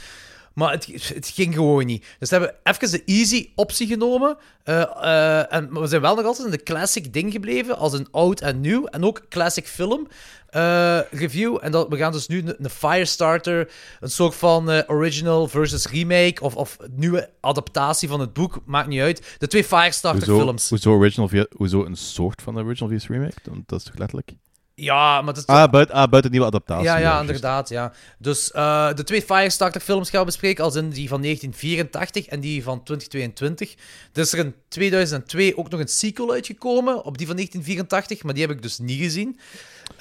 [0.54, 2.06] Maar het, het ging gewoon niet.
[2.20, 4.38] Dus we hebben even de easy optie genomen.
[4.66, 8.08] Uh, uh, en we zijn wel nog altijd in de classic ding gebleven, als een
[8.12, 8.86] oud en nieuw.
[8.86, 10.08] En ook classic film
[10.56, 11.58] uh, review.
[11.62, 16.56] En dat, we gaan dus nu een, Firestarter, een soort van original versus remake, of,
[16.56, 19.36] of nieuwe adaptatie van het boek, maakt niet uit.
[19.38, 20.70] De twee Firestarter films.
[20.70, 23.36] Hoezo, original hoezo een soort van original versus remake?
[23.66, 24.32] Dat is toch letterlijk?
[24.76, 25.46] Ja, maar is...
[25.46, 26.84] Ah, buiten, ah, buiten nieuwe adaptatie.
[26.84, 27.94] Ja, ja, inderdaad, ja.
[28.18, 32.64] Dus uh, de twee Firestarter-films gaan we bespreken, als in die van 1984 en die
[32.64, 33.76] van 2022.
[34.14, 38.34] Er is er in 2002 ook nog een sequel uitgekomen, op die van 1984, maar
[38.34, 39.40] die heb ik dus niet gezien.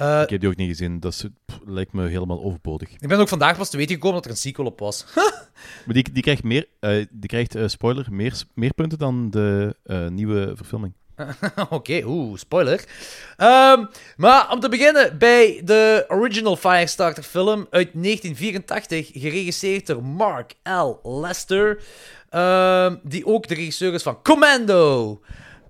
[0.00, 2.90] Uh, ik heb die ook niet gezien, dat is, pff, lijkt me helemaal overbodig.
[2.98, 5.04] Ik ben ook vandaag pas te weten gekomen dat er een sequel op was.
[5.84, 9.76] maar die, die krijgt, meer, uh, die krijgt spoiler, meer, meer punten dan de
[10.10, 10.92] nieuwe verfilming.
[11.70, 12.84] Oké, oeh, spoiler.
[13.38, 20.54] Um, maar om te beginnen bij de original Firestarter film uit 1984, geregisseerd door Mark
[20.62, 21.20] L.
[21.20, 21.82] Lester,
[22.30, 25.20] um, die ook de regisseur is van Commando.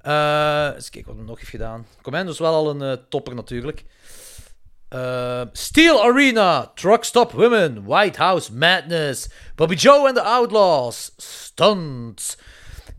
[0.06, 1.86] Uh, eens kijken wat hij nog heeft gedaan.
[2.02, 3.84] Commando is wel al een uh, topper natuurlijk.
[4.94, 12.36] Uh, Steel Arena, Truck Stop Women, White House Madness, Bobby Joe and the Outlaws, Stunts.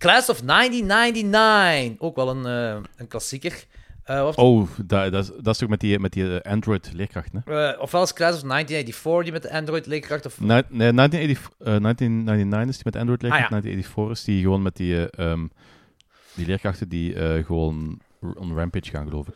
[0.01, 1.99] Class of 1999.
[1.99, 3.65] Ook wel een, uh, een klassieker.
[4.05, 7.71] Uh, oh, dat, dat, is, dat is toch met die, met die Android-leerkracht, hè?
[7.73, 10.39] Uh, ofwel is Class of 1984 die met de Android-leerkracht, of...
[10.39, 13.61] Nee, nee 1980, 1999 is die met Android-leerkracht, ah, ja.
[13.61, 15.51] 1984 is die gewoon met die, um,
[16.33, 19.35] die leerkrachten die gewoon on rampage gaan, geloof ik.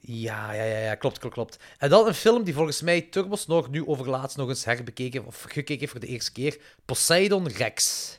[0.00, 1.58] Ja, ja, ja, ja, klopt, klopt, klopt.
[1.78, 5.44] En dan een film die volgens mij Turbos nog nu overlaatst nog eens herbekeken, of
[5.48, 6.58] gekeken voor de eerste keer.
[6.84, 8.18] Poseidon Rex.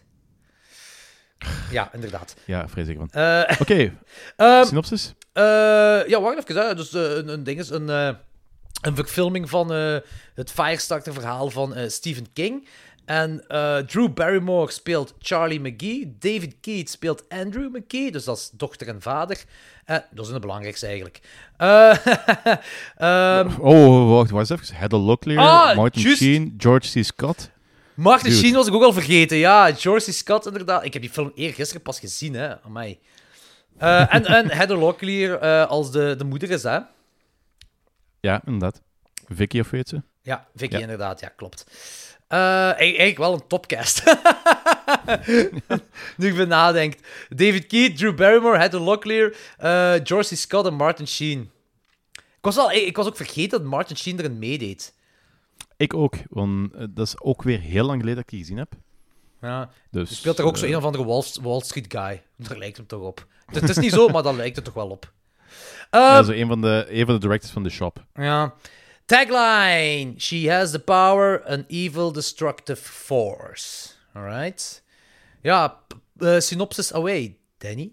[1.72, 2.36] Ja, inderdaad.
[2.46, 3.10] Ja, vrees ik van.
[3.16, 3.94] Uh, Oké, okay.
[4.60, 5.14] um, synopsis?
[5.34, 5.44] Uh,
[6.08, 6.68] ja, wacht even.
[6.68, 6.76] Hè.
[6.76, 9.72] Dus uh, een, een ding is een, een verfilming van
[10.34, 12.68] het Firestarter-verhaal van Stephen King.
[13.06, 13.44] En
[13.88, 16.16] Drew Barrymore speelt Charlie McGee.
[16.20, 18.12] David Keith speelt Andrew McGee.
[18.12, 19.44] Dus dat is dochter en vader.
[19.86, 21.20] dat is het belangrijkste eigenlijk.
[22.98, 24.76] um, oh, wacht, wacht even.
[24.76, 26.16] Heather Locklear, ah, Martin.
[26.16, 27.04] Sheen, George C.
[27.04, 27.50] Scott.
[27.98, 29.38] Martin Sheen was ik ook al vergeten.
[29.38, 30.14] Ja, George C.
[30.14, 30.86] Scott inderdaad.
[30.86, 32.62] Ik heb die film eergisteren pas gezien, hè.
[32.62, 33.00] Amai.
[33.82, 36.80] Uh, en, en Heather Locklear uh, als de, de moeder is, hè.
[38.20, 38.82] Ja, inderdaad.
[39.28, 40.02] Vicky of weet ze?
[40.22, 40.82] Ja, Vicky ja.
[40.82, 41.20] inderdaad.
[41.20, 41.66] Ja, klopt.
[42.30, 42.40] Uh,
[42.80, 44.04] eigenlijk wel een topcast.
[46.18, 47.08] nu ik ben nadenkt.
[47.30, 49.34] David Keith, Drew Barrymore, Heather Locklear,
[50.04, 50.38] George C.
[50.38, 51.52] Scott en Martin Sheen.
[52.14, 54.94] Ik was, al, ik was ook vergeten dat Martin Sheen erin meedeed.
[55.78, 58.58] Ik ook, want eh, dat is ook weer heel lang geleden dat ik die gezien
[58.58, 58.74] heb.
[59.42, 62.24] Ja, dus, je speelt er ook uh, zo een of andere Wall, Wall Street guy.
[62.36, 63.28] Daar lijkt hem toch op.
[63.46, 65.14] Het, is niet zo, maar dan lijkt het toch wel op.
[65.92, 68.06] Uh, ja, zo een van, de, een van de directors van de shop.
[68.14, 68.54] Ja.
[69.06, 73.90] Tagline: She has the power, an evil destructive force.
[74.14, 74.84] Alright.
[75.42, 75.80] Ja,
[76.18, 77.92] uh, synopsis away, Danny.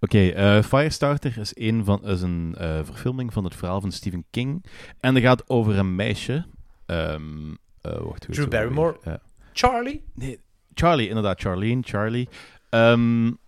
[0.00, 3.92] Oké, okay, uh, Firestarter is, een, van, is een uh, verfilming van het verhaal van
[3.92, 4.64] Stephen King.
[5.00, 6.46] En dat gaat over een meisje.
[6.86, 9.20] Um, uh, wacht, Drew Barrymore.
[9.52, 10.04] Charlie?
[10.14, 10.40] Nee,
[10.74, 11.40] Charlie, inderdaad.
[11.40, 12.28] Charlene, Charlie.
[12.70, 13.38] Um,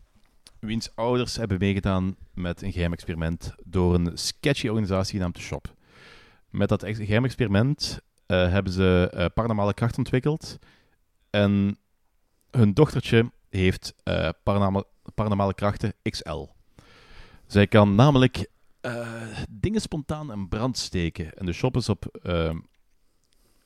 [0.61, 5.75] wiens ouders hebben meegedaan met een geheim experiment door een sketchy organisatie genaamd The Shop.
[6.51, 10.59] Met dat geheim experiment hebben ze paranormale kracht ontwikkeld.
[11.31, 11.79] En
[12.51, 13.95] hun dochtertje heeft
[14.43, 16.47] paranormale paranormale krachten XL.
[17.47, 18.51] Zij kan namelijk
[18.83, 19.09] uh,
[19.51, 21.35] dingen spontaan in brand steken.
[21.35, 22.19] En de shop is op.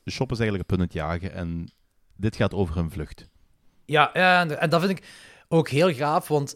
[0.03, 1.33] De shop is eigenlijk op punt jagen.
[1.33, 1.73] En
[2.16, 3.29] dit gaat over een vlucht.
[3.85, 5.05] Ja, ja en dat vind ik
[5.49, 6.29] ook heel gaaf.
[6.29, 6.55] Want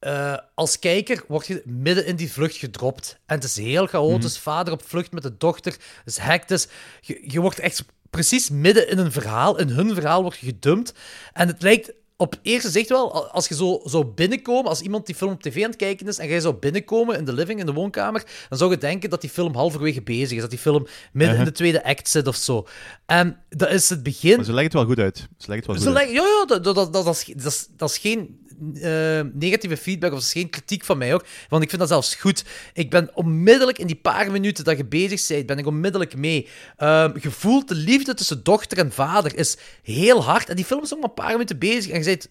[0.00, 3.18] uh, als kijker word je midden in die vlucht gedropt.
[3.26, 4.36] En het is heel chaotisch.
[4.36, 5.72] Mm Vader op vlucht met de dochter.
[5.72, 6.68] Het is hectisch.
[7.00, 9.58] Je, je wordt echt precies midden in een verhaal.
[9.58, 10.94] In hun verhaal word je gedumpt.
[11.32, 15.14] En het lijkt op eerste zicht wel, als je zo zou binnenkomen, als iemand die
[15.14, 17.66] film op tv aan het kijken is en jij zou binnenkomen in de living, in
[17.66, 20.82] de woonkamer, dan zou je denken dat die film halverwege bezig is, dat die film
[21.12, 21.44] midden in Uh-huh.
[21.44, 22.66] de tweede act zit of zo.
[23.06, 24.36] En dat is het begin.
[24.36, 25.16] Maar ze leggen het wel goed uit.
[25.16, 26.08] Ze leggen het wel Ze goed uit.
[26.08, 28.40] ja, ja, dat, dat, dat, dat, is, dat, is, dat is geen
[28.74, 31.24] eh, negatieve feedback of dat is geen kritiek van mij ook.
[31.48, 32.44] Want ik vind dat zelfs goed.
[32.72, 36.48] Ik ben onmiddellijk in die paar minuten dat je bezig bent, ben ik onmiddellijk mee.
[36.76, 40.48] Ehm je voelt de liefde tussen dochter en vader is heel hard.
[40.48, 42.28] En die film is ook maar een paar minuten bezig en je zit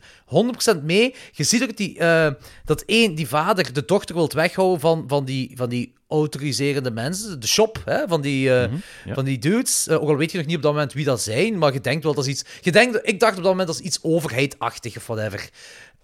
[0.78, 1.16] 100% mee.
[1.32, 2.32] Je ziet ook dat, die, eh,
[2.66, 7.40] dat één, die vader de dochter wil weghouden van, van, die, van die autoriserende mensen.
[7.40, 8.70] De shop hè, van, die, ja.
[9.06, 9.90] van die dudes.
[9.90, 12.04] Ook al weet je nog niet op dat moment wie dat zijn, maar je denkt
[12.04, 12.46] wel dat is iets...
[12.62, 15.50] Je denkt, ik dacht op dat moment dat is iets overheidachtig of whatever.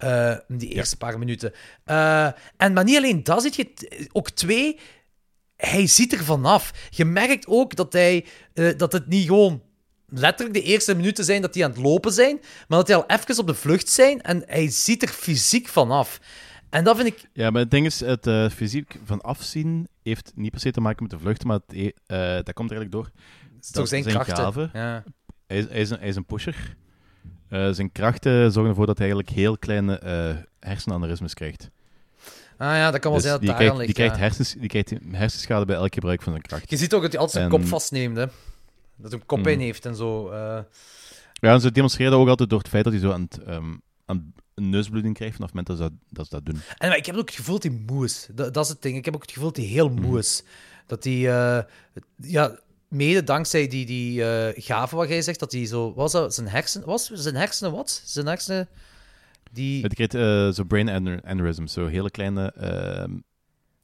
[0.02, 1.54] Eh, die eerste paar minuten.
[1.84, 4.80] Eh, en, maar niet alleen dat, zit je ook twee...
[5.56, 6.72] Hij ziet er vanaf.
[6.90, 9.62] Je merkt ook dat, hij, eh, dat het niet gewoon
[10.08, 13.06] letterlijk de eerste minuten zijn dat die aan het lopen zijn, maar dat die al
[13.08, 16.20] even op de vlucht zijn en hij ziet er fysiek vanaf.
[16.70, 17.30] En dat vind ik...
[17.34, 21.04] Ja, maar het ding is, het fysiek van afzien heeft niet per se te maken
[21.04, 23.12] met de vlucht, maar het, e- dat komt er eigenlijk door.
[23.62, 24.70] is toch zijn krachten?
[24.74, 25.04] Ja.
[25.48, 26.76] Hij, is, hij, is een, hij is een pusher.
[27.52, 31.70] Eh, zijn krachten zorgen ervoor dat hij eigenlijk heel kleine eh hersenaneurysmes krijgt.
[32.58, 33.86] Ah ja, dat kan wel Dus zijn dat die, daar aan ligt.
[33.86, 36.70] die, krijgt hersens, die krijgt hersenschade bij elk gebruik van zijn kracht.
[36.70, 38.26] Je ziet ook dat hij altijd zijn En- kop vastneemt, hè.
[38.96, 40.30] Dat hij een kop in heeft en zo.
[40.30, 40.60] eh.
[41.34, 43.44] Ja, en ze demonstreren dat ook altijd door het feit dat hij zo aan, het,
[43.44, 43.74] ehm,
[44.06, 46.62] aan een neusbloeding krijgt vanaf het moment dat ze dat, dat, ze dat doen.
[46.78, 48.28] En maar ik heb ook het gevoel dat hij moe is.
[48.34, 48.98] Dat, dat is het ding.
[48.98, 50.02] Ik heb ook het gevoel dat hij heel Mhm.
[50.02, 50.44] moe is.
[50.88, 51.14] Dat hij,
[52.18, 52.60] ja,
[52.92, 56.48] mede dankzij die, die eh gave wat jij zegt, dat hij zo, was dat zijn
[56.48, 58.02] hersenen, was zijn hersenen wat?
[58.06, 58.70] Zijn hersenen,
[59.52, 63.18] die, Het krijgt eh, zo brain aneur- aneurysm, zo hele kleine ehm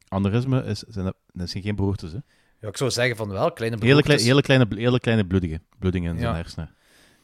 [0.08, 2.18] aneurysmen, is, zijn dat, dat zijn geen beroertes, hè?
[2.62, 4.26] ja, ik zou zeggen van wel, kleine Hele, klei- beroertes.
[4.28, 6.38] hele, kleine, hele kleine bloedingen, bloedingen in zijn Ja.
[6.38, 6.76] hersenen.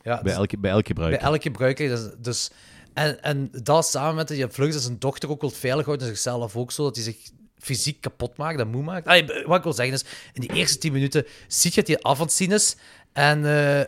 [0.01, 1.11] Ja, bij, dus- elke, bij elk gebruik.
[1.19, 1.87] Bij elk gebruiker.
[1.89, 2.51] Dus, dus,
[2.93, 6.01] en, en dat samen met dat je vlug dat zijn dochter ook wil veilig houdt
[6.01, 7.17] en zichzelf ook zo, dat hij zich
[7.63, 9.07] fysiek kapot maakt en moe maakt.
[9.07, 10.03] Allee, wat ik wil zeggen is,
[10.33, 12.75] in die eerste tien minuten zie je dat hij af aan het zien is.
[13.13, 13.79] En eh,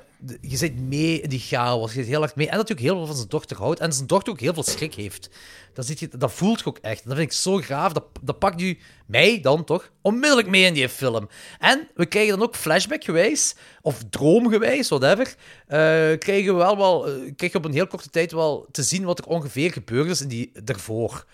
[0.42, 1.94] je zit mee in die chaos.
[1.94, 2.50] Je zit heel erg mee.
[2.50, 3.80] En dat hij ook heel veel van zijn dochter houdt.
[3.80, 5.30] En zijn dochter ook heel veel schrik heeft.
[5.74, 7.04] Dat, ziet je, dat voelt je ook echt.
[7.04, 7.94] En dat vind ik zo graaf.
[7.94, 11.30] Dat, dat pakt u mij dan toch onmiddellijk mee in die film.
[11.60, 15.36] En we krijgen dan ook flashback-gewijs, of droomgewijs, whatever,
[15.68, 15.78] eh,
[16.18, 19.04] krijgen we wel, wel eh, krijg je op een heel korte tijd wel te zien
[19.04, 21.26] wat er ongeveer gebeurd is in die ervoor.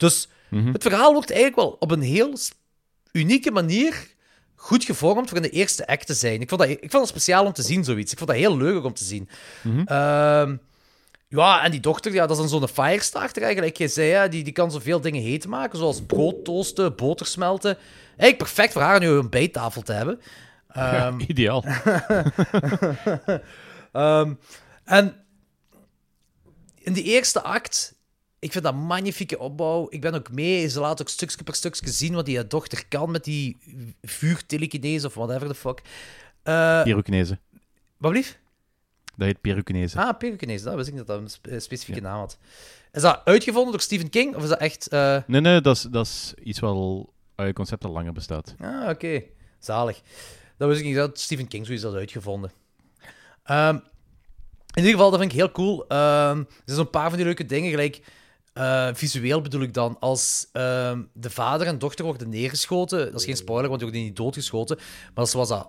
[0.00, 2.36] Dus het verhaal wordt eigenlijk wel op een heel
[3.12, 4.08] unieke manier
[4.54, 6.40] goed gevormd voor in de eerste act te zijn.
[6.40, 8.12] Ik vond, dat, ik vond dat speciaal om te zien, zoiets.
[8.12, 9.28] Ik vond dat heel leuk om te zien.
[9.84, 10.56] Ehm,
[11.28, 13.76] ja, en die dochter, ja, dat is dan zo'n firestarter eigenlijk.
[13.76, 17.76] Je zei, ja, die, die kan zoveel dingen heet maken, zoals brood toasten, boter smelten.
[18.06, 20.20] Eigenlijk perfect voor haar nu een bijtafel te hebben.
[20.74, 21.64] Ja, Ehm, ideaal.
[23.92, 24.34] Ehm,
[24.84, 25.24] en
[26.78, 27.94] in die eerste act,
[28.40, 29.86] ik vind dat een magnifieke opbouw.
[29.90, 30.68] Ik ben ook mee.
[30.68, 33.56] Ze laten ook stukje per stukje zien wat die dochter kan met die
[34.02, 35.82] vuurtelekinese of whatever the fuck.
[36.42, 37.38] Eh Pyrokinese.
[37.96, 38.38] wat blief?
[39.16, 39.98] Dat heet pyrokinese.
[39.98, 40.64] Ah, pyrokinese.
[40.64, 42.38] Dat wist ik dat dat een spe- specifieke naam had.
[42.92, 44.34] Is dat uitgevonden door Stephen King?
[44.36, 44.88] Of is dat echt...
[44.88, 48.12] eh, Nee, nee, dat is, dat is iets wat al, uh, een concept al langer
[48.12, 48.54] bestaat.
[48.60, 49.22] Ah, oké.
[49.58, 50.00] Zalig.
[50.56, 52.52] Dat wist ik niet dat Stephen King zoiets had uitgevonden.
[53.44, 53.82] Ehm, in
[54.74, 55.84] ieder geval, dat vind ik heel cool.
[55.88, 58.00] Ehm, er zijn een paar van die leuke dingen, gelijk...
[58.60, 63.24] eh, visueel bedoel ik dan, als ehm, de vader en dochter worden neergeschoten, dat is
[63.26, 64.78] geen spoiler, want die worden niet doodgeschoten,
[65.14, 65.68] maar zoals dat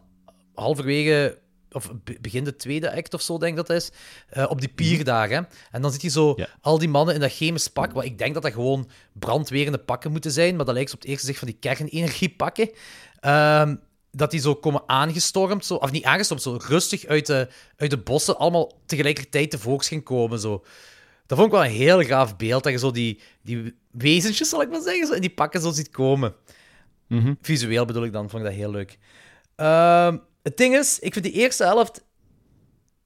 [0.54, 1.38] halverwege,
[1.72, 3.92] of be- begin de tweede act of zo, denk ik dat is,
[4.30, 5.36] eh, op die pierdagen.
[5.36, 5.42] hè.
[5.72, 6.48] En dan zit je zo Ja.
[6.62, 10.12] al die mannen in dat chemisch pak, wat ik denk dat dat gewoon brandwerende pakken
[10.12, 12.70] moeten zijn, maar dat lijkt op het eerste zicht van die kernenergiepakken.
[13.20, 13.76] Ehm
[14.14, 17.48] dat die zo komen aangestormd, zo, of niet aangestormd, zo rustig uit de,
[17.78, 20.40] uit de bossen, allemaal tegelijkertijd tevoorschijn komen.
[20.40, 20.64] Zo.
[21.32, 24.62] Dat vond ik wel een heel gaaf beeld, dat je zo die, die wezentjes, zal
[24.62, 26.36] ik maar zeggen, zo in die pakken zo ziet komen.
[27.08, 27.34] Mhm.
[27.42, 28.98] Visueel bedoel ik dan, vond ik dat heel leuk.
[29.56, 32.06] Ehm, het ding is, ik vind de eerste helft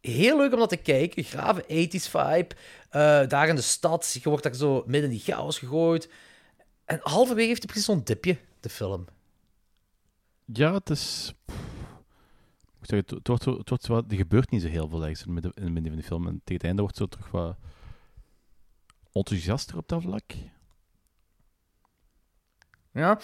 [0.01, 1.23] heel leuk om dat te kijken.
[1.23, 2.47] Grave 80s vibe.
[2.89, 6.09] Eh, daar in de stad, je wordt daar zo midden in die chaos gegooid.
[6.85, 9.05] En halverwege heeft hij precies zo'n dipje, de film.
[10.45, 11.33] Ja, het is...
[12.81, 15.01] Ik zeg, het, het wordt, het wordt zo wat, er gebeurt niet zo heel veel
[15.01, 16.27] ergens in het midden, in het midden van de film.
[16.27, 17.55] En tegen het einde wordt het zo toch wat
[19.15, 20.23] enthousiaster op dat vlak.
[22.93, 23.19] Ja.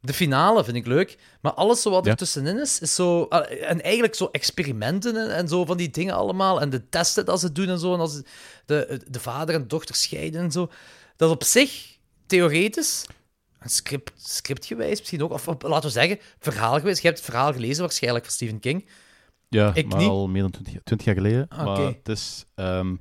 [0.00, 3.22] De finale vind ik leuk, maar alles zo wat er tussenin is, is zo...
[3.22, 6.60] ah, En eigenlijk zo experimenten en, en zo van die dingen allemaal.
[6.60, 7.94] En de testen dat ze doen en zo.
[7.94, 8.22] En als
[8.66, 10.70] de, de vader en dochter scheiden en zo.
[11.16, 13.06] Dat is op zich, theoretisch,
[13.64, 15.32] script, scriptgewijs misschien ook.
[15.32, 17.00] Of, of laten we zeggen, verhaalgewijs.
[17.00, 18.88] Je hebt het verhaal gelezen waarschijnlijk van Stephen King.
[19.48, 20.08] Ja, Ik maar niet.
[20.08, 21.48] al meer dan 20, 20 jaar geleden.
[21.48, 22.44] Ah, maar het is...
[22.54, 22.96] ehm,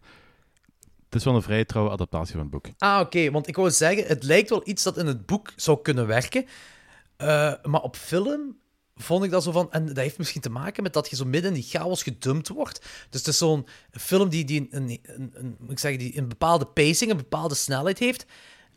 [1.16, 2.66] het is wel een vrij trouwe adaptatie van het boek.
[2.78, 3.32] Ah, oké.
[3.32, 6.46] Want ik wou zeggen, het lijkt wel iets dat in het boek zou kunnen werken.
[7.18, 8.58] Uh, maar op film
[8.96, 9.72] vond ik dat zo van...
[9.72, 12.48] En dat heeft misschien te maken met dat je zo midden in die chaos gedumpt
[12.48, 12.80] wordt.
[13.10, 16.66] Dus het is zo'n film die, die, een, een, een, ik zeggen, die een bepaalde
[16.66, 18.26] pacing, een bepaalde snelheid heeft.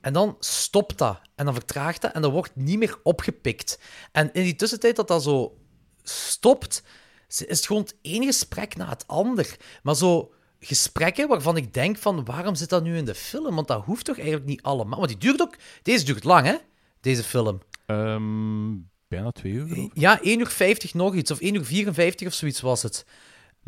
[0.01, 1.21] En dan stopt dat.
[1.35, 2.13] En dan vertraagt dat.
[2.13, 3.79] En dan wordt niet meer opgepikt.
[4.13, 5.59] En in die tussentijd dat dat zo
[6.03, 6.83] stopt,
[7.29, 9.57] is het gewoon het ene gesprek na het ander.
[9.83, 13.55] Maar zo gesprekken waarvan ik denk van, waarom zit dat nu in de film?
[13.55, 14.99] Want dat hoeft toch eigenlijk niet allemaal.
[14.99, 15.57] Want die duurt ook...
[15.83, 16.57] Deze duurt lang, hè?
[17.01, 17.61] Deze film.
[17.87, 21.31] Um, bijna twee uur, Ja, 1 uur 50 nog iets.
[21.31, 23.05] Of 1 uur 54 of zoiets was het.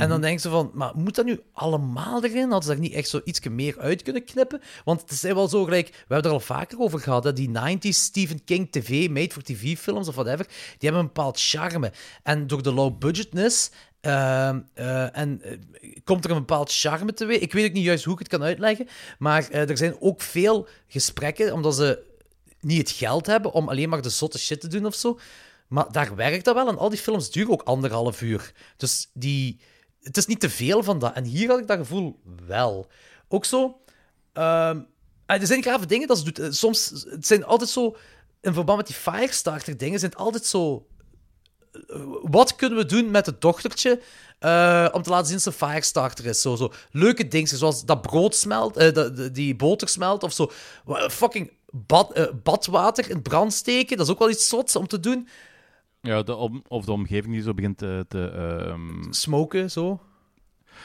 [0.01, 0.27] En dan mhm.
[0.27, 2.51] denk ze van, maar moet dat nu allemaal erin?
[2.51, 4.61] Hadden ze daar niet echt zo iets meer uit kunnen knippen?
[4.85, 7.37] Want het is wel zo gelijk, we hebben het er al vaker over gehad, dat
[7.37, 11.41] die 90s Stephen King TV, made for TV films of whatever, die hebben een bepaald
[11.41, 11.93] charme.
[12.23, 13.71] En door de low budgetness
[14.03, 18.05] uh, uh, en uh, komt er een bepaald charme te Ik weet ook niet juist
[18.05, 22.03] hoe ik het kan uitleggen, maar er zijn ook veel gesprekken, omdat ze
[22.61, 25.19] niet het geld hebben om alleen maar de zotte shit te doen of zo.
[25.69, 26.69] Maar daar werkt dat wel.
[26.69, 28.53] En al die films duren ook anderhalf uur.
[28.77, 29.61] Dus die,
[30.03, 31.15] het is niet te veel van dat.
[31.15, 32.87] En hier had ik dat gevoel wel.
[33.29, 33.81] Ook zo.
[34.35, 34.77] Uh,
[35.27, 36.39] er zijn grave dingen dat ze doet.
[36.39, 37.97] Eh, soms het zijn altijd zo.
[38.41, 40.87] In verband met die Firestarter dingen zijn het altijd zo.
[41.73, 44.01] Eh, wat kunnen we doen met het dochtertje
[44.41, 46.41] uh, om te laten zien dat ze een Firestarter is?
[46.41, 50.51] Zo, zo leuke dingen, zoals dat brood smelt, uh, de, die boter smelt of zo.
[51.09, 55.01] Fucking bad, uh, badwater in brand steken, dat is ook wel iets zots om te
[55.01, 55.29] doen.
[56.01, 58.05] Ja, de om, of de omgeving die zo begint te...
[58.09, 59.07] te um...
[59.11, 60.01] Smoken, zo?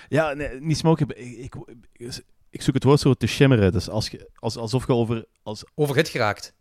[0.07, 1.07] Ja, nee, niet smoken.
[1.09, 1.55] Ik,
[1.93, 3.71] ik, ik, zoek het woord zo te shimmeren.
[3.71, 5.25] Dus als je, als, alsof je over...
[5.43, 6.53] Als, over het geraakt.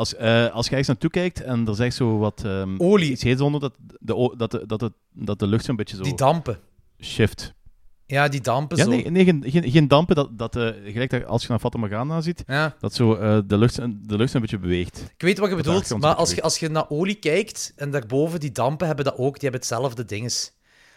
[0.00, 2.42] Als, uh, als je ergens naartoe kijkt en er zegt zo wat...
[2.46, 3.10] Um, Olie.
[3.10, 6.02] Iets heet onder, dat de, dat, de, dat, de, dat de lucht zo'n beetje zo...
[6.02, 6.58] Die dampen.
[7.00, 7.54] Shift.
[8.06, 8.90] Ja, die dampen ja, zo.
[8.90, 10.14] Nee, nee geen, geen, geen dampen.
[10.14, 12.76] Dat, dat, uh, gelijk dat als je naar Fata Morgana ziet, ja.
[12.80, 13.76] dat zo, uh, de, lucht,
[14.08, 15.10] de lucht een beetje beweegt.
[15.14, 18.40] Ik weet wat je bedoelt, maar als je, als je naar olie kijkt en daarboven
[18.40, 20.52] die dampen hebben dat ook, die hebben hetzelfde dinges.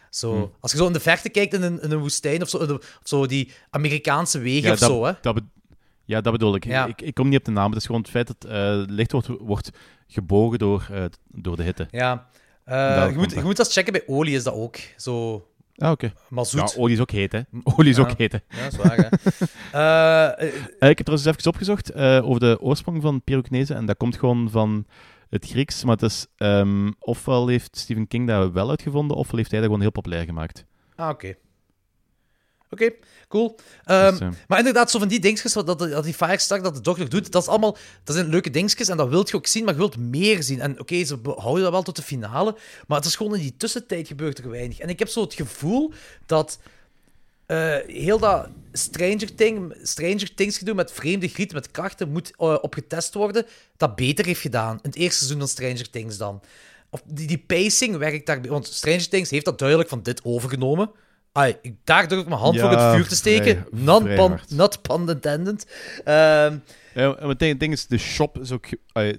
[0.10, 0.52] Zo, hmm.
[0.60, 2.80] Als je zo in de verte kijkt in een, in een woestijn of zo, of
[3.04, 5.12] zo die Amerikaanse wegen ja, of dat, zo, hè?
[5.22, 5.42] Dat
[6.06, 6.66] ja, dat bedoel ik.
[6.66, 6.86] Ja.
[6.86, 7.02] ik.
[7.02, 7.70] Ik kom niet op de naam.
[7.70, 9.70] Het is gewoon het feit dat uh, licht wordt, wordt
[10.08, 10.88] gebogen door,
[11.28, 11.88] door de hitte.
[11.92, 12.28] Ja.
[12.66, 14.78] je, moet, je moet dat checken bij olie, is dat ook.
[14.98, 15.44] Zo,
[15.76, 16.14] Ah, oké.
[16.30, 16.74] Maar zoet.
[16.74, 17.42] Ja, olie is ook heet, hè.
[17.78, 18.02] Olie is ja.
[18.02, 18.38] ook heet, hè.
[18.50, 19.10] Ja, dat is waar,
[19.72, 20.40] hè.
[20.40, 20.52] uh,
[20.90, 24.50] ik heb trouwens even opgezocht uh, over de oorsprong van pyrokinese, en dat komt gewoon
[24.50, 24.86] van
[25.30, 26.28] het Grieks, maar het is...
[26.38, 30.26] Um, ofwel heeft Stephen King dat wel uitgevonden, ofwel heeft hij dat gewoon heel populair
[30.26, 30.66] gemaakt.
[30.96, 31.36] Ah, oké.
[32.74, 32.96] Oké, okay,
[33.28, 33.60] cool.
[33.86, 36.82] Um, dus, uh, maar inderdaad, zo van die dingetjes, dat, dat die Firestark, dat de
[36.82, 39.64] dochter doet, dat is allemaal, dat zijn leuke dingetjes en dat wilt je ook zien,
[39.64, 40.62] maar je wilt meer zien.
[40.62, 42.56] En oké, okay, ze houden dat wel tot de finale,
[42.88, 44.80] maar het is gewoon in die tussentijd gebeurt er weinig.
[44.80, 45.94] En ik heb zo het gevoel
[46.26, 46.60] dat
[47.48, 52.58] uh, heel dat Stranger, Thing, Stranger Things gedoe met vreemde griet, met krachten, moet uh,
[52.62, 53.46] opgetest worden,
[53.78, 54.76] dat beter heeft gedaan.
[54.76, 56.42] In het eerste seizoen van Stranger Things dan.
[56.90, 58.42] Of die, die pacing werkt daar...
[58.42, 60.92] Want Stranger Things heeft dat duidelijk van dit overgenomen.
[61.34, 63.66] Ai, daar durf ik mijn hand ja, voor het vuur te steken.
[63.72, 65.68] Not, pun, not pun intended.
[66.00, 68.66] Um, ja, het ding, is, de shop is ook...
[68.94, 69.14] Uh,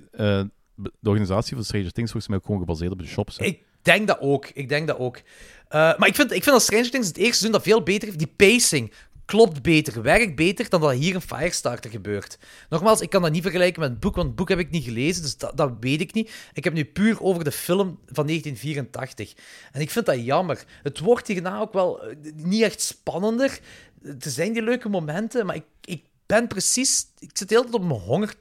[0.77, 3.39] de organisatie van Stranger Things volgens mij ook gewoon gebaseerd op de shops.
[3.39, 4.51] Ik denk dat ook.
[4.55, 5.17] Ik denk dat ook.
[5.17, 5.23] Uh,
[5.71, 8.19] maar ik vind, ik vind dat Stranger Things het eerste seizoen dat veel beter heeft.
[8.19, 8.93] Die pacing
[9.25, 12.39] klopt beter, werkt beter dan dat hier in Firestarter gebeurt.
[12.69, 14.85] Nogmaals, ik kan dat niet vergelijken met het boek, want het boek heb ik niet
[14.85, 16.31] gelezen, dus dat, dat weet ik niet.
[16.53, 19.35] Ik heb nu puur over de film van 1984.
[19.73, 20.65] En ik vind dat jammer.
[20.83, 22.03] Het wordt hierna ook wel
[22.35, 23.59] niet echt spannender.
[24.03, 27.07] Er zijn die leuke momenten, maar ik, ik ben precies...
[27.19, 28.35] Ik zit heel tijd op mijn honger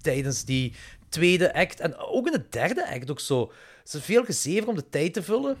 [0.00, 0.74] tijdens die
[1.08, 1.80] tweede act.
[1.80, 3.52] En ook in de derde act ook zo.
[3.84, 5.56] Het is veel gezever om de tijd te vullen.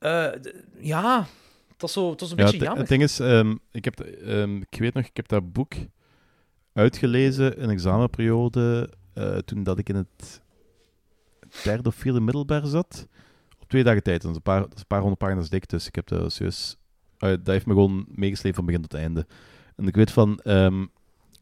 [0.00, 0.30] Uh,
[0.78, 1.26] ja,
[1.86, 2.80] dat is, zo, dat is een ja, beetje het, jammer.
[2.80, 5.74] Het ding is, um, ik, heb, um, ik weet nog, ik heb dat boek
[6.72, 10.42] uitgelezen in examenperiode uh, toen dat ik in het
[11.62, 13.08] derde of vierde middelbaar zat.
[13.60, 14.22] Op twee dagen tijd.
[14.22, 16.76] Dat is een paar, is een paar honderd pagina's dik, dus ik heb dat serieus...
[17.18, 19.26] Uh, dat heeft me gewoon meegesleept van begin tot einde.
[19.76, 20.40] En ik weet van...
[20.44, 20.90] Um,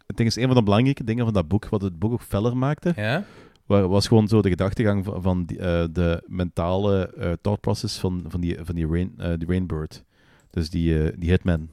[0.07, 2.23] het ding is, een van de belangrijke dingen van dat boek, wat het boek ook
[2.23, 3.25] feller maakte, ja?
[3.67, 8.25] was gewoon zo de gedachtegang van, van die, uh, de mentale uh, thought process van,
[8.29, 10.05] van die, van die, rain, uh, die Rainbird.
[10.53, 11.69] Dus die, uh, die hitman.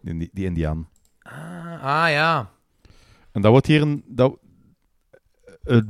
[0.00, 0.88] Die, die indiaan.
[1.18, 2.50] Ah, ah, ja.
[3.32, 4.02] En dat wordt hier een...
[4.06, 4.38] Dat,
[5.64, 5.80] uh,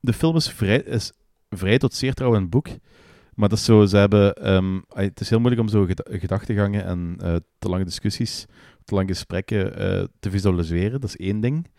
[0.00, 1.12] de film is vrij, is
[1.48, 2.68] vrij tot zeer trouw in het boek.
[3.34, 4.52] Maar dat is zo, ze hebben...
[4.52, 8.46] Um, het is heel moeilijk om zo gedachtegangen en uh, te lange discussies,
[8.84, 9.72] te lange gesprekken
[10.20, 11.00] te visualiseren.
[11.00, 11.70] Dat is één ding.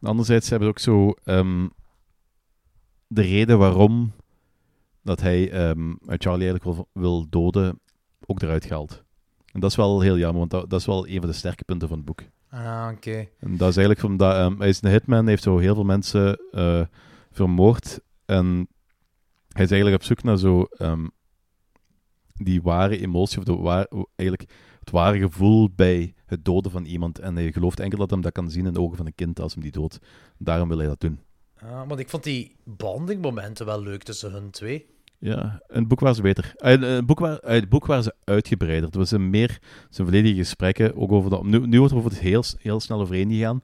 [0.00, 1.32] En anderzijds hebben ze ook zo...
[1.32, 1.70] Um,
[3.06, 4.12] de reden waarom
[5.02, 7.80] dat hij um, Charlie eigenlijk wil, wil doden,
[8.26, 9.04] ook eruit gehaald.
[9.52, 11.64] En dat is wel heel jammer, want dat, dat, is wel een van de sterke
[11.64, 12.22] punten van het boek.
[12.50, 13.28] Ah, oké.
[13.38, 16.40] En dat is eigenlijk omdat ehm, hij is een hitman, heeft zo heel veel mensen
[16.50, 16.82] eh,
[17.30, 18.00] vermoord.
[18.24, 18.68] En
[19.48, 21.06] hij is eigenlijk op zoek naar zo ehm,
[22.34, 27.18] die ware emotie, of de waar, eigenlijk het ware gevoel bij het doden van iemand.
[27.18, 29.40] En hij gelooft enkel dat hij dat kan zien in de ogen van een kind
[29.40, 29.98] als hem die dood.
[30.38, 31.20] Daarom wil hij dat doen.
[31.60, 34.97] Ah, want ik vond die bonding-momenten wel leuk tussen hun twee.
[35.20, 36.52] Ja, in het boek waren ze beter.
[36.56, 38.86] Het boek, waar, uit het boek waren ze uitgebreider.
[38.86, 39.58] Het was een meer
[39.90, 40.96] zijn volledige gesprekken.
[40.96, 43.62] Ook over dat, nu, nu wordt er over het heel, heel snel overheen gegaan.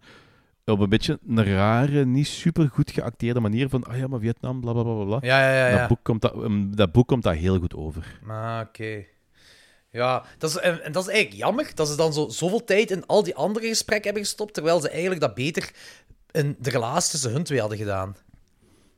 [0.65, 3.85] Op een beetje een rare, niet super goed geacteerde manier van.
[3.85, 5.19] Ah ja, maar Vietnam, bla bla bla bla.
[5.21, 5.69] Ja, ja, ja.
[5.69, 5.79] ja.
[5.79, 8.21] Dat, boek komt dat, um, dat boek komt daar heel goed over.
[8.27, 9.05] Ah, oké.
[9.91, 12.91] Ja, dat is, en, en, dat is eigenlijk jammer dat ze dan zo, zoveel tijd
[12.91, 15.71] in al die andere gesprekken hebben gestopt, terwijl ze eigenlijk dat beter
[16.31, 18.17] in de relatie tussen hun twee hadden gedaan.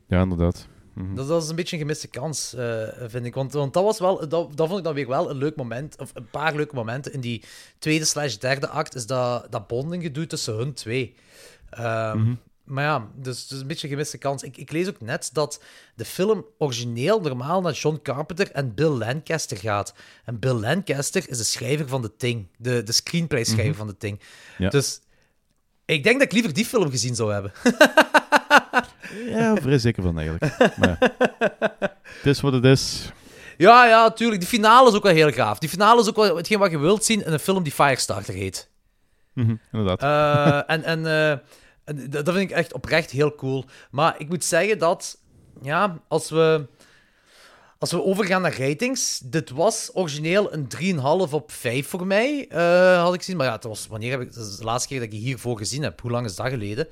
[0.06, 0.68] Ja, inderdaad.
[0.96, 1.14] Mm -hmm.
[1.14, 3.34] dat, dat, is een beetje een gemiste kans, uh, vind ik.
[3.34, 5.96] Want, want dat, was wel, dat, dat vond ik dan weer wel een leuk moment,
[5.98, 7.42] of een paar leuke momenten in die
[7.78, 11.14] tweede slash derde act, is dat, dat bonding gedoe tussen hun twee.
[11.76, 12.38] Mm -hmm.
[12.66, 14.42] Maar ja, dus is een beetje een gemiste kans.
[14.42, 15.62] Ik, ik, lees ook net dat
[15.94, 19.94] de film origineel normaal naar John Carpenter en Bill Lancaster gaat.
[20.24, 23.86] En Bill Lancaster is de schrijver van The Thing, de, de screenplay-schrijver mm -hmm.
[23.86, 24.20] van The Thing.
[24.58, 24.68] Ja.
[24.68, 25.00] Dus
[25.84, 27.52] ik denk dat ik liever die film gezien zou hebben.
[29.34, 30.76] ja, vrij zeker van eigenlijk.
[30.76, 30.96] Maar
[32.18, 33.12] het is wat het is.
[33.56, 34.40] Ja, ja, tuurlijk.
[34.40, 35.58] Die finale is ook wel heel gaaf.
[35.58, 38.34] Die finale is ook wel hetgeen wat je wilt zien in een film die Firestarter
[38.34, 38.70] heet.
[39.32, 40.02] Mm -hmm, inderdaad.
[40.02, 43.64] Uh, en en uh, dat vind ik echt oprecht heel cool.
[43.90, 45.18] Maar ik moet zeggen dat,
[45.62, 46.66] ja, als we,
[47.78, 50.68] als we overgaan naar ratings, dit was origineel een
[51.26, 53.36] 3,5 op 5 voor mij, uh, had ik gezien.
[53.36, 55.58] Maar ja, het was, wanneer heb ik, dat is de laatste keer dat ik hiervoor
[55.58, 56.00] gezien heb.
[56.00, 56.88] Hoe lang is dat geleden?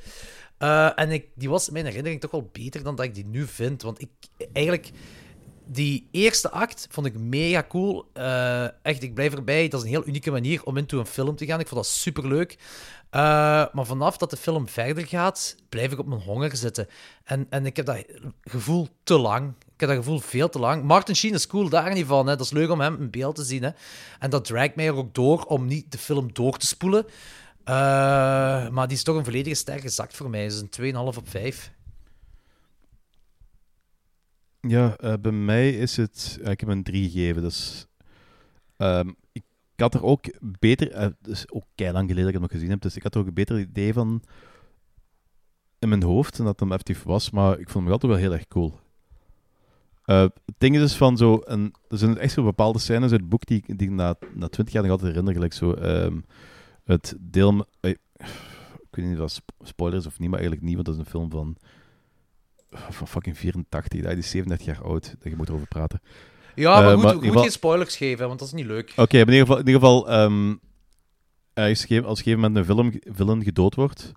[0.59, 3.47] Uh, en die was in mijn herinnering toch wel beter dan dat ik die nu
[3.47, 3.83] vind.
[3.83, 4.09] Want ik,
[4.53, 4.91] eigenlijk,
[5.67, 8.11] die eerste act vond ik mega cool.
[8.15, 9.69] Uh, echt, ik blijf erbij.
[9.69, 11.61] Dat is een heel unieke manier om into een film te gaan.
[11.61, 12.57] Ik vond dat superleuk.
[13.15, 13.21] Uh,
[13.73, 16.89] maar vanaf dat de film verder gaat, blijf ik op mijn honger zitten.
[17.25, 18.05] En, en ik heb dat
[18.43, 19.55] gevoel te lang.
[19.59, 20.85] Ik heb dat gevoel veel te lang.
[20.85, 22.27] Martin Sheen is cool daar niet van.
[22.27, 22.37] Hè.
[22.37, 23.63] Dat is leuk om hem in beeld te zien.
[23.63, 23.71] Hè.
[24.19, 27.07] En dat draagt mij er ook door om niet de film door te spoelen.
[27.69, 30.45] Uh, maar die is toch een volledige ster gezakt voor mij.
[30.45, 31.73] Dus een 2,5 op 5.
[34.61, 36.39] Ja, uh, bij mij is het...
[36.43, 37.87] ik heb een 3 gegeven, dus...
[38.79, 39.17] Um,
[39.75, 42.71] ik had er ook beter, uh, dus ook lang geleden dat ik het nog gezien
[42.71, 44.23] heb, dus ik had er ook een beter idee van
[45.79, 48.33] in mijn hoofd en dat hem effectief was, maar ik vond hem altijd wel heel
[48.33, 48.79] erg cool.
[50.07, 53.21] Uh, het ding is dus van zo, een, er zijn echt zo bepaalde scènes uit
[53.21, 56.25] het boek die, ik na, na 20 jaar nog altijd herinner, gelijk zo um,
[56.85, 60.87] het deel, uh, ik weet niet of dat spoilers of niet, maar eigenlijk niet, want
[60.87, 61.57] dat is een film van,
[62.71, 66.01] van fucking 84, die is 37 jaar oud, dat je moet erover praten.
[66.55, 67.43] Ja, maar, uh, goed, maar goed geval...
[67.43, 68.91] geen spoilers geven, want dat is niet leuk.
[68.91, 70.61] Oké, okay, in ieder geval, in ieder geval um,
[71.55, 74.13] als op een gegeven moment een film, villain gedood wordt,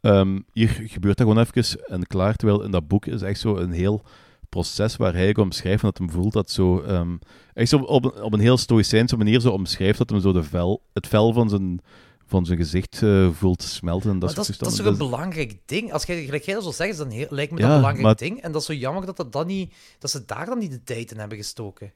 [0.00, 2.36] um, hier gebeurt dat gewoon even en klaar.
[2.36, 4.04] Terwijl in dat boek is echt zo een heel
[4.48, 6.82] proces waar hij omschrijft dat hem voelt dat zo...
[6.82, 7.18] Um,
[7.54, 10.82] echt zo op, op een heel stoïcijnse manier zo omschrijft dat hem zo de vel,
[10.92, 11.80] het vel van zijn
[12.26, 14.10] van zijn gezicht uh, voelt smelten.
[14.10, 15.92] En dat, dat, is, dat is toch een belangrijk ding?
[15.92, 18.16] Als jij, gelijk jij dat zo zegt, dan heel, lijkt me dat een belangrijk maar...
[18.16, 18.40] ding.
[18.40, 20.82] En dat is zo jammer dat, dat, dan niet, dat ze daar dan niet de
[20.82, 21.92] tijd in hebben gestoken.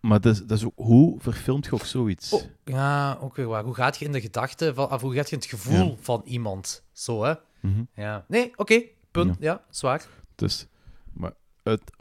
[0.00, 2.32] Maar dat is, dat is ook, hoe verfilmt je ook zoiets?
[2.32, 3.64] Oh, ja, ook weer waar.
[3.64, 5.94] Hoe gaat je in de gedachten, van, of hoe gaat je in het gevoel ja.
[6.00, 6.82] van iemand?
[6.92, 7.34] Zo, hè?
[7.60, 7.88] Mm -hmm.
[7.94, 8.24] Ja.
[8.28, 9.36] Nee, oké, okay, punt.
[9.38, 10.06] Ja, ja zwaar.
[10.34, 10.66] Dus,
[11.12, 11.32] maar
[11.62, 11.92] het,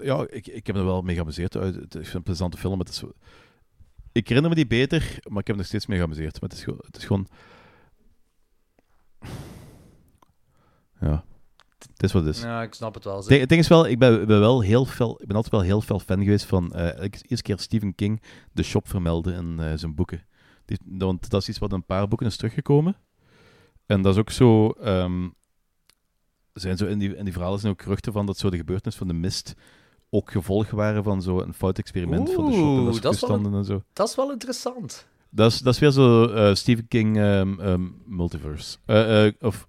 [0.00, 1.54] ja, ik, ik heb er wel mee geamuseerd.
[1.54, 2.78] Het is een plezante film.
[2.78, 3.02] Het is
[4.12, 6.40] ik herinner me die beter, maar ik heb me nog steeds mee geamuseerd.
[6.40, 7.28] Maar het is, gewoon, het is gewoon...
[11.00, 11.24] Ja.
[11.78, 12.42] Het is wat het is.
[12.42, 13.16] Ja, ik snap het wel.
[13.16, 15.80] Het ding, is wel, ik ben, ben, wel heel fel, ik ben altijd wel heel
[15.80, 16.72] fel fan geweest van...
[16.76, 18.22] Uh, ik eerste keer Stephen King
[18.52, 20.26] de shop vermelden in uh, zijn boeken.
[20.64, 22.96] Die, want dat is iets wat in een paar boeken is teruggekomen.
[23.86, 24.74] En dat is ook zo...
[24.84, 25.34] Um,
[26.60, 28.96] zijn zo in, die, in die verhalen zijn ook geruchten van dat zo de gebeurtenis
[28.96, 29.54] van de mist
[30.10, 33.54] ook gevolg waren van zo'n fout experiment van de shop en dat, dat, is wel,
[33.54, 33.82] en zo.
[33.92, 35.06] dat is wel interessant.
[35.30, 38.78] Dat is, dat is weer zo uh, Stephen King um, um, multiverse.
[38.86, 39.66] Uh, uh, of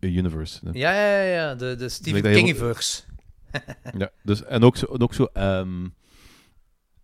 [0.00, 0.60] universe.
[0.72, 3.02] Ja, ja, ja, de, de Stephen dus Kingiverse.
[3.98, 4.86] ja, dus, en ook zo...
[4.86, 5.96] Ook zo um,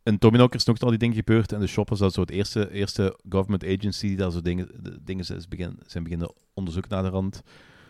[0.02, 1.52] in Tommyknocker is nog al die dingen gebeurd.
[1.52, 4.68] En de shop was dat zo het eerste, eerste government agency die daar zo dingen,
[5.02, 7.42] dingen zijn, begin, zijn beginnen onderzoeken naar de rand.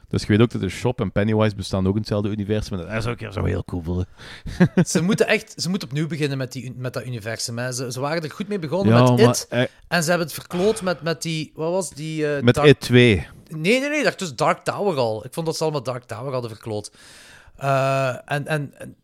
[0.09, 2.79] Dus je weet ook dat de Shop en Pennywise bestaan ook in hetzelfde universum.
[2.79, 4.07] En dat is ook zo heel cool voelen.
[4.87, 7.59] ze moeten echt ze moeten opnieuw beginnen met, die, met dat universum.
[7.59, 7.73] Hè.
[7.73, 9.47] Ze, ze waren er goed mee begonnen ja, met It.
[9.49, 11.53] Eh, en ze hebben het verkloot met, met die...
[11.55, 12.23] Wat was die...
[12.23, 12.69] Uh, met Dark...
[12.69, 13.27] It 2.
[13.49, 14.03] Nee, nee, nee.
[14.03, 15.25] Dat is Dark Tower al.
[15.25, 16.93] Ik vond dat ze allemaal Dark Tower hadden verkloot.
[17.61, 18.97] Uh, en, en, en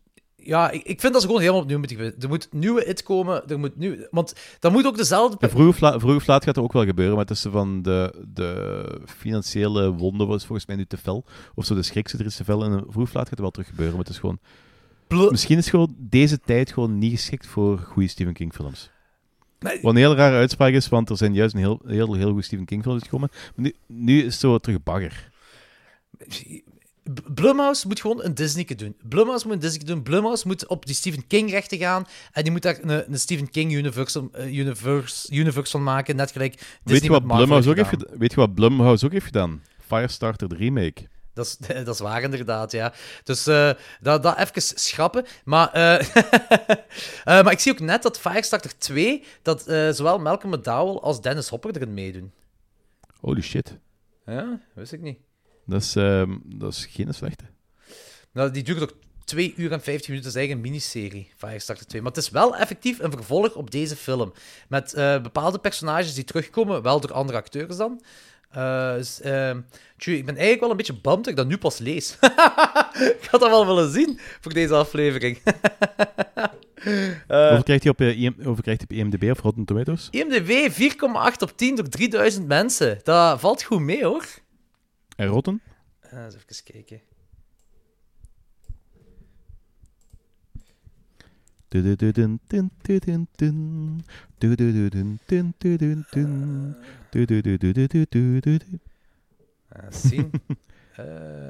[0.43, 2.21] Ja, ik, ik vind dat ze gewoon helemaal opnieuw moeten gebeuren.
[2.21, 3.95] Er moet nieuwe It komen, er moet nieuw...
[4.11, 5.37] Want dan moet ook dezelfde...
[5.39, 7.81] En vroeg, of la- vroeg of laat gaat er ook wel gebeuren, maar tussen van
[7.81, 11.25] de, de financiële wonden was volgens mij nu te fel.
[11.55, 12.63] Of zo de schrik zit er is te fel.
[12.63, 14.39] En vroeg of laat gaat er wel terug gebeuren, maar het is gewoon...
[15.29, 18.91] Misschien is gewoon deze tijd gewoon niet geschikt voor goede Stephen King films.
[19.59, 19.79] Nee.
[19.81, 22.41] Wat een heel rare uitspraak is, want er zijn juist een heel, heel, heel goede
[22.41, 23.29] Stephen King films gekomen.
[23.31, 25.29] Maar nu, nu is het zo terug bagger.
[27.33, 28.95] Blumhouse moet gewoon een Disney doen.
[29.03, 30.03] Blumhouse moet een Disney doen.
[30.03, 32.07] Blumhouse moet op die Stephen King rechten gaan.
[32.31, 36.15] En die moet daar een, een Stephen King universe, eh, universe, universe van maken.
[36.15, 38.05] Net gelijk Disney Weet je, wat Blumhouse ook heeft?
[38.17, 39.63] Weet je wat Blumhouse ook heeft gedaan?
[39.87, 41.07] Firestarter, de remake.
[41.33, 42.93] Dat is, dat is waar, inderdaad, ja.
[43.23, 43.71] Dus eh,
[44.01, 45.25] dat, dat even schrappen.
[45.43, 46.15] Maar, eh,
[47.43, 49.61] maar ik zie ook net dat Firestarter 2, dat
[49.95, 52.31] zowel Malcolm McDowell als Dennis Hopper erin meedoen.
[53.19, 53.77] Holy shit.
[54.25, 55.17] Ja, wist ik niet.
[55.71, 57.43] Dat is, ehm, dat is geen slechte.
[58.31, 58.93] Nou, die duurt ook
[59.25, 60.31] 2 uur en 15 minuten.
[60.31, 62.01] Dat is eigenlijk een miniserie, Firestarter 2.
[62.01, 64.33] Maar het is wel effectief een vervolg op deze film.
[64.69, 68.01] Met eh, bepaalde personages die terugkomen, wel door andere acteurs dan.
[68.97, 69.15] Dus,
[69.97, 72.17] tjoe, ik ben eigenlijk wel een beetje bummed dat ik dat nu pas lees.
[73.21, 75.39] ik had dat wel willen zien voor deze aflevering.
[77.27, 80.07] Eh, Hoeveel krijgt hij op, IM hoeveel krijgt hij op IMDb of Rotten Tomatoes?
[80.11, 82.99] IMDb 4,8 op 10 door 3000 mensen.
[83.03, 84.25] Dat valt goed mee, hoor.
[85.21, 85.61] En rotten?
[86.13, 87.01] Uh, eens even kijken.
[99.89, 100.31] Zien.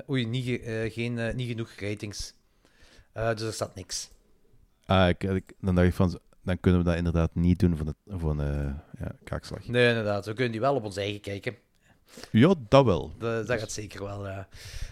[0.09, 2.33] oei, niet, eh, geen, eh, niet genoeg ratings.
[3.11, 4.09] Eh, dus er staat niks.
[4.85, 7.95] Ah, ik, dan dacht ik van, dan kunnen we dat inderdaad niet doen van, de,
[8.17, 8.37] van
[8.99, 9.67] ja, kaakslag.
[9.67, 10.25] Nee, inderdaad.
[10.25, 11.55] We kunnen die wel op ons eigen kijken.
[12.31, 13.11] Ja, dat wel.
[13.17, 14.47] Dat, dat gaat zeker wel, ja.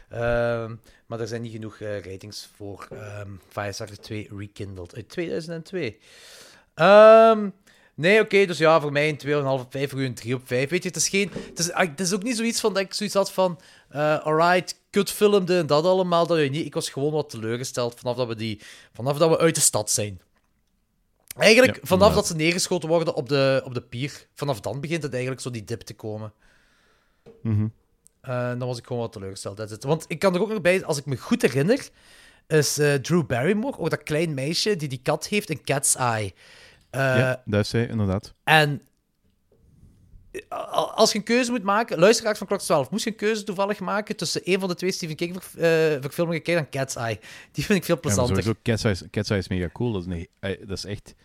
[0.10, 0.76] Ehm,
[1.06, 5.98] maar er zijn niet genoeg eh, ratings voor ehm Firestarter 2 Rekindled uit 2002.
[6.74, 7.50] Ehm,
[7.96, 10.48] nee, oké, dus ja, voor mij een 2,5 op 5, voor u een 3 op
[10.48, 10.70] 5.
[10.70, 12.84] Weet je, het is, geen, het, is, ah, het is ook niet zoiets van dat
[12.84, 13.60] ik zoiets had van,
[13.90, 16.66] eh alright, kut filmde en dat allemaal, dat je niet.
[16.66, 18.62] Ik was gewoon wat teleurgesteld vanaf dat we, die,
[18.94, 20.22] vanaf dat we uit de stad zijn.
[21.38, 25.04] Eigenlijk, Ja, vanaf dat ze neergeschoten worden op de, op de pier, vanaf dan begint
[25.04, 26.34] het eigenlijk zo die dip te komen.
[27.44, 27.68] Mhm.
[28.22, 29.84] Eh, dan was ik gewoon wat teleurgesteld.
[29.84, 31.90] Want ik kan er ook nog bij, als ik me goed herinner,
[32.48, 36.34] is eh, Drew Barrymore, ook dat klein meisje die die kat heeft, een cat's eye.
[36.90, 38.34] Eh, ja, dat is hij, inderdaad.
[38.44, 38.82] En
[40.96, 43.80] als je een keuze moet maken, luisteraars van Klok 12, moest je een keuze toevallig
[43.80, 47.20] maken tussen een van de twee Stephen King ver- verfilmingen, kijk dan Cat's Eye.
[47.52, 48.36] Die vind ik veel Ja, plezanter.
[48.36, 49.92] sowieso, Cat's Eye, is- Cat's Eye is mega cool.
[49.92, 50.26] Dat is,
[50.68, 51.16] dat is echt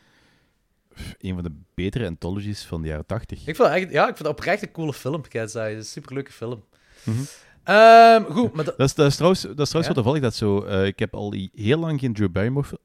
[1.18, 3.46] een van de betere anthologies van de jaren 80.
[3.46, 5.68] Ik vind, echt, ja, ik dat oprecht een coole film, Cat's Eye.
[5.68, 6.64] Het is een superleuke film.
[7.04, 7.16] Mhm.
[7.64, 9.94] Ehm, goed, maar dat- is, dat is trouwens, dat is trouwens Ja?
[9.94, 10.62] wel toevallig dat zo.
[10.62, 12.76] eh, ik heb al heel lang geen Drew Barrymore fi-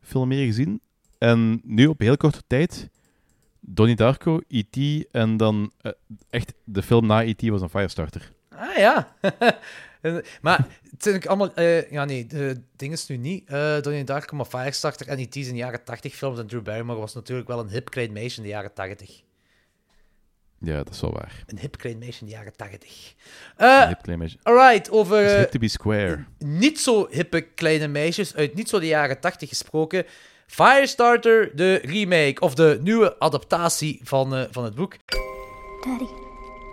[0.00, 0.80] film meer gezien.
[1.18, 2.90] En nu op heel korte tijd
[3.60, 5.06] Donnie Darko, E.T.
[5.10, 5.92] en dan eh,
[6.30, 7.48] echt de film na E.T.
[7.48, 8.32] was een Firestarter.
[8.70, 9.16] Ah ja.
[10.42, 11.54] Maar het zijn ook allemaal.
[11.54, 13.48] eh, ja, nee, de ding is nu niet.
[13.48, 15.36] eh Donnie Darko, maar Firestarter en E.T.
[15.36, 16.38] in de jaren 80 films.
[16.38, 19.22] En Drew Barrymore was natuurlijk wel een hip klein meisje in de jaren 80.
[20.58, 21.44] Ja, dat is wel waar.
[21.46, 23.14] Een hip klein meisje in de jaren 80.
[23.56, 24.36] Een Eh hip klein meisje.
[24.42, 26.24] alright, over hip to be square.
[26.38, 30.04] niet zo hippe kleine meisjes uit niet zo de jaren 80 gesproken.
[30.46, 34.96] Firestarter, de remake of de nieuwe adaptatie van, eh, van het boek.
[35.86, 36.04] Daddy,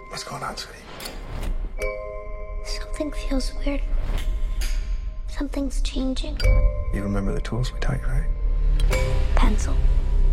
[0.08, 0.89] What's going on, sweetie?
[2.70, 3.82] Something feels weird.
[5.28, 6.38] Something's changing.
[6.94, 8.28] You remember the tools we taught you, right?
[9.36, 9.76] Pencil,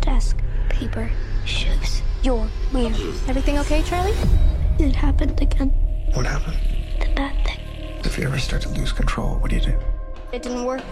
[0.01, 0.37] desk,
[0.69, 1.09] paper,
[1.45, 2.01] shoes.
[2.23, 2.93] You're weird.
[3.27, 4.15] Everything okay, Charlie?
[4.79, 5.69] It happened again.
[6.13, 6.57] What happened?
[6.99, 7.59] The bad thing.
[8.03, 9.77] If you ever start to lose control, what do you do?
[10.31, 10.83] It didn't work.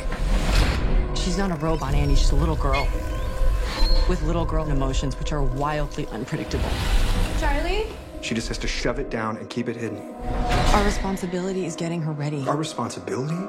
[1.13, 2.15] She's not a robot, Annie.
[2.15, 2.87] She's a little girl.
[4.07, 6.69] With little girl emotions, which are wildly unpredictable.
[7.39, 7.87] Charlie?
[8.21, 10.15] She just has to shove it down and keep it hidden.
[10.75, 12.45] Our responsibility is getting her ready.
[12.49, 13.47] Our responsibility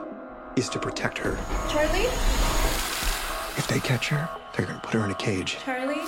[0.54, 1.36] is to protect her.
[1.68, 2.06] Charlie?
[3.56, 5.56] If they catch her, they're gonna put her in a cage.
[5.64, 6.06] Charlie?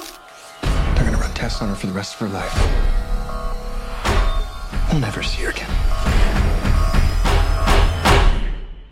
[0.62, 2.54] They're gonna run tests on her for the rest of her life.
[4.92, 5.68] We'll never see her again.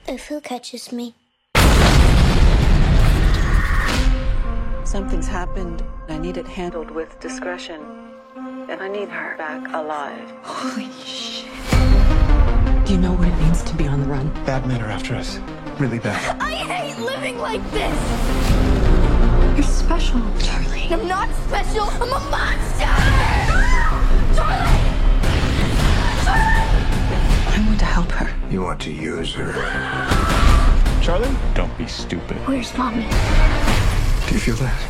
[0.09, 1.15] If who catches me?
[4.85, 5.85] Something's happened.
[6.09, 7.81] I need it handled with discretion.
[8.69, 10.29] And I need her back alive.
[10.43, 11.36] Holy shit.
[14.47, 15.41] Bad men are after us.
[15.81, 16.41] Really bad.
[16.41, 17.99] I hate living like this!
[19.57, 20.87] You're special, Charlie.
[20.89, 22.87] I'm not special, I'm a monster!
[22.87, 23.91] Ah!
[24.37, 24.87] Charlie!
[27.57, 28.33] I want to help her.
[28.49, 29.53] You want to use her.
[31.03, 31.37] Charlie?
[31.55, 32.37] Don't be stupid.
[32.47, 33.03] Where's mommy?
[34.29, 34.81] Do you feel that?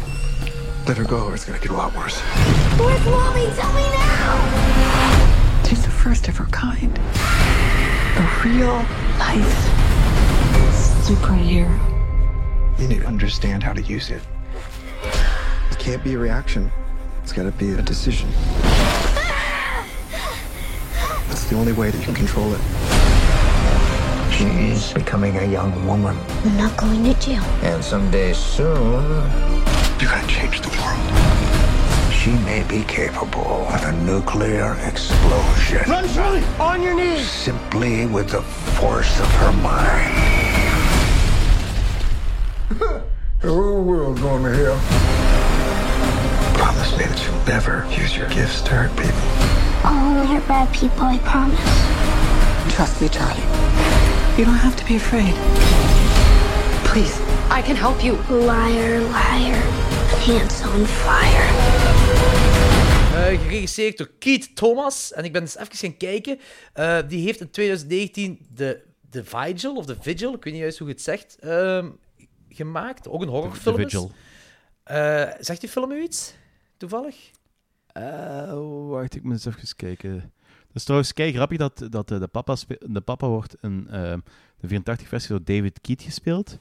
[0.87, 2.21] Let her go or it's gonna get a lot worse.
[2.79, 3.47] Where's mommy?
[3.57, 5.65] Tell me now!
[5.67, 7.01] She's the first of her kind.
[8.19, 8.77] A real
[9.19, 9.57] life
[11.07, 11.71] superhero.
[12.79, 14.23] You need to understand how to use it.
[15.71, 16.71] It can't be a reaction.
[17.23, 18.29] It's gotta be a decision.
[21.29, 22.61] That's the only way that you can control it.
[24.33, 26.17] She's becoming a young woman.
[26.45, 27.43] I'm not going to jail.
[27.63, 29.03] And someday soon,
[30.01, 31.36] You're gonna change the world.
[32.27, 35.89] She may be capable of a nuclear explosion.
[35.89, 36.43] Run, Charlie!
[36.59, 37.31] On your knees!
[37.31, 40.13] Simply with the force of her mind.
[43.43, 44.81] The whole world's going to hell.
[46.55, 49.21] Promise me that you'll never use your gifts to hurt people.
[49.85, 52.75] I'll only hurt bad people, I promise.
[52.75, 53.43] Trust me, Charlie.
[54.37, 55.35] You don't have to be afraid.
[56.91, 57.21] Please,
[57.51, 58.15] I can help you.
[58.31, 59.63] Liar, liar.
[60.25, 61.76] Pants on fire.
[63.17, 65.13] Eh, geregisseerd door Keith Thomas.
[65.13, 66.39] En ik ben eens even gaan kijken.
[66.73, 70.79] Eh, die heeft in 2019 de, de Vigil, of de Vigil, ik weet niet juist
[70.79, 71.91] hoe je het zegt, ehm,
[72.49, 73.09] gemaakt.
[73.09, 73.93] Ook een horrorfilm The is.
[73.93, 74.11] Vigil.
[74.83, 76.35] Eh, zegt die film u iets?
[76.77, 77.31] Toevallig?
[77.87, 80.13] Eh, wacht, ik moet eens even kijken.
[80.67, 84.15] Het is trouwens kei grappig dat, dat de, papa de papa wordt in eh,
[84.61, 86.59] de 84-versie door David Keith gespeeld.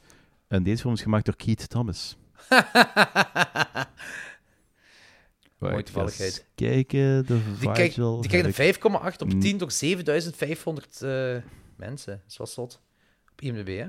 [0.48, 2.18] En deze film is gemaakt door Keith Thomas.
[5.72, 6.46] Mooie toevalligheid.
[6.56, 9.40] Kijken, de Die krijgt, een ik- 5,8 op Mm.
[9.40, 11.36] 10 door 7500 eh,
[11.76, 12.14] mensen.
[12.14, 12.82] Dat is wel zot.
[13.32, 13.88] Op IMDb, hè?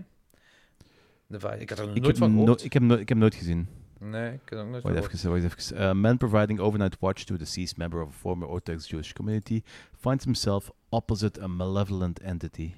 [1.27, 2.65] De ik had er nog Ik nooit heb, van no- gehoord.
[2.65, 3.69] ik, heb no- ik heb nooit gezien.
[3.98, 5.12] Nee, ik heb ook nooit gehoord.
[5.15, 5.77] even, even.
[5.81, 9.62] Uh, man providing overnight watch to a deceased member of a former Orthodox Jewish community
[9.98, 12.73] finds himself opposite a malevolent entity.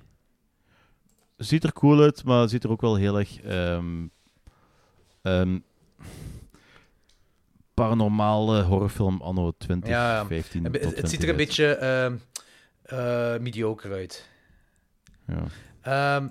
[1.36, 4.06] Ziet er cool uit, maar ziet er ook wel heel erg ehm,
[7.78, 10.64] paranormale horrorfilm anno 2015.
[10.64, 12.16] Het, het 20 ziet er een beetje ehm
[12.82, 14.28] eh, mediocre uit.
[15.26, 15.44] Ja.
[15.80, 16.28] Ehm,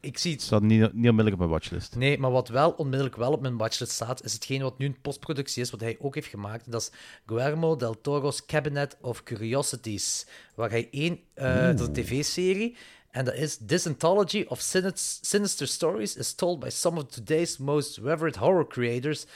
[0.00, 1.96] ik zie Het staat niet, niet onmiddellijk op mijn watchlist.
[1.96, 5.00] Nee, maar wat wel onmiddellijk wel op mijn watchlist staat, is hetgeen wat nu een
[5.00, 6.70] postproductie is, wat hij ook heeft gemaakt.
[6.70, 6.90] Dat is
[7.26, 10.26] Guillermo del Toro's Cabinet of Curiosities.
[10.54, 12.76] Waar hij één, dat is een tv-serie,
[13.10, 17.56] en dat is This Anthology of Sinis- Sinister Stories is told by some of today's
[17.56, 19.26] most revered horror creators.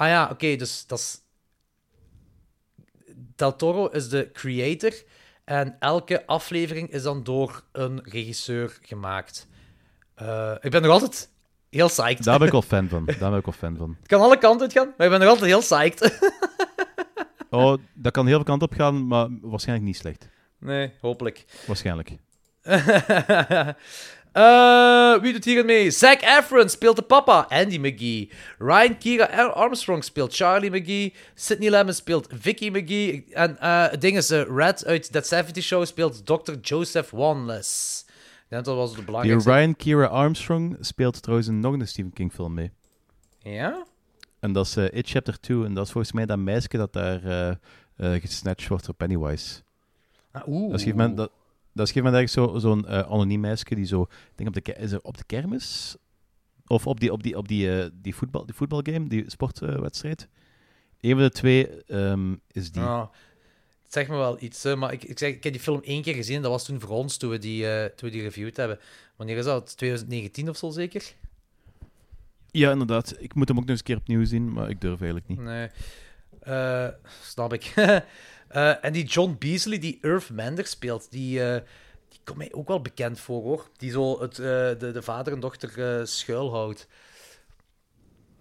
[0.00, 1.20] Ah ja, oké, dus dat is...
[3.36, 4.92] Del Toro is de creator,
[5.44, 9.46] en elke aflevering is dan door een regisseur gemaakt.
[10.14, 11.30] Eh, ik ben nog altijd
[11.70, 12.24] heel psyched.
[12.24, 13.04] Daar ben ik wel fan van.
[13.04, 13.96] Daar ben ik wel fan van.
[13.98, 16.08] Het kan alle kanten uit gaan, maar ik ben nog altijd heel psyched.
[17.50, 20.28] Oh, dat kan heel veel kanten op gaan, maar waarschijnlijk niet slecht.
[20.58, 21.44] nee, hopelijk.
[21.66, 22.16] Waarschijnlijk.
[24.32, 25.90] Eh, wie doet hier mee?
[25.90, 28.30] Zac Efron speelt de papa, Andy McGee.
[28.58, 31.12] Ryan Kira Armstrong speelt Charlie McGee.
[31.34, 33.24] Sidney Lemon speelt Vicky McGee.
[33.32, 36.52] En eh, het ding is, eh, Red uit That 70 Show speelt Dr.
[36.62, 38.04] Joseph Wanless.
[38.08, 39.50] Ik denk dat was de Die belangrijkste.
[39.50, 42.70] Ryan Kira Armstrong speelt trouwens in nog een Stephen King film mee.
[43.38, 43.84] Ja?
[44.40, 45.64] En dat is eh, It Chapter 2.
[45.64, 47.20] En dat is volgens mij dat meisje dat daar
[47.96, 49.60] gesnatcht wordt door Pennywise.
[50.32, 50.60] Ah, Oeh.
[50.60, 51.30] Dat is op een gegeven moment, dat,
[51.72, 54.02] dat is een gegeven moment eigenlijk zo- zo'n eh, anoniem meisje die zo...
[54.02, 55.96] Ik denk op de, is er op de kermis?
[56.66, 60.28] Of op die, op die, op die, eh, die, voetbal, die voetbalgame, die sportwedstrijd.
[61.00, 62.82] Eén van de twee ehm, is die.
[62.82, 63.10] Ja,
[63.82, 66.14] het zegt me wel iets, maar ik, ik, zeg, ik heb die film één keer
[66.14, 66.42] gezien.
[66.42, 68.78] Dat was toen voor ons, toen we die, eh, toen we die reviewed hebben.
[69.16, 69.76] Wanneer is dat?
[69.76, 71.14] 2019 of zo zeker?
[72.50, 73.14] Ja, inderdaad.
[73.18, 75.38] Ik moet hem ook nog eens een keer opnieuw zien, maar ik durf eigenlijk niet.
[75.38, 75.68] Nee.
[77.22, 77.72] Snap ik.
[78.50, 81.60] Eh, en die John Beasley, die Irv Mender speelt, die, eh,
[82.08, 83.68] die komt mij ook wel bekend voor, hoor.
[83.76, 84.44] Die zo het, eh,
[84.78, 86.86] de, de vader en dochter eh schuilhoudt.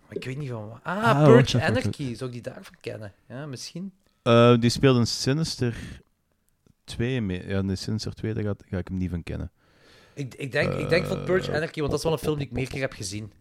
[0.07, 0.79] Maar ik weet niet van wat.
[0.83, 1.61] Ah, Ah, Purge.
[1.61, 2.15] Anarchy.
[2.15, 3.13] Zou ik die daarvan kennen?
[3.27, 3.93] Ja, misschien.
[4.21, 5.75] Eh, die speelt in Sinister
[6.83, 7.47] 2 mee.
[7.47, 9.51] Ja, in Sinister 2 daar ga, ga ik hem niet van kennen.
[10.13, 12.45] Ik, ik, denk, ik denk van Purge Anarchy, want dat is wel een film die
[12.47, 13.31] ik meer keer heb gezien.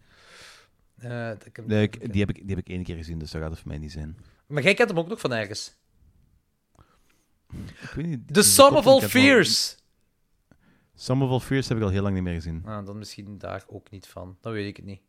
[0.99, 3.19] Eh, dat ik hem- Nee, ik- die, heb ik, die heb ik één keer gezien,
[3.19, 4.17] dus dat gaat het voor mij niet zijn.
[4.47, 5.77] Maar jij kent hem ook nog van ergens.
[7.83, 9.77] Ik weet niet, The die Sum of All Fears.
[10.95, 12.63] Sum of All Fears heb ik al heel lang niet meer gezien.
[12.65, 14.37] Ah, dan misschien daar ook niet van.
[14.41, 15.01] Dan weet ik het niet.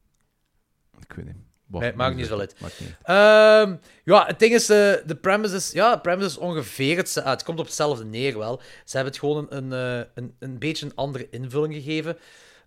[1.00, 1.36] Ik weet niet.
[1.68, 2.56] Nee, maakt niet zo uit.
[2.60, 3.68] Maakt niet uit.
[3.68, 7.18] Ehm, ja, het ding is, eh, de premise is, ja, de premise is ongeveer het,
[7.18, 8.62] ah, het komt op hetzelfde neer wel.
[8.86, 12.18] Ze hebben het gewoon een, een, eh, een, een beetje een andere invulling gegeven.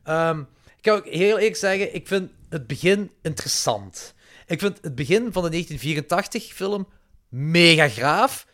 [0.02, 0.40] Ehm,
[0.76, 4.14] ik kan ook heel eerlijk zeggen, ik vind het begin interessant.
[4.46, 6.88] Ik vind het begin van de 1984-film
[7.28, 8.46] mega graaf.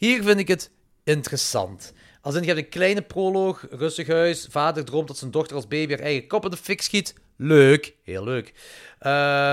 [0.00, 0.70] Hier vind ik het
[1.04, 1.92] interessant.
[2.20, 5.68] Als in, je hebt een kleine proloog, rustig huis, vader droomt dat zijn dochter als
[5.68, 7.14] baby haar eigen kop in de fik schiet.
[7.36, 8.54] leuk, heel leuk.
[9.02, 9.52] Uh,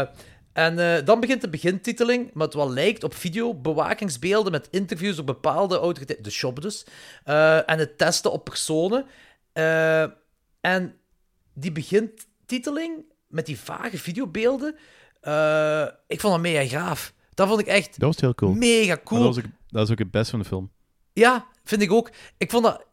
[0.54, 5.78] en uh, dan begint de begintiteling, met wat lijkt op videobewakingsbeelden met interviews door bepaalde
[5.78, 6.86] autoriteiten, de shop dus,
[7.26, 9.06] uh, en het testen op personen.
[10.62, 10.96] En
[11.54, 14.76] die begintiteling met die vage videobeelden,
[16.08, 17.14] ik vond dat mega gaaf.
[17.34, 18.54] Dat vond ik echt dat was heel cool.
[18.54, 19.24] mega cool.
[19.24, 20.72] dat, was dat was ook het beste van de film.
[21.14, 22.12] Ja, vind ik ook.
[22.38, 22.86] Ik vond dat...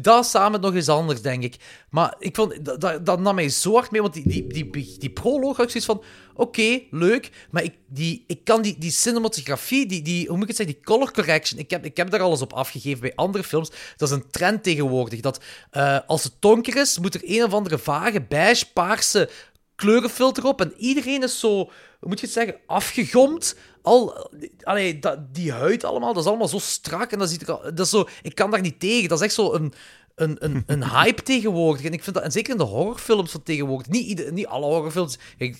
[0.00, 1.56] Dat samen nog eens anders, denk ik.
[1.90, 5.56] Maar ik vond, dat, dat, nam mij zo hard mee, want die, die, die, proloog
[5.56, 6.02] had zoiets van...
[6.34, 10.48] Oké, leuk, maar ik, die, ik kan die, die cinematografie, die, die, hoe moet ik
[10.48, 13.44] het zeggen, die color correction, ik heb, ik heb daar alles op afgegeven bij andere
[13.44, 13.70] films.
[13.96, 15.40] Dat is een trend tegenwoordig, dat
[15.72, 19.30] uh, als het donker is, moet er een of andere vage, beige, paarse
[19.78, 20.60] kleurenfilter op.
[20.60, 23.56] En iedereen is zo, hoe moet je het zeggen, afgegomd.
[23.82, 24.30] Al,
[24.62, 27.12] allee, dat, die huid allemaal, dat is allemaal zo strak.
[27.12, 29.08] En dat ziet er, dat is zo, ik kan daar niet tegen.
[29.08, 29.72] Dat is echt zo een,
[30.14, 31.84] een, een, een hype tegenwoordig.
[31.84, 34.66] En ik vind dat, en zeker in de horrorfilms van tegenwoordig, niet, ieder, niet alle
[34.66, 35.18] horrorfilms.
[35.38, 35.50] Uh,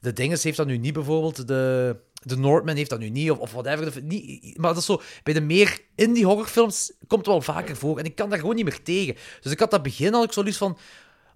[0.00, 1.48] de Dinges heeft dat nu niet bijvoorbeeld.
[1.48, 4.02] De, de Northman heeft dat nu niet, of, of whatever.
[4.02, 7.98] Niet, maar dat is zo, bij de meer indie horrorfilms komt het wel vaker voor.
[7.98, 9.16] En ik kan daar gewoon niet meer tegen.
[9.40, 10.78] Dus ik had dat begin al ik zo liefst van.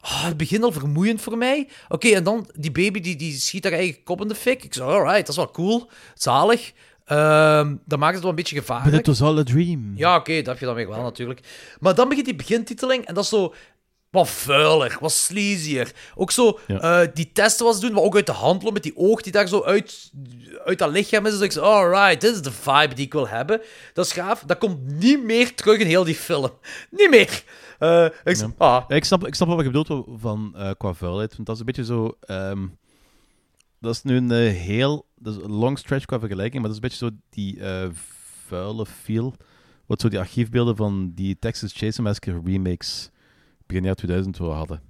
[0.02, 1.68] Oh, het begint al vermoeiend voor mij.
[1.88, 4.64] Oké, en dan die baby die, die schiet haar eigen kop in de fik.
[4.64, 5.90] Ik zei, alright, dat is wel cool.
[6.14, 6.72] Zalig.
[7.06, 8.90] Um, dan maakt het wel een beetje gevaarlijk.
[8.90, 9.92] But it was all a dream.
[9.94, 11.40] Ja, oké, dat heb je dan weer wel natuurlijk.
[11.80, 13.54] Maar dan begint die begintiteling en dat is zo
[14.12, 15.92] wat vuiler, wat sleazier.
[16.14, 17.02] Ook zo ja.
[17.02, 19.32] uh, die testen was doen, maar ook uit de hand lopen met die oog die
[19.32, 20.10] daar zo uit,
[20.64, 21.32] uit dat lichaam is.
[21.32, 23.60] Dus ik zei, alright, dit is de vibe die ik wil hebben.
[23.92, 24.42] Dat is gaaf.
[24.46, 26.50] Dat komt niet meer terug in heel die film.
[26.90, 27.44] Niet meer.
[27.82, 28.52] Uh, ik, ja.
[28.56, 28.84] ah.
[28.88, 31.34] ja, ik, snap, ik snap wat je bedoelt van, uh, qua vuilheid.
[31.34, 32.16] Want dat is een beetje zo...
[32.26, 32.78] Um,
[33.80, 35.06] dat is nu een uh, heel...
[35.16, 37.58] Dat is een long stretch qua vergelijking, maar dat is een beetje zo die
[38.46, 39.34] vuile feel.
[39.86, 43.10] Wat zo die archiefbeelden van die Texas Chainsaw Massacre remakes
[43.66, 44.82] begin jaar 2000 we hadden.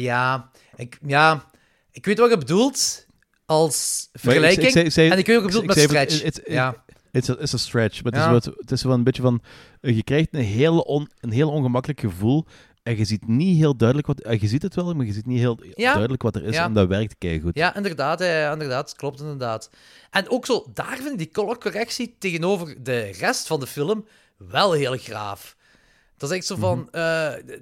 [0.00, 1.44] ja, ik, ja,
[1.90, 3.06] ik weet wat je bedoelt
[3.46, 4.66] als vergelijking.
[4.66, 6.22] Ik, ik, zei, en ik weet wat je bedoelt met stretch.
[6.22, 6.83] Het, ja.
[7.14, 8.26] Het is een stretch, maar het, ja.
[8.26, 9.40] is, wat, het is wel een beetje van...
[9.80, 12.44] Je krijgt een heel, on, een heel ongemakkelijk gevoel
[12.82, 14.40] en je ziet niet heel duidelijk wat...
[14.40, 15.90] Je ziet het wel, maar je ziet niet heel ja.
[15.90, 16.64] duidelijk wat er is ja.
[16.64, 17.56] en dat werkt goed.
[17.56, 18.96] Ja, inderdaad, ja, inderdaad.
[18.96, 19.70] Klopt inderdaad.
[20.10, 24.72] En ook zo, daar vind ik die colorcorrectie tegenover de rest van de film wel
[24.72, 25.56] heel graaf.
[26.16, 26.78] Dat is echt zo van...
[26.78, 27.00] Mm -hmm.
[27.00, 27.56] uh,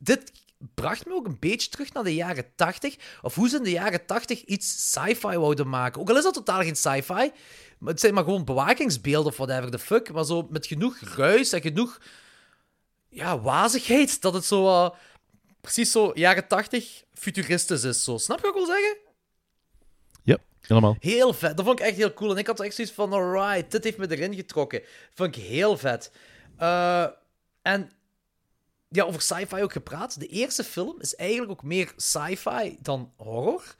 [0.00, 0.32] dit
[0.74, 2.96] bracht me ook een beetje terug naar de jaren 80.
[3.22, 6.00] Of hoe ze in de jaren 80 iets sci-fi wouden maken.
[6.00, 7.30] Ook al is dat totaal geen sci-fi.
[7.78, 10.12] Maar het zijn maar gewoon bewakingsbeelden of whatever the fuck.
[10.12, 12.00] Maar zo met genoeg ruis en genoeg
[13.08, 14.20] ja, wazigheid.
[14.20, 14.90] Dat het zo uh,
[15.60, 18.04] precies zo jaren 80 futuristisch is.
[18.04, 18.18] Zo.
[18.18, 18.96] Snap je wat ik wil zeggen?
[20.22, 20.96] Ja, helemaal.
[21.00, 21.56] Heel vet.
[21.56, 22.30] Dat vond ik echt heel cool.
[22.30, 24.82] En ik had echt zoiets van: alright, dit heeft me erin getrokken.
[25.14, 26.12] vond ik heel vet.
[26.60, 27.06] Uh,
[27.62, 27.90] en
[28.96, 30.20] ja, over sci-fi ook gepraat.
[30.20, 33.74] De eerste film is eigenlijk ook meer sci-fi dan horror.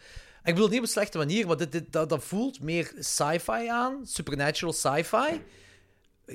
[0.44, 3.68] Ik bedoel niet op een slechte manier, maar dit, dit, dat, dat voelt meer sci-fi
[3.68, 4.06] aan.
[4.06, 5.40] Supernatural sci-fi.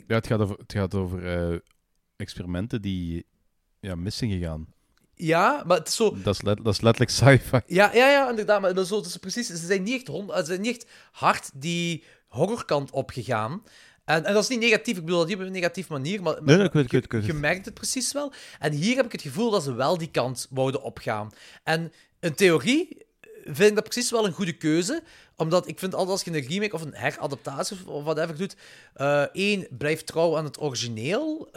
[0.07, 1.57] Ja, het gaat over, het gaat over uh,
[2.15, 3.25] experimenten die
[3.79, 4.67] ja, mis zijn gegaan.
[5.15, 6.21] Ja, maar het is zo...
[6.21, 7.59] Dat is, let, dat is letterlijk sci-fi.
[7.65, 8.61] Ja, ja, ja, inderdaad.
[8.61, 9.47] Maar dat is, zo, dat is precies...
[9.47, 13.63] Ze zijn niet echt, hond, ze zijn niet echt hard die horrorkant opgegaan.
[14.05, 16.43] En, en dat is niet negatief, ik bedoel dat niet op een negatieve manier, maar,
[16.43, 18.33] nee, nee, ik weet, je, ik weet, je merkt het precies wel.
[18.59, 21.31] En hier heb ik het gevoel dat ze wel die kant wouden opgaan.
[21.63, 23.05] En in theorie
[23.45, 25.03] vind ik dat precies wel een goede keuze.
[25.35, 28.55] Omdat ik vind altijd als je een remake of een heradaptatie of whatever doet.
[28.97, 31.47] Uh, één, blijf trouw aan het origineel.
[31.47, 31.53] Uh,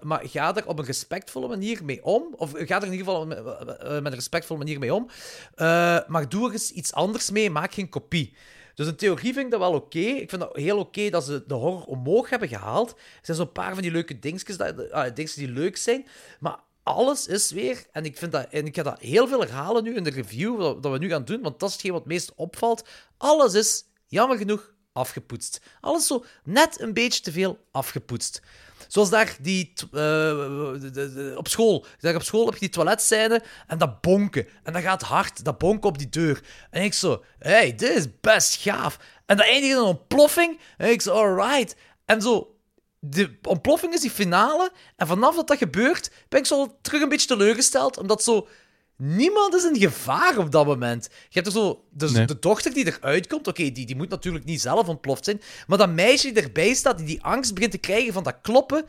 [0.00, 2.34] maar ga er op een respectvolle manier mee om.
[2.36, 3.44] Of ga er in ieder geval met,
[3.78, 5.08] met een respectvolle manier mee om.
[5.56, 7.50] Uh, maar doe er eens iets anders mee.
[7.50, 8.34] Maak geen kopie.
[8.76, 9.98] Dus in theorie vind ik dat wel oké.
[9.98, 12.90] Ik vind het heel oké dat ze de horror omhoog hebben gehaald.
[12.90, 16.06] Er zijn zo'n paar van die leuke dingetjes, dat, uh, dingetjes die leuk zijn.
[16.40, 19.82] Maar alles is weer, en ik, vind dat, en ik ga dat heel veel herhalen
[19.82, 22.10] nu in de review, dat we nu gaan doen, want dat is hetgeen wat het
[22.10, 22.88] meest opvalt.
[23.16, 25.60] Alles is, jammer genoeg, afgepoetst.
[25.80, 28.42] Alles zo net een beetje te veel afgepoetst.
[28.88, 31.86] Zoals daar die, de, op school.
[32.00, 34.46] Daar op school heb je die toiletscène en dat bonken.
[34.62, 36.40] En dat gaat hard, dat bonken op die deur.
[36.70, 38.98] En ik zo, hey, dit is best gaaf.
[39.26, 40.60] En dat eindigt in een ontploffing.
[40.76, 41.76] En ik zo, alright.
[42.04, 42.56] En zo,
[43.00, 44.72] de ontploffing is die finale.
[44.96, 47.98] En vanaf dat dat gebeurt, ben ik zo terug een beetje teleurgesteld.
[47.98, 48.48] Omdat zo...
[48.96, 51.04] Niemand is in gevaar op dat moment.
[51.04, 51.84] Je hebt er zo...
[51.90, 52.26] Dus nee.
[52.26, 55.40] de dochter die eruit komt, oké, okay, die, die moet natuurlijk niet zelf ontploft zijn.
[55.66, 58.84] Maar dat meisje die erbij staat, die die angst begint te krijgen van dat kloppen...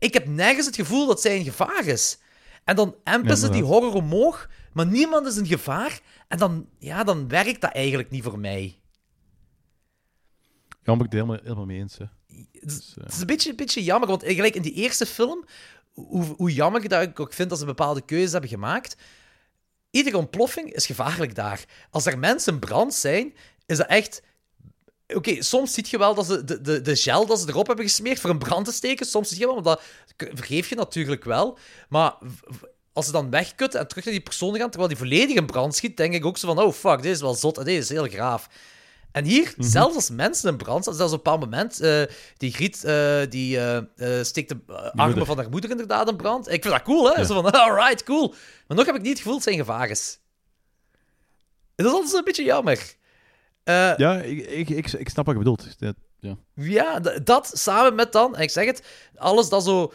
[0.00, 2.18] Ik heb nergens het gevoel dat zij in gevaar is.
[2.64, 6.00] En dan empen ze die horror omhoog, maar niemand is in gevaar.
[6.28, 8.80] En dan, ja, dan werkt dat eigenlijk niet voor mij.
[10.68, 12.04] Ja, ben ik het helemaal, helemaal mee eens, hè.
[12.60, 13.04] Dus, uh...
[13.04, 15.44] Het is een beetje, een beetje jammer, want gelijk in die eerste film,
[15.92, 18.96] hoe, hoe jammer dat ik ook vind dat ze bepaalde keuzes hebben gemaakt.
[19.90, 21.64] Iedere ontploffing is gevaarlijk daar.
[21.90, 23.34] Als er mensen brand zijn,
[23.66, 24.22] is dat echt...
[25.14, 27.84] Oké, soms zie je wel dat ze de, de, de gel dat ze erop hebben
[27.84, 29.06] gesmeerd voor een brand te steken.
[29.06, 29.82] Soms zie je wel, want dat
[30.34, 31.58] vergeef je natuurlijk wel.
[31.88, 32.14] Maar
[32.92, 35.74] als ze dan wegkutten en terug naar die persoon gaan, terwijl die volledig in brand
[35.74, 37.88] schiet, denk ik ook zo van, oh fuck, dit is wel zot en dit is
[37.88, 38.48] heel graaf.
[39.12, 42.02] En hier, zelfs als mensen in brand staan, zelfs op een bepaald moment, eh,
[42.36, 45.26] die Griet, eh, die eh, steekt de armen moeder.
[45.26, 46.48] van haar moeder inderdaad in brand.
[46.50, 47.20] Ik vind dat cool, hè?
[47.20, 47.24] Ja.
[47.24, 48.34] Zo van, alright, cool.
[48.66, 50.18] Maar nog heb ik niet het gevoel dat zijn gevaar is.
[51.74, 52.94] Dat is altijd een beetje jammer.
[53.64, 55.76] Ja, ik, ik, ik, ik snap wat je bedoelt.
[56.18, 56.36] Ja.
[56.54, 58.82] ja, dat samen met dan, en ik zeg het,
[59.16, 59.92] alles dat zo.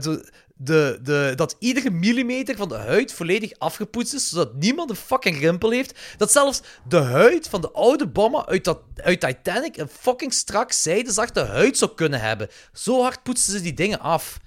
[0.00, 0.20] zo
[0.58, 5.40] de, de, dat iedere millimeter van de huid volledig afgepoetst is, zodat niemand een fucking
[5.40, 5.98] rimpel heeft.
[6.16, 10.72] Dat zelfs de huid van de oude bommen uit, dat, uit Titanic een fucking strak
[10.72, 12.48] zijdezachte huid zou kunnen hebben.
[12.72, 14.38] Zo hard poetsen ze die dingen af.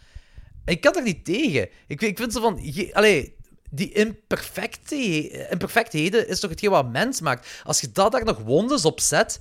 [0.66, 1.70] En ik kan er niet tegen.
[1.88, 2.60] Ik, ik vind ze van.
[2.94, 3.36] allee,
[3.70, 7.48] die imperfectheden is toch hetgeen wat mens maakt.
[7.64, 9.40] Als je dat daar nog wondes op zet,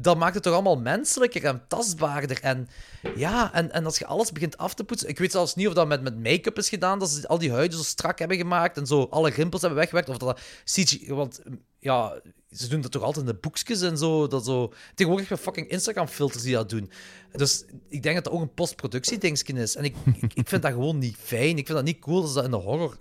[0.00, 2.40] dan maakt het toch allemaal menselijker en tastbaarder.
[2.40, 2.68] En
[3.14, 5.08] ja, en, en als je alles begint af te poetsen.
[5.08, 7.52] Ik weet zelfs niet of dat met, met make-up is gedaan, dat ze al die
[7.52, 10.08] huiden zo strak hebben gemaakt en zo alle rimpels hebben weggewerkt.
[10.08, 10.40] Of dat.
[11.08, 11.42] Want
[11.78, 12.20] ja,
[12.50, 14.26] ze doen dat toch altijd in de boekjes en zo.
[14.26, 16.90] Dat zo tegenwoordig heb fucking Instagram-filters die dat doen.
[17.32, 19.76] Dus ik denk dat dat ook een postproductie-dingetje is.
[19.76, 21.58] En ik, ik, ik vind dat gewoon niet fijn.
[21.58, 22.96] Ik vind dat niet cool dat ze dat in de horror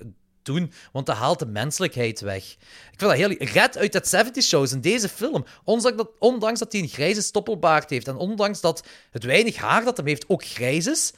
[0.45, 2.43] doen, want dat haalt de menselijkheid weg.
[2.91, 3.35] Ik vind dat heel...
[3.38, 7.22] Red uit dat 70 shows in deze film, ondanks dat, ondanks dat hij een grijze
[7.22, 11.13] stoppelbaard heeft en ondanks dat het weinig haar dat hem heeft ook grijs is,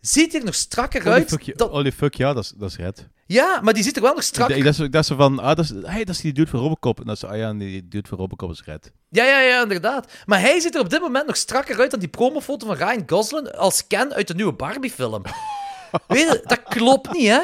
[0.00, 1.28] ziet hij er nog strakker Holy uit.
[1.28, 3.08] fuck, dan- holy fuck, ja, dat is, dat is red.
[3.26, 5.38] Ja, maar die ziet er wel nog Ik, strak ik, dat, is, dat is van,
[5.38, 7.00] ah, dat is, hey, dat is die dude van Robocop.
[7.00, 8.92] En dat is, ah ja, die dude van Robocop is red.
[9.08, 10.12] Ja, ja, ja, inderdaad.
[10.26, 13.02] Maar hij ziet er op dit moment nog strakker uit dan die promofoto van Ryan
[13.06, 15.22] Gosling als Ken uit de nieuwe Barbie-film.
[16.06, 17.40] Weet je, dat klopt niet, hè?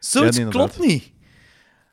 [0.00, 1.12] Zoiets Ja, klopt niet.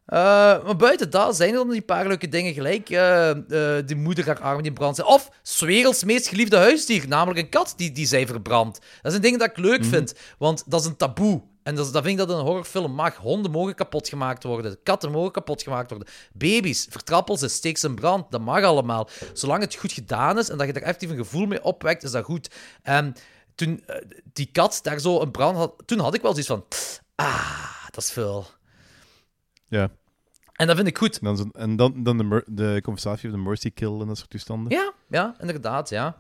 [0.06, 0.18] Eh,
[0.64, 2.90] maar buiten dat zijn er dan die paar leuke dingen gelijk.
[2.90, 5.08] eh, eh, die moeder haar armen die in brand zijn.
[5.08, 5.30] Of
[5.60, 8.80] werelds meest geliefde huisdier, namelijk een kat die, die zij verbrandt.
[9.02, 11.42] Dat zijn dingen dat ik leuk vind, want dat is een taboe.
[11.64, 13.16] En dat, vind ik dat een horrorfilm mag.
[13.16, 14.78] Honden mogen kapot gemaakt worden.
[14.84, 16.08] Katten mogen kapot gemaakt worden.
[16.34, 18.32] Baby's, vertrappel ze, steek ze in brand.
[18.32, 19.10] Dat mag allemaal.
[19.34, 22.12] Zolang het goed gedaan is en dat je er effectief een gevoel mee opwekt, is
[22.12, 22.50] dat goed.
[22.84, 23.16] En
[23.56, 23.96] toen eh,
[24.34, 26.66] die kat daar zo een brand had, toen had ik wel zoiets van...
[27.16, 28.46] Ah, dat is veel.
[29.68, 29.90] Ja.
[30.54, 31.20] En dat vind ik goed.
[31.20, 34.18] En dan, zo- en dan, dan de, de conversatie over de mercy kill en dat
[34.18, 34.72] soort toestanden.
[34.72, 36.18] Ja, ja, inderdaad, ja.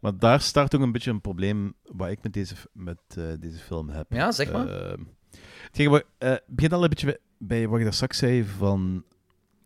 [0.00, 3.58] Maar daar start ook een beetje een probleem wat ik met deze, met, eh, deze
[3.58, 4.06] film heb.
[4.12, 4.68] Ja, zeg maar.
[4.68, 4.98] Eh,
[5.62, 9.04] hetgeen wat- eh, begin al een beetje bij, bij wat je daar straks zei van...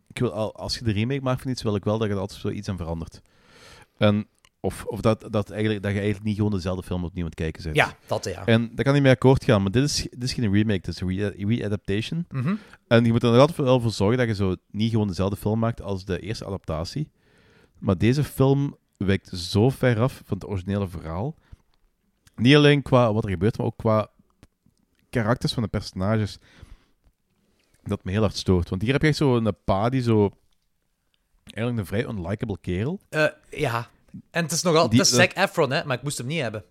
[0.09, 2.15] Ik wil, al- als je de remake maakt van iets, wil ik wel dat je
[2.15, 3.21] er altijd zoiets aan verandert.
[3.97, 4.27] En,
[4.61, 7.39] of of dat, dat, eigenlijk, dat je eigenlijk niet gewoon dezelfde film opnieuw aan het
[7.39, 7.77] kijken bent.
[7.77, 8.47] Ja, dat ja.
[8.47, 10.89] En daar kan niet mee akkoord gaan, maar dit is, dit is geen remake, dit
[10.89, 12.27] is een re- re-adaptation.
[12.31, 12.55] Mhm.
[12.89, 15.59] En je moet er altijd wel voor zorgen dat je zo niet gewoon dezelfde film
[15.59, 17.11] maakt als de eerste adaptatie.
[17.79, 21.35] Maar deze film wijkt zo ver af van het originele verhaal.
[22.37, 24.11] Niet alleen qua wat er gebeurt, maar ook qua
[25.11, 26.39] karakters van de personages.
[27.83, 28.69] Dat me heel hard stoort.
[28.69, 30.31] Want hier heb je echt zo een pa die zo...
[31.45, 33.01] Eigenlijk een vrij unlikable kerel.
[33.09, 33.89] Eh, ja.
[34.31, 36.41] En het is nog altijd het is Zac Efron, hè, maar ik moest hem niet
[36.41, 36.65] hebben.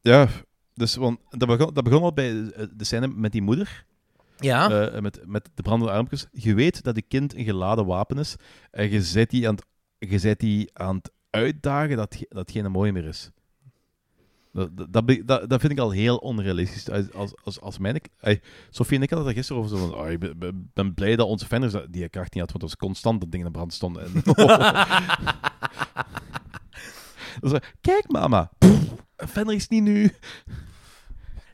[0.00, 0.28] Ja,
[0.74, 3.84] dus want dat begon, dat begon al bij eh, de scène met die moeder.
[4.38, 4.70] Ja.
[4.70, 6.26] Eh, met, met de brandende armpjes.
[6.32, 8.36] Je weet dat die kind een geladen wapen is.
[8.70, 9.64] En je zet die aan het,
[10.10, 13.30] je zet die aan het uitdagen dat, dat geen mooi meer is.
[14.52, 15.06] Dat, dat,
[15.48, 16.90] dat, vind ik al heel onrealistisch.
[16.90, 18.40] Als, als, als, mijn, ey,
[18.70, 20.18] Sophie en ik hadden het er gisteren over zo van, oh, ik
[20.72, 23.46] ben, blij dat onze dat- die kracht niet had, want het was constant dat dingen
[23.46, 24.04] in brand stonden.
[24.04, 24.22] En,
[27.80, 30.02] Kijk mama, Pff, is niet nu.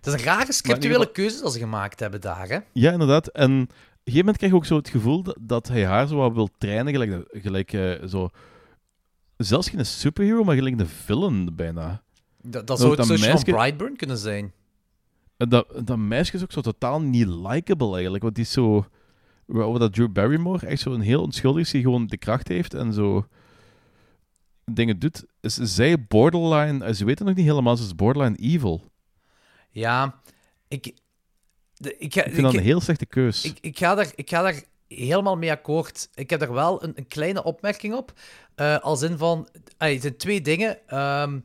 [0.02, 2.58] Het is een rare scriptuele keuze dat ze gemaakt hebben daar, hè.
[2.72, 3.26] Ja, inderdaad.
[3.26, 3.68] En op een
[4.04, 6.48] gegeven moment krijg je ook zo het gevoel dat, dat hij haar zo wat wil
[6.58, 8.28] trainen, gelijk, gelijk eh, zo...
[9.36, 12.02] Zelfs geen superhero, maar gelijk de villain bijna.
[12.40, 14.52] Dat, dat zou het dat soort van meisje- Brightburn kunnen zijn.
[15.36, 18.86] Dat, dat meisje is ook zo totaal niet likable eigenlijk, want die is zo...
[19.46, 22.74] Wat dat Drew Barrymore echt zo een heel onschuldig is, die gewoon de kracht heeft
[22.74, 23.26] en zo
[24.64, 25.24] dingen doet.
[25.42, 26.84] Is zij borderline...
[26.84, 28.90] eh, Ze weten nog niet helemaal, ze is borderline evil.
[29.70, 30.20] Ja,
[30.68, 30.94] ik...
[31.74, 33.44] de- ik, ga- Ik vind dat een heel slechte keus.
[33.44, 36.08] Ik, ik, ga daar, ik ga daar helemaal mee akkoord.
[36.14, 38.12] Ik heb daar wel een, een kleine opmerking op.
[38.54, 39.48] Eh, als in van...
[39.78, 40.88] het zijn twee dingen.
[40.88, 41.40] Ehm,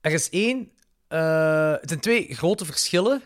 [0.00, 0.70] er is één...
[1.08, 3.22] eh, het zijn twee grote verschillen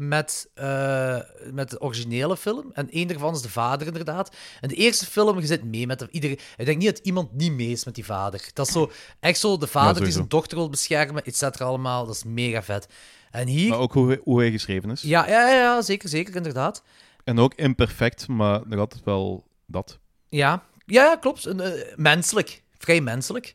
[0.00, 1.18] met, eh,
[1.52, 2.70] met de originele film.
[2.72, 4.36] En één daarvan is de vader, inderdaad.
[4.60, 6.38] En de eerste film, je zit mee met iedereen.
[6.56, 8.50] Ik denk niet dat iemand niet mee is met die vader.
[8.52, 8.90] Dat is zo,
[9.20, 12.06] echt zo de vader die zijn dochter wil beschermen, et cetera, allemaal.
[12.06, 12.88] Dat is mega vet.
[13.30, 13.68] En hier...
[13.68, 15.02] Maar ook hoe, hoe hij geschreven is.
[15.02, 16.82] Ja, ja, ja, zeker, zeker, inderdaad.
[17.24, 19.98] En ook imperfect, maar nog altijd wel dat.
[20.28, 21.46] Ja, ja, ja klopt.
[21.46, 22.62] Eh, menselijk.
[22.78, 23.54] Vrij menselijk.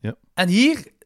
[0.00, 0.14] Ja.
[0.34, 0.98] En hier...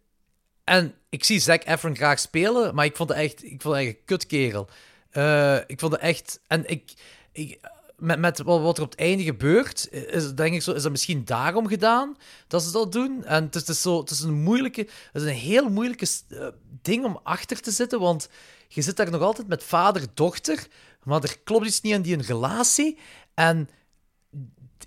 [0.64, 3.86] En ik zie Zac Efron graag spelen, maar ik vond het echt, ik vond het
[3.86, 4.68] echt een kutkerel.
[5.10, 6.40] Eh, ik vond het echt...
[6.46, 6.92] En ik...
[7.32, 7.60] ik
[7.96, 11.24] met, met wat er op het einde gebeurt, is, denk ik zo, is dat misschien
[11.24, 12.16] daarom gedaan
[12.46, 13.24] dat ze dat doen.
[13.24, 16.06] En het is, het is, zo, het is een moeilijke, het is een heel moeilijke
[16.28, 16.46] eh,
[16.82, 18.28] ding om achter te zitten, want
[18.68, 20.66] je zit daar nog altijd met vader-dochter,
[21.02, 22.98] maar er klopt iets niet aan die relatie.
[23.34, 23.68] En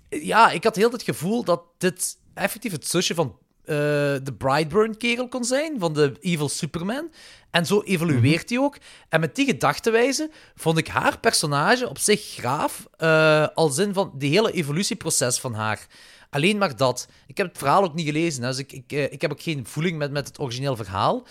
[0.08, 3.38] ja, ik had heel het gevoel dat dit effectief het zusje van
[3.68, 3.74] eh,
[4.22, 7.10] de Brightburn-kerel kon zijn, van de Evil Superman.
[7.50, 8.76] En zo evolueert hij ook.
[9.08, 14.12] En met die gedachtenwijze vond ik haar personage op zich graaf, uh, al zin van
[14.14, 15.86] die hele evolutieproces van haar.
[16.30, 17.08] Alleen maar dat.
[17.26, 19.66] Ik heb het verhaal ook niet gelezen, dus ik, ik, uh, ik heb ook geen
[19.66, 21.26] voeling met, met het origineel verhaal.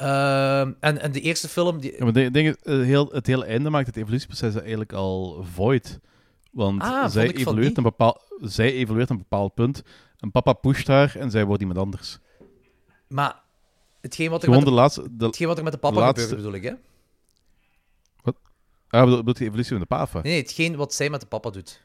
[0.00, 1.80] Uh, en, en de eerste film...
[1.80, 1.92] Die...
[1.98, 6.00] Ja, maar de, heel, het hele einde maakt het evolutieproces eigenlijk al void.
[6.50, 9.82] Want ah, zij, evolueert een bepaald, zij evolueert een bepaald punt.
[10.26, 12.18] En papa pusht haar en zij wordt iemand anders.
[13.08, 13.42] Maar
[14.00, 15.98] hetgeen wat er, Gewoon met de, de laatste, de, hetgeen wat er met de papa
[15.98, 16.20] laatste...
[16.20, 16.74] gebeurt, bedoel ik, hè?
[18.22, 18.36] Wat?
[18.88, 20.20] Ah, bedoel, bedoel je evolutie van de papa?
[20.22, 21.84] Nee, nee, hetgeen wat zij met de papa doet.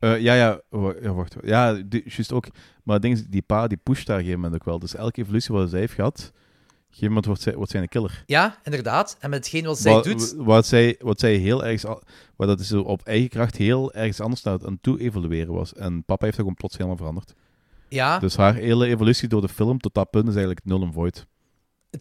[0.00, 0.60] Uh, ja, ja,
[1.00, 1.36] ja, wacht.
[1.42, 2.46] Ja, die, juist ook.
[2.82, 4.78] Maar ding is, die pa die pusht daar op een gegeven moment ook wel.
[4.78, 6.32] Dus elke evolutie wat zij heeft gehad,
[6.98, 8.22] gegeven moment wordt zij, wordt zij een killer.
[8.26, 9.16] Ja, inderdaad.
[9.18, 10.34] En met hetgeen wat zij wat, doet...
[10.36, 11.82] Wat zij, wat zij heel erg...
[12.36, 15.74] Wat dat is op eigen kracht heel ergens anders aan het toe evolueren was.
[15.74, 17.34] En papa heeft dat gewoon plots helemaal veranderd.
[17.88, 18.18] Ja.
[18.18, 21.26] Dus haar hele evolutie door de film tot dat punt is eigenlijk nul en void.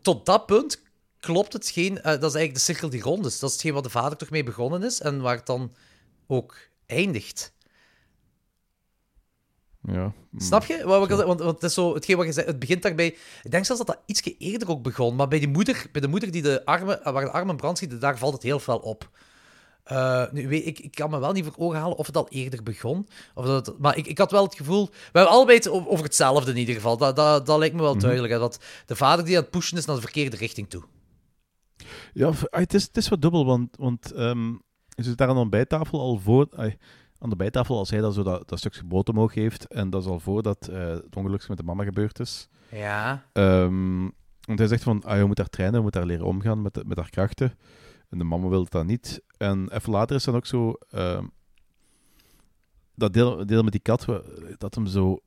[0.02, 0.82] Tot dat punt
[1.20, 1.94] klopt hetgeen...
[1.94, 3.40] Uh, dat is eigenlijk de cirkel die rond is.
[3.40, 5.72] Dat is hetgeen wat de vader toch mee begonnen is en waar het dan
[6.28, 7.54] ook eindigt.
[9.88, 10.14] Ja.
[10.38, 10.84] Snap je?
[10.86, 13.16] Want, want, want het is zo, hetgeen wat je zei, het begint daarbij...
[13.44, 16.08] Ik denk zelfs dat dat ietsje eerder ook begon, maar bij, die moeder, bij de
[16.08, 19.10] moeder die de armen, waar de armen brand schieten, daar valt het heel fel op.
[19.92, 22.30] Uh, nu, weet, ik, ik kan me wel niet voor ogen halen of het al
[22.30, 23.08] eerder begon.
[23.34, 24.86] Of dat het, maar ik, ik had wel het gevoel...
[24.86, 26.98] We hebben allebei het over hetzelfde in ieder geval.
[26.98, 28.34] Dat, dat, dat lijkt me wel duidelijk.
[28.34, 30.84] Hè, dat de vader die aan het pushen is naar de verkeerde richting toe.
[32.14, 35.50] Ja, het is, het is wat dubbel, want, want um, je zit daar aan de
[35.50, 36.48] bijtafel al voor...
[37.22, 39.68] aan de bijtafel als hij dat, zo dat, dat stukje brood omhoog heeft.
[39.68, 42.50] En dat is al voordat uh, het ongeluk met de mama gebeurd is.
[42.72, 43.26] Ja.
[43.34, 44.12] Um,
[44.42, 46.84] want hij zegt van, ah, je moet daar trainen, je moet daar leren omgaan met,
[46.88, 47.58] met haar krachten.
[48.10, 49.22] En de mama wil dat niet.
[49.38, 50.74] En even later is dan ook zo...
[50.96, 51.20] Uh,
[52.96, 54.06] dat deel, deel met die kat,
[54.58, 55.20] dat hem zo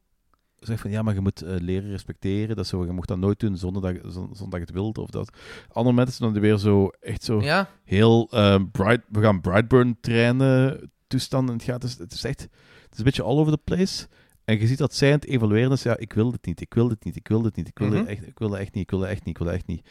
[0.58, 2.56] zegt van, ja, maar je moet uh, leren respecteren.
[2.56, 4.98] Dat zo, je mocht dat nooit doen zonder dat, zonder dat je het wilt.
[4.98, 5.36] Of dat.
[5.72, 7.68] Andere mensen dan weer zo, echt zo ja.
[7.84, 9.02] heel uh, bright...
[9.08, 11.48] We gaan Brightburn trainen toestand.
[11.48, 12.40] En het, gaat, dus, het is echt...
[12.40, 14.06] Het is een beetje all over the place.
[14.44, 15.82] En je ziet dat zij aan het evalueren is.
[15.82, 17.88] Ja, ik wil dit niet, ik wil dit niet, ik wil dit niet, ik wil,
[17.88, 18.06] Mhm.
[18.06, 19.66] echt, ik wil dat echt niet, ik wil dat echt niet, ik wil dat echt
[19.66, 19.88] niet.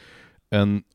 [0.47, 0.85] En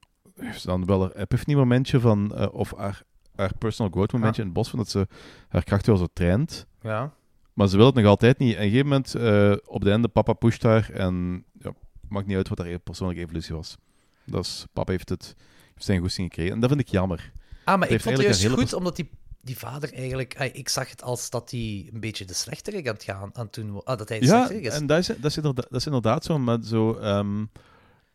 [0.54, 3.02] ze dan wel een epiphany momentje van, uh, of haar,
[3.36, 5.06] haar personal growth momentje in het bos, van dat ze
[5.48, 6.66] haar kracht wel zo traint.
[6.82, 7.12] Ja.
[7.52, 8.54] Maar ze wil het nog altijd niet.
[8.54, 11.72] En op een gegeven moment, uh, op de einde, papa pusht haar en ja,
[12.08, 13.76] maakt niet uit wat haar persoonlijke evolutie was.
[14.24, 15.34] Dus papa heeft het
[15.72, 16.54] heeft zijn goesting gekregen.
[16.54, 17.32] En dat vind ik jammer.
[17.64, 19.10] Ah, maar ik vond het juist goed, omdat die,
[19.40, 20.34] die vader eigenlijk...
[20.52, 23.84] Ik zag het als dat hij een beetje de slechterik aan het gaan aan toen...
[23.84, 24.74] Ah, dat hij de Ja, is.
[24.74, 27.44] en dat is, dat, is inderdaad, dat is inderdaad zo, maar zo, ehm,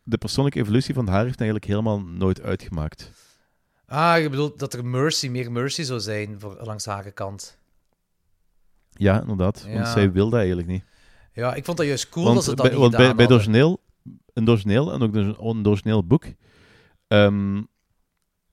[0.02, 3.10] de persoonlijke evolutie van haar heeft eigenlijk helemaal nooit uitgemaakt.
[3.86, 7.58] Ah, je bedoelt dat er mercy, meer mercy zou zijn voor, langs haar kant.
[8.90, 9.66] Ja, inderdaad.
[9.72, 10.84] Want zij wil dat eigenlijk niet.
[11.32, 13.30] Ja, ik vond dat juist cool want dat ze dat bij, niet want bij, bij
[13.30, 13.80] origineel,
[14.32, 16.24] een origineel en ook een origineel boek,
[17.08, 17.62] ehm,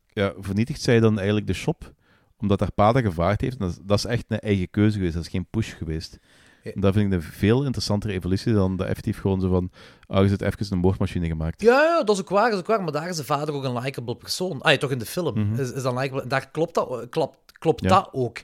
[0.07, 1.93] ja, vernietigt zij dan eigenlijk de shop,
[2.41, 3.53] omdat haar pa dat gevraagd heeft.
[3.59, 6.19] En dat, is- dat is echt een eigen keuze geweest, dat is geen push geweest.
[6.63, 6.72] Ja.
[6.76, 9.72] Dat vind ik een veel interessantere evolutie dan dat effectief gewoon zo van,
[10.07, 11.61] oh, je zit even een moordmachine gemaakt.
[11.61, 12.84] Ja, ja, dat is ook waar, dat is ook waar.
[12.84, 14.61] Maar daar is de vader ook een likable persoon.
[14.61, 15.59] Ah, toch in de film Mhm.
[15.61, 16.27] is, is dat likable.
[16.27, 17.89] Daar klopt dat, klopt, klopt Ja.
[17.89, 18.38] dat ook.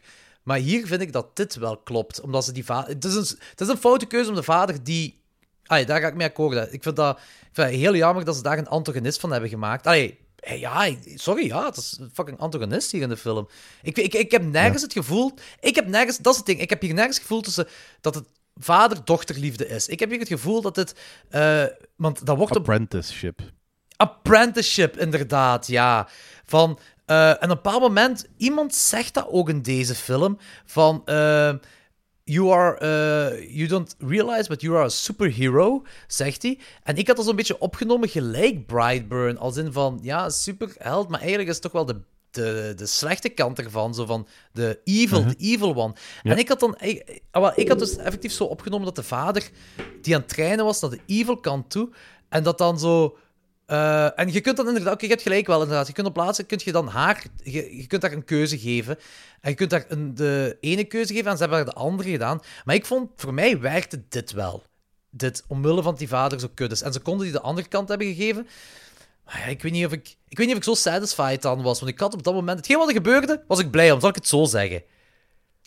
[0.43, 2.21] Maar hier vind ik dat dit wel klopt.
[2.21, 2.89] Omdat ze die vader...
[2.93, 5.21] Het is een, het is een foute keuze om de vader die...
[5.65, 6.73] Ah, daar ga ik mee akkoord.
[6.73, 9.49] Ik vind, dat, ik vind het heel jammer dat ze daar een antagonist van hebben
[9.49, 9.87] gemaakt.
[9.87, 10.15] Allee, eh,
[10.45, 13.47] ja, sorry, ja, het is een fucking antagonist hier in de film.
[13.81, 15.33] Ik, ik, ik heb nergens het gevoel...
[15.59, 16.17] Ik heb nergens...
[16.17, 16.61] Dat is het ding.
[16.61, 17.67] Ik heb hier nergens het gevoel tussen,
[18.01, 19.87] dat het vader-dochterliefde is.
[19.87, 20.95] Ik heb hier het gevoel dat het...
[21.29, 21.63] eh,
[21.95, 23.41] want dat wordt op Apprenticeship.
[23.95, 26.07] apprenticeship, inderdaad, ja.
[26.45, 31.01] Van, eh, en op een bepaald moment, iemand zegt dat ook in deze film, van,
[31.05, 31.53] eh,
[32.27, 36.59] you are, eh, you don't realize, but you are a superhero, zegt hij.
[36.83, 41.19] En ik had dat zo'n beetje opgenomen gelijk Brightburn, als in van, ja, superheld, maar
[41.19, 42.01] eigenlijk is het toch wel de,
[42.31, 45.93] de, de slechte kant ervan, zo van, de evil, de evil one.
[46.23, 46.31] Ja.
[46.31, 49.03] En ik had dan, ik, ah, wel, ik had dus effectief zo opgenomen dat de
[49.03, 49.49] vader,
[50.01, 51.89] die aan het trainen was naar de evil kant toe,
[52.29, 53.17] en dat dan zo
[53.67, 55.87] Eh, en je kunt dan inderdaad, oké, je hebt gelijk wel inderdaad.
[55.87, 58.97] Je kunt op plaatsen, kun je dan haar, je, kunt daar een keuze geven.
[59.41, 62.39] En je kunt daar een, de ene keuze geven en ze hebben de andere gedaan.
[62.65, 64.63] Maar ik vond, voor mij werkte dit wel.
[65.09, 66.81] Dit, omwille van die vader zo kut is.
[66.81, 68.47] En ze konden die de andere kant hebben gegeven.
[69.25, 71.61] Maar ja, ik weet niet of ik, ik weet niet of ik zo satisfied dan
[71.61, 71.79] was.
[71.79, 73.99] Want ik had op dat moment, hetgeen wat er gebeurde, was ik blij om.
[73.99, 74.83] Zal ik het zo zeggen?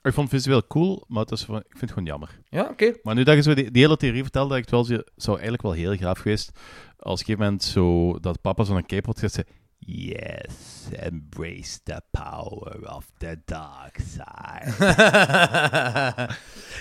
[0.02, 2.38] Ik vond het visueel cool, maar het is van, ik vind het gewoon jammer.
[2.48, 2.92] Ja, oké.
[3.02, 5.02] Maar nu dat je zo die, die hele theorie vertelde, dat ik het wel zo-
[5.16, 6.50] zou eigenlijk wel heel graaf geweest
[6.98, 9.46] als op een gegeven moment zo, dat papa zo'n cape had gezet,
[9.78, 14.76] Yes, embrace the power of the dark side.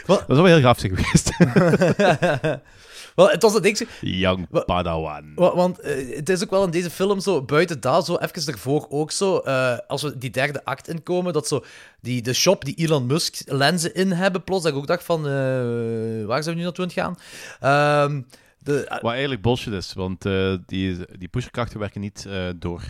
[0.06, 1.32] dat zou wel heel graaf geweest.
[3.16, 3.88] Wel, het was het ding.
[4.02, 5.32] Young Padawan.
[5.36, 8.54] Wa- Want eh, het is ook wel in deze film zo, buiten dat, zo even
[8.54, 11.64] ervoor ook zo, eh, als we die derde act inkomen, dat zo
[12.02, 15.20] die, de shop die Elon Musk lenzen in hebben, plots, dat ik ook dacht van,
[15.28, 15.32] eh,
[16.26, 17.20] waar zijn we nu naartoe aan het
[17.60, 18.08] gaan?
[18.10, 18.22] Ehm,
[18.64, 20.22] de, Wat eigenlijk bullshit is, want
[20.66, 22.82] die, die pusherkrachten werken niet door,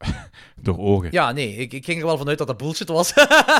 [0.62, 1.08] door ogen.
[1.12, 3.14] ja, nee, ik, ik ging er wel vanuit dat dat bullshit was.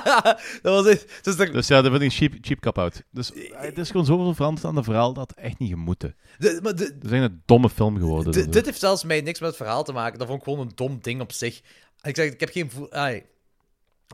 [0.62, 1.18] dat was het.
[1.22, 3.02] Dus er- Dus ja, dat vind ik cheap, cheap cop-out.
[3.10, 6.16] Dus eh, het is gewoon zoveel veranderd aan het verhaal dat het echt niet gemoeten.
[6.38, 8.30] de- maar de, Het is een domme film geworden.
[8.32, 8.52] D- daardoor.
[8.52, 10.18] dit heeft zelfs mij niks met het verhaal te maken.
[10.18, 11.60] Dat vond ik gewoon een dom ding op zich.
[12.02, 13.22] Ik zeg, ik heb geen, voel, ai,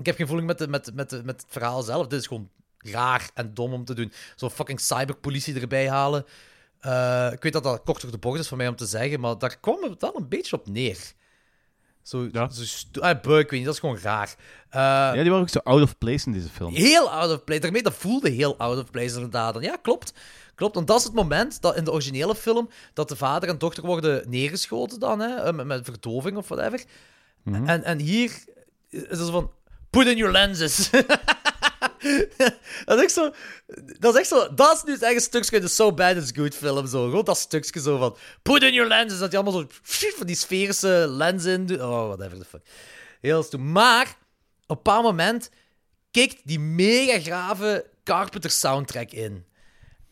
[0.00, 2.06] ik heb geen voeling met, de, met, met, de- met het verhaal zelf.
[2.06, 4.12] Dit is gewoon raar en dom om te doen.
[4.36, 6.24] Zo'n fucking cyberpolitie erbij halen.
[6.80, 9.20] Eh, ik weet dat dat kort door de bocht is voor mij om te zeggen,
[9.20, 11.12] maar daar kwam het wel een beetje op neer.
[12.06, 14.34] Zo, zo sto- ah, buik, ik weet niet, dat is gewoon raar.
[14.70, 16.74] Eh, ja, die waren ook zo out of place in deze film.
[16.74, 17.60] Heel out of place.
[17.60, 19.56] Daarmee, dat voelde heel out of place inderdaad.
[19.56, 20.12] En ja, klopt.
[20.54, 23.58] Klopt, want dat is het moment dat in de originele film dat de vader en
[23.58, 26.84] dochter worden neergeschoten dan, hè, eh, met, met verdoving of whatever.
[27.42, 27.68] Mhm.
[27.68, 28.30] en, en hier
[28.90, 29.50] is het zo van,
[29.90, 30.90] put in your lenses.
[32.84, 33.32] dat is echt zo,
[33.98, 36.54] dat is echt zo, dat is nu echt een stukje de So Bad It's Good
[36.54, 37.04] film, zo.
[37.04, 39.66] Gewoon dat stukje zo van, put in your lenses, dat je allemaal zo,
[40.16, 41.80] van die sferische lenzen in doet.
[41.80, 42.62] Oh, whatever the fuck.
[43.20, 43.72] Heel stoem.
[43.72, 45.50] Maar, op een bepaald moment
[46.10, 49.44] kikt die mega grave Carpenter soundtrack in.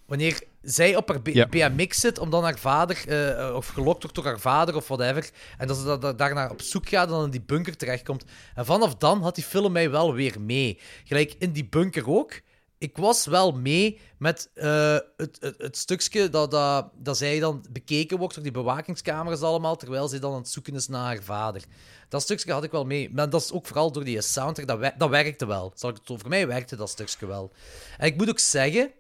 [0.07, 1.47] Wanneer zij op haar B- Ja.
[1.47, 5.31] BMX zit om dan haar vader, eh, of gelokt wordt door haar vader of whatever,
[5.59, 8.25] en dat ze da- da- daarna op zoek gaat en dan in die bunker terechtkomt.
[8.55, 10.79] En vanaf dan had die film mij wel weer mee.
[11.05, 12.41] Gelijk in die bunker ook.
[12.79, 17.65] Ik was wel mee met eh, het, het, het stukje dat, dat, dat zij dan
[17.71, 21.23] bekeken wordt door die bewakingscamera's allemaal, terwijl zij dan aan het zoeken is naar haar
[21.23, 21.63] vader.
[22.09, 23.11] Dat stukje had ik wel mee.
[23.13, 25.73] Maar dat is ook vooral door die soundtrack, dat, dat werkte wel.
[25.75, 27.53] Zal ik het voor mij werkte dat stukje wel.
[27.99, 28.91] En ik moet ook zeggen,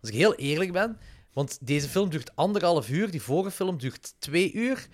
[0.00, 0.98] als ik heel eerlijk ben,
[1.32, 4.88] want deze film duurt anderhalf uur, die vorige film duurt twee uur.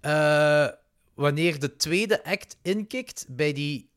[0.00, 0.68] Eh,
[1.14, 3.88] wanneer de tweede act inkikt bij die.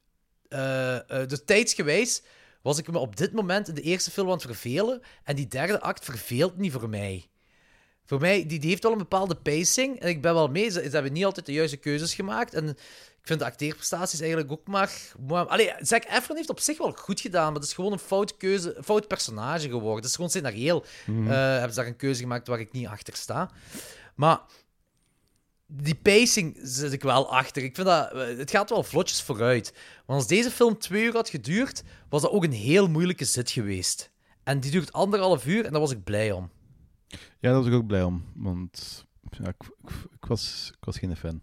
[1.27, 2.21] dus tijdsgewijs
[2.61, 5.01] was ik me op dit moment in de eerste film aan het vervelen.
[5.23, 7.29] En die derde act verveelt niet voor mij.
[8.05, 9.99] Voor mij, die, die heeft wel een bepaalde pacing.
[9.99, 10.69] En ik ben wel mee.
[10.69, 12.53] Ze, ze hebben niet altijd de juiste keuzes gemaakt.
[12.53, 14.91] En ik vind de acteerprestaties eigenlijk ook maar...
[15.27, 17.99] maar allee, Zac Efron heeft op zich wel goed gedaan, maar het is gewoon een
[17.99, 19.95] fout, keuze, fout personage geworden.
[19.95, 20.83] Het is gewoon scenarioel.
[21.05, 21.27] Mhm.
[21.31, 23.51] eh, hebben ze daar een keuze gemaakt waar ik niet achter sta.
[24.15, 24.39] Maar
[25.67, 27.63] die pacing zit ik wel achter.
[27.63, 28.11] Ik vind dat...
[28.11, 29.73] eh, Het gaat wel vlotjes vooruit.
[30.05, 33.51] Want als deze film twee uur had geduurd, was dat ook een heel moeilijke zit
[33.51, 34.11] geweest.
[34.43, 36.51] En die duurt anderhalf uur en daar was ik blij om.
[37.39, 38.23] Ja, daar was ik ook blij om.
[38.35, 41.35] Want ja, ik, ik, ik was, ik was geen fan.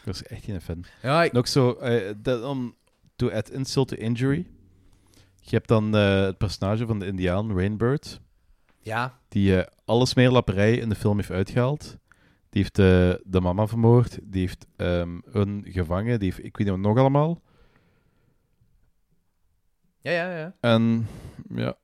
[0.00, 0.84] Ik was echt geen fan.
[1.02, 2.74] Ja, ik- ook zo, eh, dat, om
[3.16, 4.46] to add insult to injury.
[5.40, 8.20] Je hebt dan eh, het personage van de Indiaan, Rainbird.
[8.78, 9.18] Ja.
[9.28, 11.96] Die eh, alle smeerlapperij in de film heeft uitgehaald.
[12.50, 12.74] Die heeft
[13.32, 14.18] de mama vermoord.
[14.22, 16.18] Die heeft ehm, een gevangen.
[16.18, 17.42] Die heeft, ik weet niet wat nog allemaal.
[20.00, 20.54] Ja, ja, ja.
[20.60, 21.06] En
[21.54, 21.74] ja,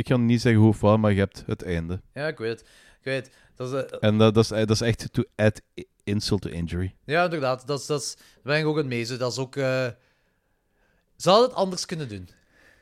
[0.00, 2.00] ik kan niet zeggen hoe of maar je hebt het einde.
[2.14, 2.60] Ja, ik weet het.
[2.98, 3.34] Ik weet het.
[3.56, 5.60] Dat is, eh, En dat, dat, is, dat is echt to add
[6.04, 6.94] insult to injury.
[7.04, 7.66] Ja, inderdaad.
[7.66, 9.04] Dat, is, dat is, daar ben ik ook aan mee.
[9.04, 9.56] Zo, Dat is ook...
[9.56, 9.86] eh,
[11.22, 12.28] hadden het anders kunnen doen.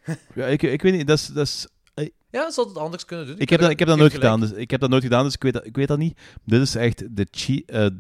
[0.35, 1.27] Ja, ik, ik weet niet, dat is...
[1.27, 3.39] Dat is eh, Ja, hadden het anders kunnen doen.
[3.39, 4.33] ik, heb dat, ik heb dat nooit gelijk.
[4.33, 6.19] gedaan, dus ik heb dat nooit gedaan, dus ik weet dat, ik weet dat niet.
[6.45, 7.27] Dit is echt de,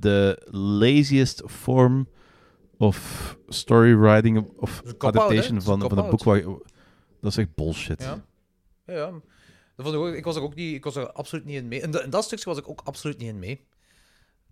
[0.00, 2.08] de laziest form
[2.78, 5.54] of storywriting of een cop-out, adaptation?
[5.54, 6.22] Het van, van een boek.
[6.24, 6.42] Waar,
[7.20, 8.02] dat is echt bullshit.
[8.02, 8.24] Ja.
[8.88, 9.12] Ja,
[9.76, 10.74] vond ik, ik was er ook niet...
[10.74, 11.80] Ik was er absoluut niet in mee.
[11.80, 13.66] In dat stukje was ik ook absoluut niet in mee.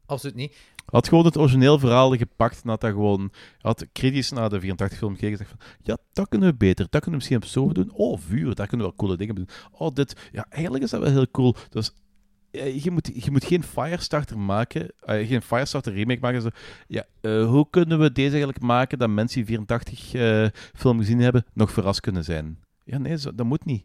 [0.07, 0.57] Absoluut niet.
[0.85, 3.33] Had gewoon het origineel verhaal gepakt en had dat gewoon...
[3.61, 5.59] Had kritisch naar de 84-film gekeken en van...
[5.83, 6.87] Ja, dat kunnen we beter.
[6.91, 7.93] Dat kunnen we misschien op zo doen.
[7.93, 9.49] Oh, vuur, daar kunnen we wel coole dingen doen.
[9.71, 10.29] Oh, dit...
[10.33, 11.55] Ja, eigenlijk is dat wel heel cool.
[11.71, 11.93] Dus
[12.51, 16.43] eh, je moet, je moet geen Firestarter maken, eh, geen Firestarter remake maken.
[16.43, 16.49] Zo,
[16.87, 21.21] ja, eh, hoe kunnen we deze eigenlijk maken dat mensen die 84 eh film gezien
[21.21, 22.59] hebben nog verrast kunnen zijn?
[22.85, 23.85] Ja, nee, dat moet niet.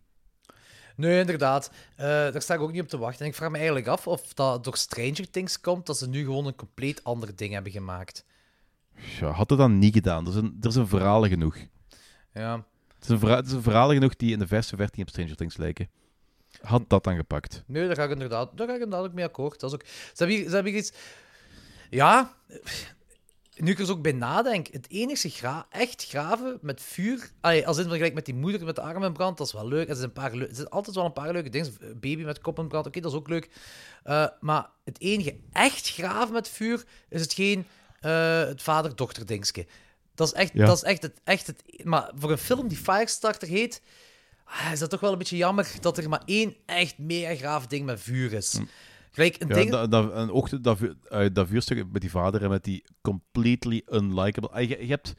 [1.02, 1.72] Nee, inderdaad.
[1.96, 3.22] Eh, daar sta ik ook niet op te wachten.
[3.22, 6.24] En ik vraag me eigenlijk af of dat door Stranger Things komt, dat ze nu
[6.24, 8.26] gewoon een compleet ander ding hebben gemaakt.
[9.20, 10.26] Ja, had het dan niet gedaan.
[10.26, 11.58] Er zijn, er zijn verhalen genoeg.
[12.34, 12.66] Ja.
[12.96, 15.90] Het zijn, verha- verhalen genoeg die in de verse versie op Stranger Things lijken.
[16.62, 17.64] Had dat dan gepakt.
[17.68, 19.60] Nee, daar ga ik inderdaad, daar ga ik inderdaad ook mee akkoord.
[19.60, 20.92] Dat is ook, ze, hebben hier, ze hebben hier iets...
[21.90, 22.36] Ja,
[23.62, 27.32] nu ik er zo ook bij nadenk, het enige gra echt graven met vuur...
[27.42, 29.68] Allee, als in vergelijk met die moeder met de arm in brand, dat is wel
[29.68, 29.90] leuk.
[29.90, 31.74] Er zijn, een paar leu- er zijn altijd wel een paar leuke dingen.
[31.80, 33.50] Baby met kop in brand, oké, dat is ook leuk.
[34.04, 37.68] Eh, maar het enige echt graven met vuur is hetgeen
[38.00, 39.66] eh, het vader-dochter dingske.
[40.16, 40.66] Dat is echt, Ja.
[40.66, 41.64] dat is echt, het, echt het...
[41.84, 43.82] Maar voor een film die Firestarter heet,
[44.46, 47.68] ah, is dat toch wel een beetje jammer dat er maar één echt mega graaf
[47.68, 48.60] ding met vuur is.
[49.12, 49.70] Gelijk een Ja, ding...
[49.70, 50.80] dat, dat, en ook dat,
[51.10, 54.50] eh, dat vuurstuk met die vader en met die completely unlikable...
[54.50, 55.14] Ah, Je, je hebt...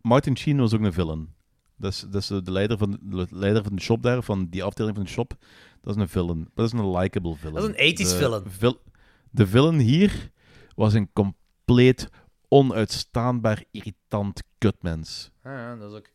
[0.00, 1.34] Martin Sheen was ook een villain.
[1.76, 4.62] Dat is, dat is de leider van, de leider van de shop daar, van die
[4.64, 5.34] afdeling van de shop.
[5.80, 6.50] Dat is een villain.
[6.54, 7.54] Dat is een likable villain.
[7.66, 8.42] Dat is een 80s De villain.
[8.50, 8.82] vil-
[9.30, 10.30] de villain hier
[10.74, 12.08] was een compleet
[12.48, 15.30] onuitstaanbaar irritant kutmens.
[15.42, 16.10] Ah, ja, dat is ook...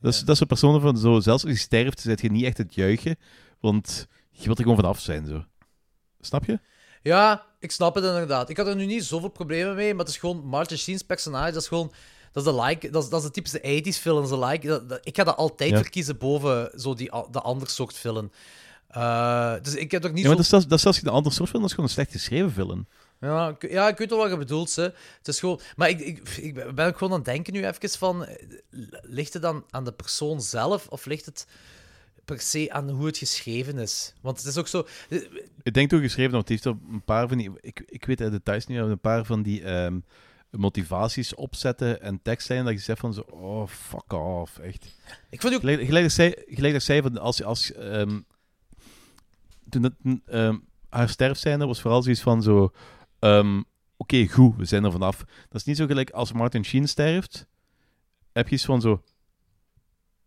[0.00, 2.44] Dat is, dat is een persoon van zo, zelfs als je sterft, zit je niet
[2.44, 3.16] echt het juichen,
[3.60, 5.26] want je wilt er gewoon vanaf zijn.
[5.26, 5.44] Zo.
[6.20, 6.58] Snap je?
[7.02, 8.48] Ja, ik snap het inderdaad.
[8.50, 11.52] Ik had er nu niet zoveel problemen mee, maar het is gewoon Martin Sheen's personage.
[11.52, 11.92] Dat is gewoon...
[12.32, 14.28] Dat is de, like, dat is, dat is de typische 80s film.
[14.28, 15.76] De like, dat, dat- ik ga dat altijd Ja.
[15.80, 18.30] verkiezen boven zo die, de ander soort film.
[18.88, 20.36] Eh, dus ik heb er niet Ja, maar zo...
[20.36, 22.12] dat is, zelfs- dat is zelfs geen ander soort film, dat is gewoon een slecht
[22.12, 22.86] geschreven film.
[23.20, 24.80] Ja, ik, ja, ik weet wel wat je bedoelt, ze.
[25.18, 25.60] Het is gewoon...
[25.76, 28.24] Maar ik, ik, ik ben ook gewoon aan het denken nu even van...
[28.24, 28.34] eh,
[29.02, 31.46] Ligt het dan aan de persoon zelf, of ligt het
[32.24, 34.14] per se aan hoe het geschreven is?
[34.20, 34.86] Want het is ook zo...
[35.08, 35.20] eh,
[35.62, 37.50] Ik denk toch geschreven, want het heeft op een paar van die...
[37.60, 39.98] Ik, ik weet de details niet, maar een paar van die ehm,
[40.50, 43.20] motivaties opzetten en tekstlijnen dat je zegt van zo...
[43.20, 44.86] Oh, fuck off, echt.
[45.30, 45.60] Ik vond ook...
[45.60, 47.42] Gelijk, gelijk dat zij, gelijk dat zij van als...
[47.42, 48.20] als ehm,
[49.68, 49.94] toen het,
[50.26, 50.56] ehm,
[50.88, 52.72] haar sterfscène was vooral zoiets van zo...
[53.96, 55.18] Oké, goed, we zijn er vanaf.
[55.18, 55.26] Dat
[55.60, 57.46] is niet zo gelijk als Martin Sheen sterft.
[58.32, 59.02] Heb je iets van zo...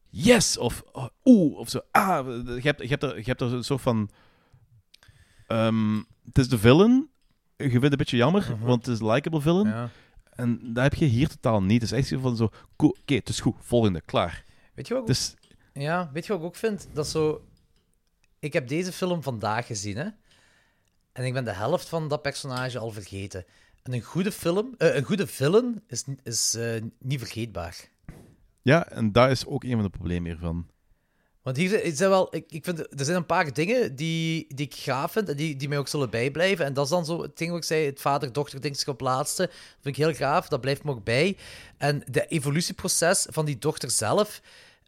[0.09, 0.57] Yes!
[0.57, 1.57] Of oh, oeh!
[1.57, 1.81] Of zo.
[1.91, 2.27] Ah!
[2.45, 4.09] Je hebt, je hebt, er, je hebt er een soort van...
[5.47, 7.09] ehm, het is de villain.
[7.55, 9.67] Je vindt het een beetje jammer, want het is een likable villain.
[9.67, 9.89] Ja.
[10.29, 11.81] En dat heb je hier totaal niet.
[11.81, 12.49] Het is echt zo van zo...
[12.75, 13.55] Oké, het is goed.
[13.59, 14.01] Volgende.
[14.01, 14.45] Klaar.
[14.73, 15.33] Weet je wat ik Dus...
[15.73, 16.87] Ja, weet je wat ik ook vind?
[16.93, 17.45] Dat zo...
[18.39, 20.07] Ik heb deze film vandaag gezien, hè.
[21.11, 23.45] En ik ben de helft van dat personage al vergeten.
[23.83, 24.75] En een goede film...
[24.77, 27.89] eh, een goede villain is, is eh, niet vergeetbaar.
[28.67, 30.67] Ja, en dat is ook een van de problemen hiervan.
[31.41, 32.35] Want hier zijn- zijn wel...
[32.35, 35.55] Ik, ik vind, er zijn een paar dingen die, die ik gaaf vind en die,
[35.55, 36.65] die mij ook zullen bijblijven.
[36.65, 39.41] En dat is dan zo het ding wat ik zei, het vader-dochter-ding op laatste.
[39.41, 41.37] Dat vind ik heel gaaf, dat blijft me ook bij.
[41.77, 44.41] En de evolutieproces van die dochter zelf...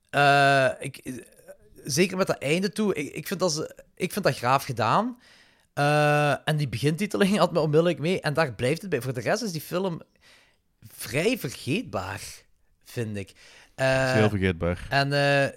[0.09, 1.23] eh, ik,
[1.83, 5.19] zeker met dat einde toe, ik, ik, vind, dat ze, ik vind dat graaf gedaan.
[5.73, 8.21] Eh, en die begintiteling had me onmiddellijk mee.
[8.21, 9.01] En daar blijft het bij.
[9.01, 10.01] Voor de rest is die film
[10.87, 12.21] vrij vergeetbaar,
[12.83, 13.33] vind ik.
[13.79, 14.85] Is Eh, heel vergeetbaar.
[14.89, 15.49] En eh,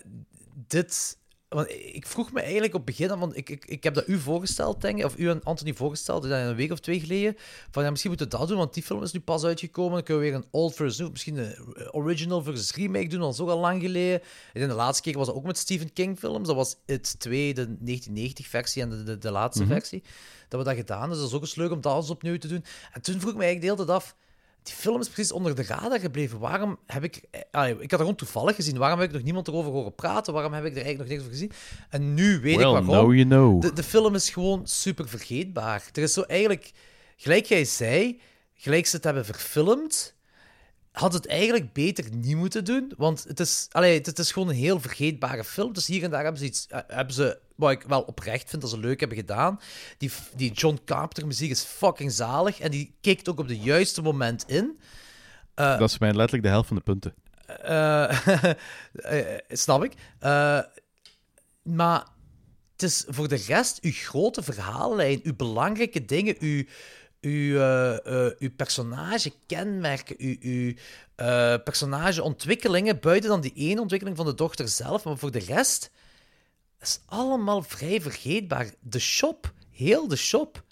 [0.67, 1.21] dit...
[1.49, 4.19] Want ik vroeg me eigenlijk op het begin, want ik, ik, ik heb dat u
[4.19, 7.37] voorgesteld, denk ik, of u en Anthony voorgesteld, dat een week of twee geleden,
[7.71, 10.03] van ja, misschien moeten we dat doen, want die film is nu pas uitgekomen, dan
[10.03, 11.57] kunnen we weer een old versus new, misschien een
[11.91, 14.21] original versus remake doen, dat is ook al lang geleden.
[14.53, 17.55] En de laatste keer was dat ook met Stephen King films, dat was It 2,
[17.55, 19.73] de 1990 versie en de, de, de laatste Mhm.
[19.73, 20.03] versie,
[20.49, 22.49] dat we dat gedaan, dus dat is ook eens leuk om dat eens opnieuw te
[22.49, 22.65] doen.
[22.93, 24.17] En toen vroeg ik me eigenlijk de hele tijd af,
[24.63, 26.39] die film is precies onder de radar gebleven.
[26.39, 27.23] Waarom heb ik...
[27.31, 28.79] eh, allee, ik had er gewoon toevallig gezien.
[28.79, 30.33] Waarom heb ik nog niemand erover horen praten?
[30.33, 31.53] Waarom heb ik er eigenlijk nog niks over gezien?
[31.91, 32.87] En nu weet Well, ik waarom.
[32.87, 33.63] now you know.
[33.63, 35.85] De, de film is gewoon super vergeetbaar.
[35.93, 36.73] Er is zo eigenlijk...
[37.17, 38.21] Gelijk jij zei,
[38.55, 40.15] gelijk ze het hebben verfilmd,
[40.93, 42.93] had het eigenlijk beter niet moeten doen.
[42.97, 45.73] Want het is, allee, het, het is gewoon een heel vergeetbare film.
[45.73, 46.67] Dus hier en daar hebben ze iets...
[46.67, 49.61] eh, hebben ze, wat ik wel oprecht vind, dat ze leuk hebben gedaan.
[49.99, 52.61] Die, die John Carpenter muziek is fucking zalig.
[52.61, 54.79] En die kikt ook op de juiste moment in.
[55.55, 57.15] Eh, dat is mij letterlijk de helft van de punten.
[57.63, 59.33] eh,
[59.65, 59.93] snap ik.
[61.63, 62.07] Maar
[62.73, 66.65] het is voor de rest uw grote verhaallijn, uw belangrijke dingen, uw,
[67.23, 70.73] uw, eh, eh, uw personagekenmerken, uw, uw
[71.15, 75.91] eh, personageontwikkelingen, buiten dan die ene ontwikkeling van de dochter zelf, maar voor de rest
[76.81, 78.71] is allemaal vrij vergeetbaar.
[78.81, 80.63] De shop, heel de shop.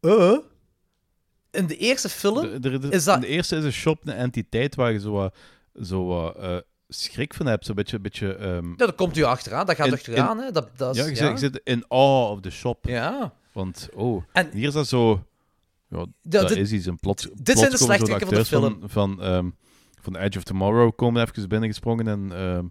[0.00, 0.36] Eh?
[1.50, 3.20] In de eerste film De, de, de- is dat...
[3.20, 5.30] de eerste is een shop, een entiteit waar je zo
[5.82, 6.32] zo
[6.88, 7.64] schrik van hebt.
[7.66, 7.98] Zo'n beetje...
[7.98, 9.66] beetje ehm, Ja, dat komt u achteraan.
[9.66, 10.50] Dat gaat in- achteraan, in- hè.
[10.52, 12.84] Dat, dat is, ja, je, Zit, je zit in awe of the shop.
[12.86, 13.32] Ja.
[13.52, 15.25] Want, oh, En- hier is dat zo...
[15.88, 16.86] Ja, dat dit- is iets.
[16.86, 18.78] Een plot, dit zijn de slechteriken van de film.
[18.80, 19.50] Van, van, ehm,
[20.00, 22.32] van The Edge of Tomorrow komen even binnengesprongen en...
[22.32, 22.64] ehm,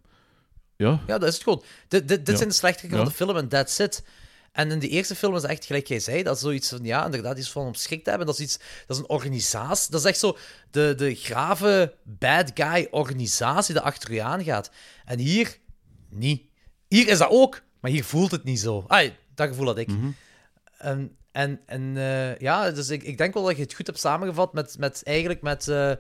[0.78, 1.02] Ja.
[1.08, 1.64] Ja, dat is het gewoon.
[1.88, 2.36] Dit, dit, dit Ja.
[2.36, 3.04] zijn de slechteriken Ja.
[3.04, 4.04] van de film en that's it.
[4.52, 7.06] En in de eerste film is echt, gelijk jij zei, dat is zoiets van, ja,
[7.06, 8.28] inderdaad, iets van om schrik te hebben.
[8.28, 9.92] Dat is, iets, dat is een organisatie.
[9.92, 10.38] Dat is echt zo
[10.72, 14.72] de, de grave bad guy organisatie die achter je aangaat.
[15.06, 15.58] En hier,
[16.10, 16.44] niet.
[16.88, 18.84] Hier is dat ook, maar hier voelt het niet zo.
[18.88, 19.90] Ah, dat gevoel had ik.
[20.78, 24.00] En, en, en eh, ja, dus ik, ik denk wel dat je het goed hebt
[24.00, 25.68] samengevat met, met eigenlijk met...
[25.68, 25.92] eh,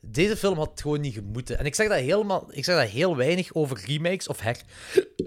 [0.00, 1.58] deze film had gewoon niet gemoeten.
[1.58, 2.48] En ik zeg dat helemaal...
[2.50, 4.56] Ik zeg dat heel weinig over remakes of her...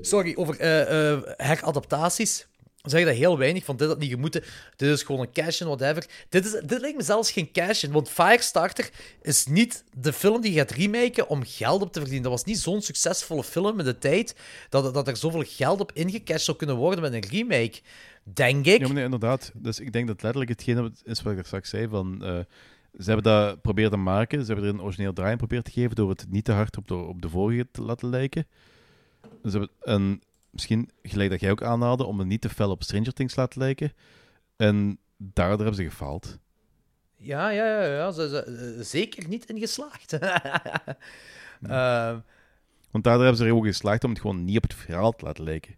[0.02, 2.48] Sorry, over eh, heradaptaties.
[2.84, 4.44] Ik zeg dat heel weinig, van dit had niet gemoeten.
[4.76, 6.06] Dit is gewoon een cash-in, whatever.
[6.30, 8.90] Dit, is, dit lijkt me zelfs geen cash-in, want Firestarter
[9.22, 12.30] is niet de film die je gaat remaken om geld op te verdienen.
[12.30, 14.36] Dat was niet zo'n succesvolle film in de tijd
[14.70, 17.80] dat, dat er zoveel geld op ingecashed zou kunnen worden met een remake.
[18.24, 18.80] Denk ik.
[18.80, 19.52] Ja, maar nee, inderdaad.
[19.56, 22.24] Dus ik denk dat letterlijk hetgene is wat ik er straks zei, van...
[22.26, 22.40] eh,
[23.00, 25.96] ze hebben dat proberen te maken, ze hebben er een origineel draai proberen te geven
[25.96, 28.48] door het niet te hard op de, op de vorige te laten lijken.
[29.44, 32.84] Ze hebben, en misschien, gelijk dat jij ook aanhaalde, om het niet te fel op
[32.84, 33.94] Stranger Things te laten lijken.
[34.56, 36.38] En daardoor hebben ze gefaald.
[37.18, 38.12] Ja, ja, ja, ja.
[38.12, 40.14] Ze, ze- eh, zeker niet in geslaagd.
[41.62, 42.20] Ehm,
[42.92, 45.26] Want daardoor hebben ze er ook geslaagd om het gewoon niet op het verhaal te
[45.26, 45.76] laten lijken.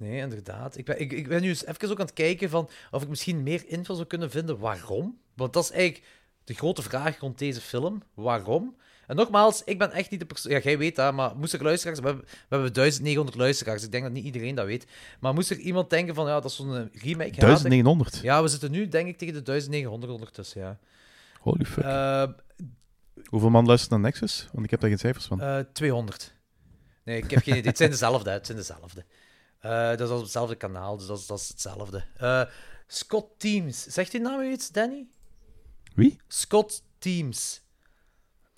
[0.00, 0.76] Nee, inderdaad.
[0.76, 3.08] Ik ben, ik, ik ben nu eens even ook aan het kijken van of ik
[3.08, 5.18] misschien meer info zou kunnen vinden waarom.
[5.34, 6.04] Want dat is eigenlijk
[6.44, 8.02] de grote vraag rond deze film.
[8.14, 8.76] Waarom?
[9.06, 10.52] En nogmaals, ik ben echt niet de persoon...
[10.52, 11.98] Ja, jij weet dat, maar moest er luisteraars...
[12.00, 13.82] We hebben, we hebben 1900 luisteraars.
[13.84, 14.86] Ik denk dat niet iedereen dat weet.
[15.20, 17.22] Maar moest er iemand denken van, ja, dat is zo'n remake...
[17.22, 18.18] haat ik- 1900?
[18.22, 20.78] Ja, we zitten nu, denk ik, tegen de 1900 ondertussen, ja.
[21.40, 21.84] Holy fuck.
[21.84, 22.26] Eh,
[23.24, 24.48] Hoeveel man luistert naar Nexus?
[24.52, 25.40] Want ik heb daar geen cijfers van.
[25.40, 26.34] eh, 200.
[27.04, 27.68] Nee, ik heb geen idee.
[27.68, 28.30] Het zijn dezelfde.
[28.30, 29.04] Het zijn dezelfde.
[29.60, 32.04] Eh, dat is op hetzelfde kanaal, dus dat is, dat is hetzelfde.
[32.16, 32.42] Eh,
[32.86, 33.82] Scott Teams.
[33.82, 35.06] Zegt die naam iets, Danny?
[35.94, 36.16] Wie?
[36.28, 37.62] Scott Teams.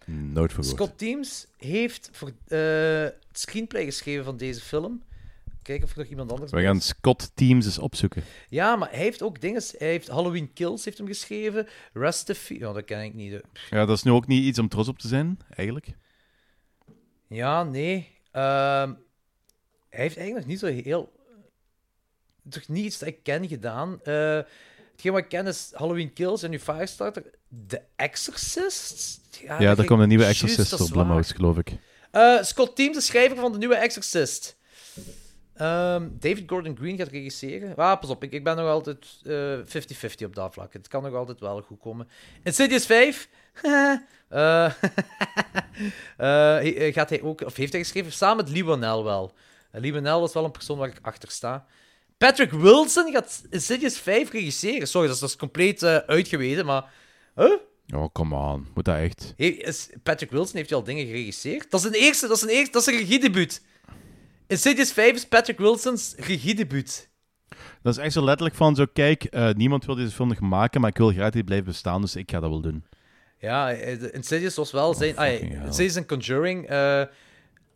[0.06, 0.74] Nooit verwoord.
[0.74, 2.58] Scott Teams heeft voor, eh,
[3.02, 5.02] het screenplay geschreven van deze film.
[5.62, 6.80] Kijken of er nog iemand anders We gaan.
[6.80, 8.24] Scott Teams eens opzoeken.
[8.48, 9.62] Ja, maar hij heeft ook dingen...
[9.78, 11.68] Hij heeft Halloween Kills heeft hem geschreven.
[11.92, 12.48] Rest of...
[12.48, 13.40] Ja, dat ken ik niet.
[13.70, 15.94] Ja, dat is nu ook niet iets om trots op te zijn, eigenlijk.
[17.28, 18.08] Ja, nee.
[18.30, 18.92] Ehm,
[19.92, 21.12] hij heeft eigenlijk niet zo heel...
[22.48, 24.00] Toch niet iets dat ik ken gedaan.
[24.02, 24.40] Eh
[24.92, 27.22] hetgeen wat ik ken is Halloween Kills en nu Firestarter.
[27.66, 29.20] The Exorcist?
[29.58, 31.72] Ja, daar komt een nieuwe Exorcist op Blumhouse, geloof ik.
[32.10, 34.56] Eh, Scott Teams, de schrijver van de nieuwe Exorcist.
[35.54, 37.76] Ehm, David Gordon Green gaat regisseren.
[37.76, 40.72] Ah, pas op, ik, ik ben nog altijd eh, 50-50 op dat vlak.
[40.72, 42.08] Het kan nog altijd wel goed komen.
[42.42, 43.28] Insidious 5.
[44.32, 44.72] Eh, eh,
[46.16, 49.32] hij- gaat hij ook, of heeft hij geschreven, samen met Lee Wanell wel.
[49.72, 51.66] Uh, Wanell is wel een persoon waar ik achter sta.
[52.18, 54.88] Patrick Wilson gaat Insidious 5 regisseren.
[54.88, 56.84] Sorry, dat is, dat is compleet eh, uitgeweten, maar...
[57.34, 57.56] Huh?
[57.94, 58.66] Oh, come on.
[58.74, 59.34] Moet dat echt?
[59.36, 61.70] Is, Patrick Wilson heeft al dingen geregisseerd?
[61.70, 63.62] Dat is een eerste, dat is een eerste, dat is een regiedebuut.
[64.46, 67.10] Insidious 5 is Patrick Wilson's regiedebuut.
[67.82, 70.80] Dat is echt zo letterlijk van zo, kijk, eh, niemand wil deze film nog maken,
[70.80, 72.84] maar ik wil graag dat die blijft bestaan, dus ik ga dat wel doen.
[73.38, 75.16] Ja, eh, Insidious was wel zijn...
[75.16, 75.66] ah, ja, fucking hell.
[75.66, 77.00] Insidious en Conjuring eh,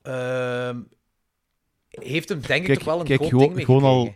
[0.02, 0.80] ehm,
[1.98, 4.14] heeft hem denk ik Kijk, toch wel een kijk groot gewoon, ding gewoon al,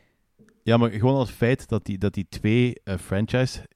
[0.62, 3.68] ja, maar gewoon al het feit dat die, dat die twee eh, franchise,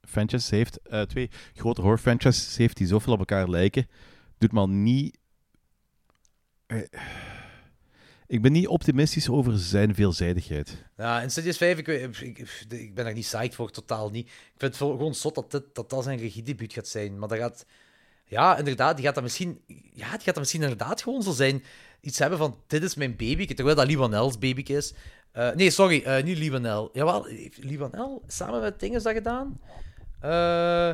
[0.00, 3.86] franchises heeft, eh, twee grote horror franchises heeft die zoveel op elkaar lijken,
[4.38, 5.18] doet me al niet...
[6.66, 6.78] eh,
[8.26, 10.84] ik ben niet optimistisch over zijn veelzijdigheid.
[10.96, 11.88] Ja, Insidious 5, ik,
[12.68, 14.26] ik, ben er niet psyched voor, totaal niet.
[14.26, 17.18] Ik vind het gewoon zot dat dit, dat, dat zijn regiedebuut gaat zijn.
[17.18, 17.66] Maar dat gaat...
[18.24, 19.60] Ja, inderdaad, die gaat dat misschien...
[19.92, 21.62] Ja, die gaat dat misschien inderdaad gewoon zo zijn.
[22.02, 24.94] Iets hebben van, dit is mijn baby, terwijl dat Libanel's baby is.
[25.32, 26.90] Eh, nee, sorry, eh, niet Libanel.
[26.92, 29.60] Jawel, heeft Libanel samen met dingen dat gedaan?
[30.20, 30.90] Eh...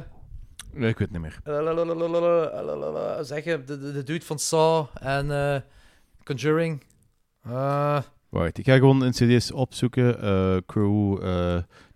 [0.72, 1.40] Nee, ik weet het niet meer.
[3.24, 5.64] Zeggen, de, de, de dude van Saw en
[6.24, 6.82] Conjuring.
[8.28, 10.20] Wacht, ik ga gewoon Insidious opzoeken.
[10.22, 11.22] eh, crew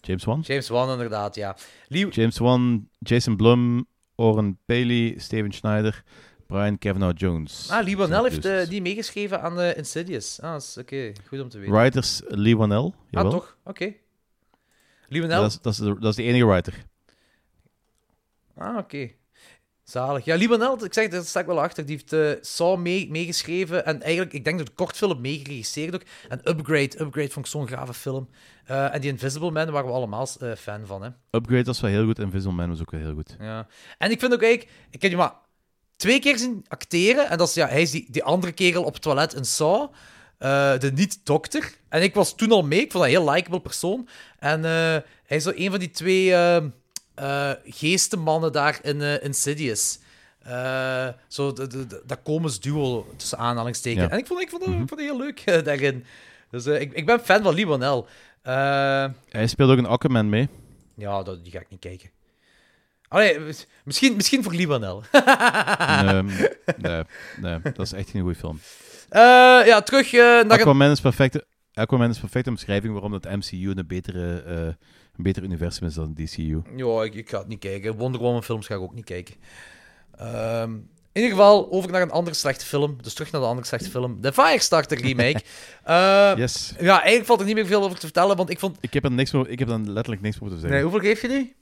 [0.01, 0.41] James Wan.
[0.41, 1.57] James Wan, inderdaad, ja.
[1.89, 6.03] Lee- James Wan, Jason Blum, Oren Bailey, Steven Schneider,
[6.53, 7.71] Brian Kavanaugh Jones.
[7.71, 10.41] Ah, Lee Wanell heeft Dus- eh, die meegeschreven aan de Insidious.
[10.41, 11.13] Ah, dat is oké.
[11.29, 11.75] Goed om te weten.
[11.75, 12.93] Writers Lee Wanell.
[13.11, 13.57] Ah, toch?
[13.65, 13.85] Oké.
[15.09, 15.41] Lee Ja, Wanell?
[15.41, 16.75] dat, is, dat, is de, dat is de enige writer.
[18.57, 19.11] Ah, oké.
[19.85, 20.25] Zalig.
[20.25, 21.87] Ja, Libanel, ik zeg, daar sta ik wel achter.
[21.87, 23.85] Die heeft eh Saw mee, meegeschreven.
[23.87, 26.03] En eigenlijk, ik denk dat de kortfilm meegeregisseerd ook.
[26.29, 28.29] En Upgrade, Upgrade vond ik zo'n grave film.
[28.65, 31.09] Eh, en die Invisible Man waren we allemaal eh, fan van, hè.
[31.31, 33.37] Upgrade was wel heel goed en Invisible Man was ook wel heel goed.
[33.41, 33.67] Ja.
[33.99, 34.73] En ik vind ook eigenlijk...
[34.91, 35.35] Ik heb je maar
[35.97, 37.31] twee keer zien acteren.
[37.31, 39.89] En dat is, ja, hij is die, die andere kerel op het toilet in Saw.
[40.39, 41.75] eh, de niet-dokter.
[41.89, 42.81] En ik was toen al mee.
[42.81, 44.09] Ik vond dat een heel likable persoon.
[44.39, 44.71] En eh,
[45.25, 46.57] hij is zo een van die twee eh,
[47.15, 49.99] eh, geestenmannen daar in Insidious.
[51.29, 54.05] Zo de, de, de- dat komisch duo tussen aanhalingstekens.
[54.05, 54.11] Ja.
[54.11, 54.87] En ik vond, ik vond, het- Mhm.
[54.87, 56.05] vond heel leuk daarin.
[56.51, 58.07] Dus ik, ik ben fan van Libanel.
[59.29, 60.49] Hij speelt ook een Aquaman mee.
[60.95, 62.11] ja, dat, die ga ik niet kijken.
[63.13, 65.03] Allee, mis- misschien, misschien voor Libanel.
[65.13, 66.27] Ehm,
[66.77, 67.03] nee,
[67.41, 68.61] nee, dat is echt geen goede film.
[69.09, 69.21] Eh,
[69.67, 70.53] ja, terug eh, naar het...
[70.53, 71.47] Aquaman is perfecte.
[71.75, 74.57] Aquaman is een perfecte omschrijving waarom het MCU een betere, eh,
[75.17, 76.63] een beter universum is dan DCU.
[76.77, 77.97] Ja, ik, ik ga het niet kijken.
[77.97, 79.35] Wonder Woman films ga ik ook niet kijken.
[80.19, 80.71] Ehm,
[81.13, 82.97] in ieder geval, over naar een andere slechte film.
[83.03, 84.21] Dus terug naar de andere slechte film.
[84.21, 85.41] De Firestarter remake.
[85.85, 86.75] Eh, Yes.
[86.81, 88.77] Ja, eigenlijk valt er niet meer veel over te vertellen, want ik vond...
[88.81, 90.71] Ik heb er, niks meer, ik heb er letterlijk niks meer over te zeggen.
[90.71, 91.53] Nee, hoeveel geef je nu?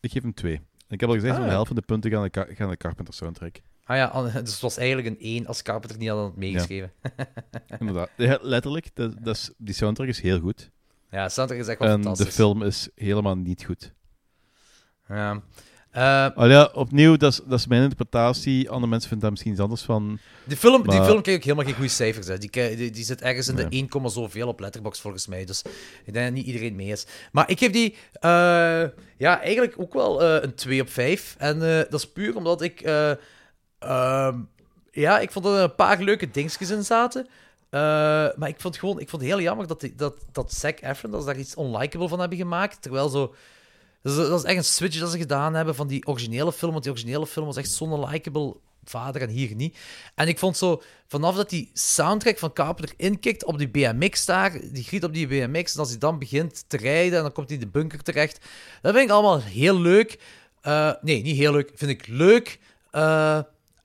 [0.00, 0.60] Ik geef hem twee.
[0.90, 1.38] Ik heb al gezegd, Ah.
[1.38, 3.60] van de helft van de punten gaan naar Car- gaan naar Carpenter soundtrack.
[3.84, 6.92] Ah ja, an- dus het was eigenlijk een 1 als Carpenter niet had meegeschreven.
[7.16, 7.26] Ja,
[7.78, 8.10] Inderdaad.
[8.16, 10.70] Ja, letterlijk, dat, dat is, die soundtrack is heel goed.
[11.10, 12.26] ja soundtrack is echt wel En fantastisch.
[12.26, 13.92] de film is helemaal niet goed.
[15.08, 15.42] Ja.
[15.90, 18.68] Eh, ja, opnieuw, dat is, dat is mijn interpretatie.
[18.70, 20.18] Andere mensen vinden daar misschien iets anders van.
[20.44, 22.26] die, film, die Maar- film krijgt ook helemaal geen goede cijfers.
[22.26, 22.38] Hè.
[22.38, 23.88] Die, die, die zit ergens in de Nee.
[23.92, 25.44] 1, zoveel op Letterboxd volgens mij.
[25.44, 25.62] Dus
[26.04, 27.06] ik denk dat niet iedereen mee is.
[27.32, 28.30] Maar ik geef die eh,
[29.16, 31.34] ja, eigenlijk ook wel eh, een 2 op 5.
[31.38, 32.80] En eh, dat is puur omdat ik...
[32.80, 33.10] eh,
[33.78, 34.38] ehm,
[34.92, 37.26] ja, ik vond dat er een paar leuke dingetjes in zaten.
[37.70, 37.80] Eh,
[38.36, 41.10] maar ik vond, gewoon, ik vond het heel jammer dat, die, dat, dat Zac Efron
[41.10, 42.82] dat ze daar iets onlikable van hebben gemaakt.
[42.82, 43.34] Terwijl zo...
[44.02, 46.72] Dat is, echt een switch dat ze gedaan hebben van die originele film.
[46.72, 49.78] Want die originele film was echt zo'n likable vader en hier niet.
[50.14, 54.60] En ik vond zo, vanaf dat die soundtrack van Carpenter inkikt op die BMX daar,
[54.72, 57.48] die giet op die BMX, en als hij dan begint te rijden en dan komt
[57.48, 58.38] hij in de bunker terecht,
[58.82, 60.18] dat vind ik allemaal heel leuk.
[60.60, 62.58] Eh, nee, niet heel leuk, vind ik leuk.
[62.90, 63.38] Eh,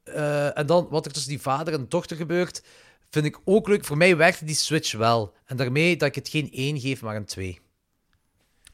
[0.04, 2.64] eh, en dan wat er tussen die vader en dochter gebeurt,
[3.10, 3.86] vind ik ook leuk.
[3.86, 5.34] Voor mij werkte die switch wel.
[5.46, 7.60] En daarmee dat ik het geen 1 geef, maar een 2.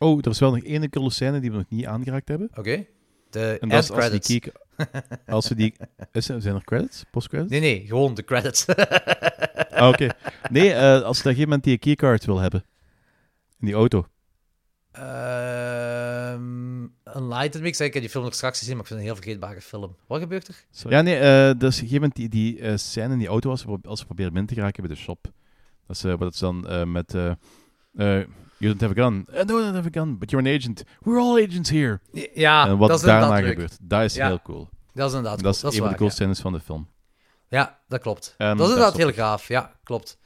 [0.02, 2.49] Oh, er is wel nog één enkele scène die we nog niet aangeraakt hebben.
[2.56, 2.86] Oké.
[3.30, 4.44] De En dat is als we die
[5.26, 5.73] Als we die...
[6.11, 7.03] Is, er- zijn er credits?
[7.11, 7.52] Post-credits?
[7.52, 8.65] Nee, nee, gewoon de credits.
[9.72, 10.07] Ah, oké.
[10.49, 12.64] Nee, eh, als je op een gegeven moment die keycard wil hebben.
[13.60, 14.06] In die auto.
[14.91, 19.14] Ehm Enlightened Mix, ik heb die film nog straks gezien, maar ik vind het een
[19.15, 19.95] heel vergeetbare film.
[20.07, 20.65] Wat gebeurt er?
[20.90, 23.49] Ja, nee, eh dus op een gegeven moment die, die eh, scène in die auto,
[23.49, 25.23] als ze, als ze proberen binnen te geraken bij de shop.
[25.88, 27.15] Dat is, wat het is dan eh, met...
[28.62, 29.42] eh eh, you don't have a gun.
[29.42, 30.84] I don't have a gun, but you're an agent.
[31.04, 32.00] We're all agents here.
[32.34, 34.70] Ja, en wat dat is daarna gebeurt, dat is Ja, heel cool.
[34.94, 35.74] Dat is inderdaad Dat is cool.
[35.74, 36.34] een van de coolste ja.
[36.34, 36.88] scènes van de film.
[37.48, 38.36] Ja, dat klopt.
[38.38, 40.18] En dat is inderdaad heel gaaf, ja, klopt.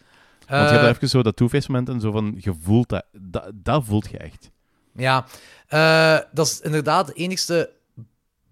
[0.47, 3.05] Want je Eh, hebt even zo dat Two-Face moment en zo van, je voelt dat,
[3.11, 4.51] dat, dat voelt je echt.
[4.93, 5.25] Ja,
[5.67, 7.71] eh, dat is inderdaad het enigste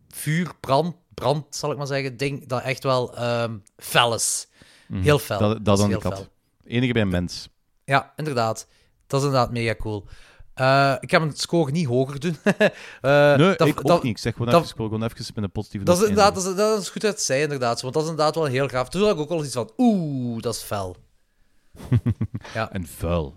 [0.09, 4.47] vuur, brand, brand, zal ik maar zeggen, ding dat echt wel ehm fel is.
[4.87, 5.01] Mhm.
[5.01, 5.39] Heel fel.
[5.39, 6.27] Dat, dat is dan fel.
[6.65, 7.49] Enige bij een mens.
[7.85, 8.67] Ja, inderdaad.
[9.13, 10.05] Dat is inderdaad mega cool.
[10.53, 12.37] Eh, ik ga mijn score niet hoger doen.
[13.01, 14.11] Eh, nee, dat- ik ook dat- niet.
[14.11, 16.55] Ik zeg gewoon, dat- even, gewoon even met een positieve Dat is inderdaad, dat is,
[16.55, 17.81] dat is goed dat het zei, inderdaad.
[17.81, 18.89] Want dat is inderdaad wel heel gaaf.
[18.89, 20.97] Toen had ik ook wel iets van, oeh, dat is fel.
[22.53, 22.71] ja.
[22.71, 23.35] En vuil.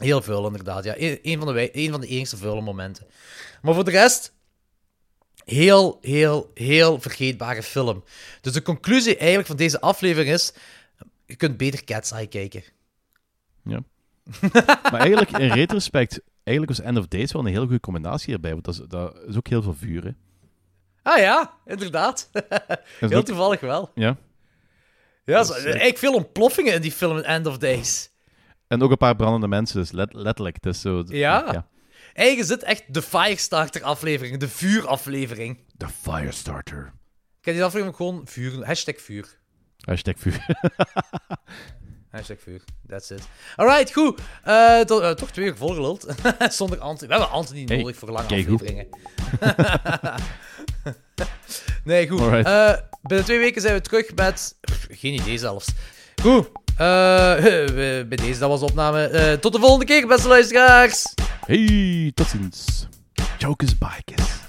[0.00, 0.84] Heel veel, inderdaad.
[0.84, 3.06] Ja, een, een van de, een van de enigste vuile momenten.
[3.62, 4.32] Maar voor de rest,
[5.44, 8.04] heel, heel, heel vergeetbare film.
[8.40, 10.52] Dus de conclusie eigenlijk van deze aflevering is,
[11.26, 12.62] je kunt beter Cat's Eye kijken.
[13.64, 13.80] Ja.
[14.90, 18.52] maar eigenlijk, in retrospect, eigenlijk was End of Days wel een heel goede combinatie hierbij.
[18.52, 20.10] Want dat is, dat is ook heel veel vuur, hè.
[21.02, 22.30] Ah ja, inderdaad.
[22.32, 22.40] is
[23.08, 23.90] heel ook- toevallig wel.
[23.94, 24.16] Ja.
[25.24, 28.10] Ja, Dat zo- is echt- eigenlijk veel ontploffingen in die film End of Days.
[28.68, 30.62] En ook een paar brandende mensen, dus let- letterlijk.
[30.62, 31.66] Dus zo, Ja.
[32.12, 35.58] Eigenlijk is dit echt de Firestarter-aflevering, de vuuraflevering.
[35.72, 36.92] De Firestarter.
[37.38, 39.38] Ik heb die aflevering gewoon vuur, hashtag vuur.
[39.80, 40.46] Hashtag vuur.
[42.14, 43.22] Hashtag vuur, that's it.
[43.56, 44.20] Alright, goed.
[44.44, 46.06] Eh, eh, toch twee uur volgeluld.
[46.48, 47.08] Zonder Anthony.
[47.08, 48.86] We hebben Anthony Hey, nodig voor lange afleveringen.
[51.84, 52.20] nee, goed.
[52.20, 54.56] Eh, binnen twee weken zijn we terug met...
[54.60, 55.68] pff, geen idee zelfs.
[56.22, 56.48] Goed.
[58.08, 59.36] Bij deze, dat was de opname.
[59.40, 61.14] Tot de volgende keer, beste luisteraars.
[61.46, 62.86] Hey, tot ziens.
[63.38, 64.42] Jokers Bikers.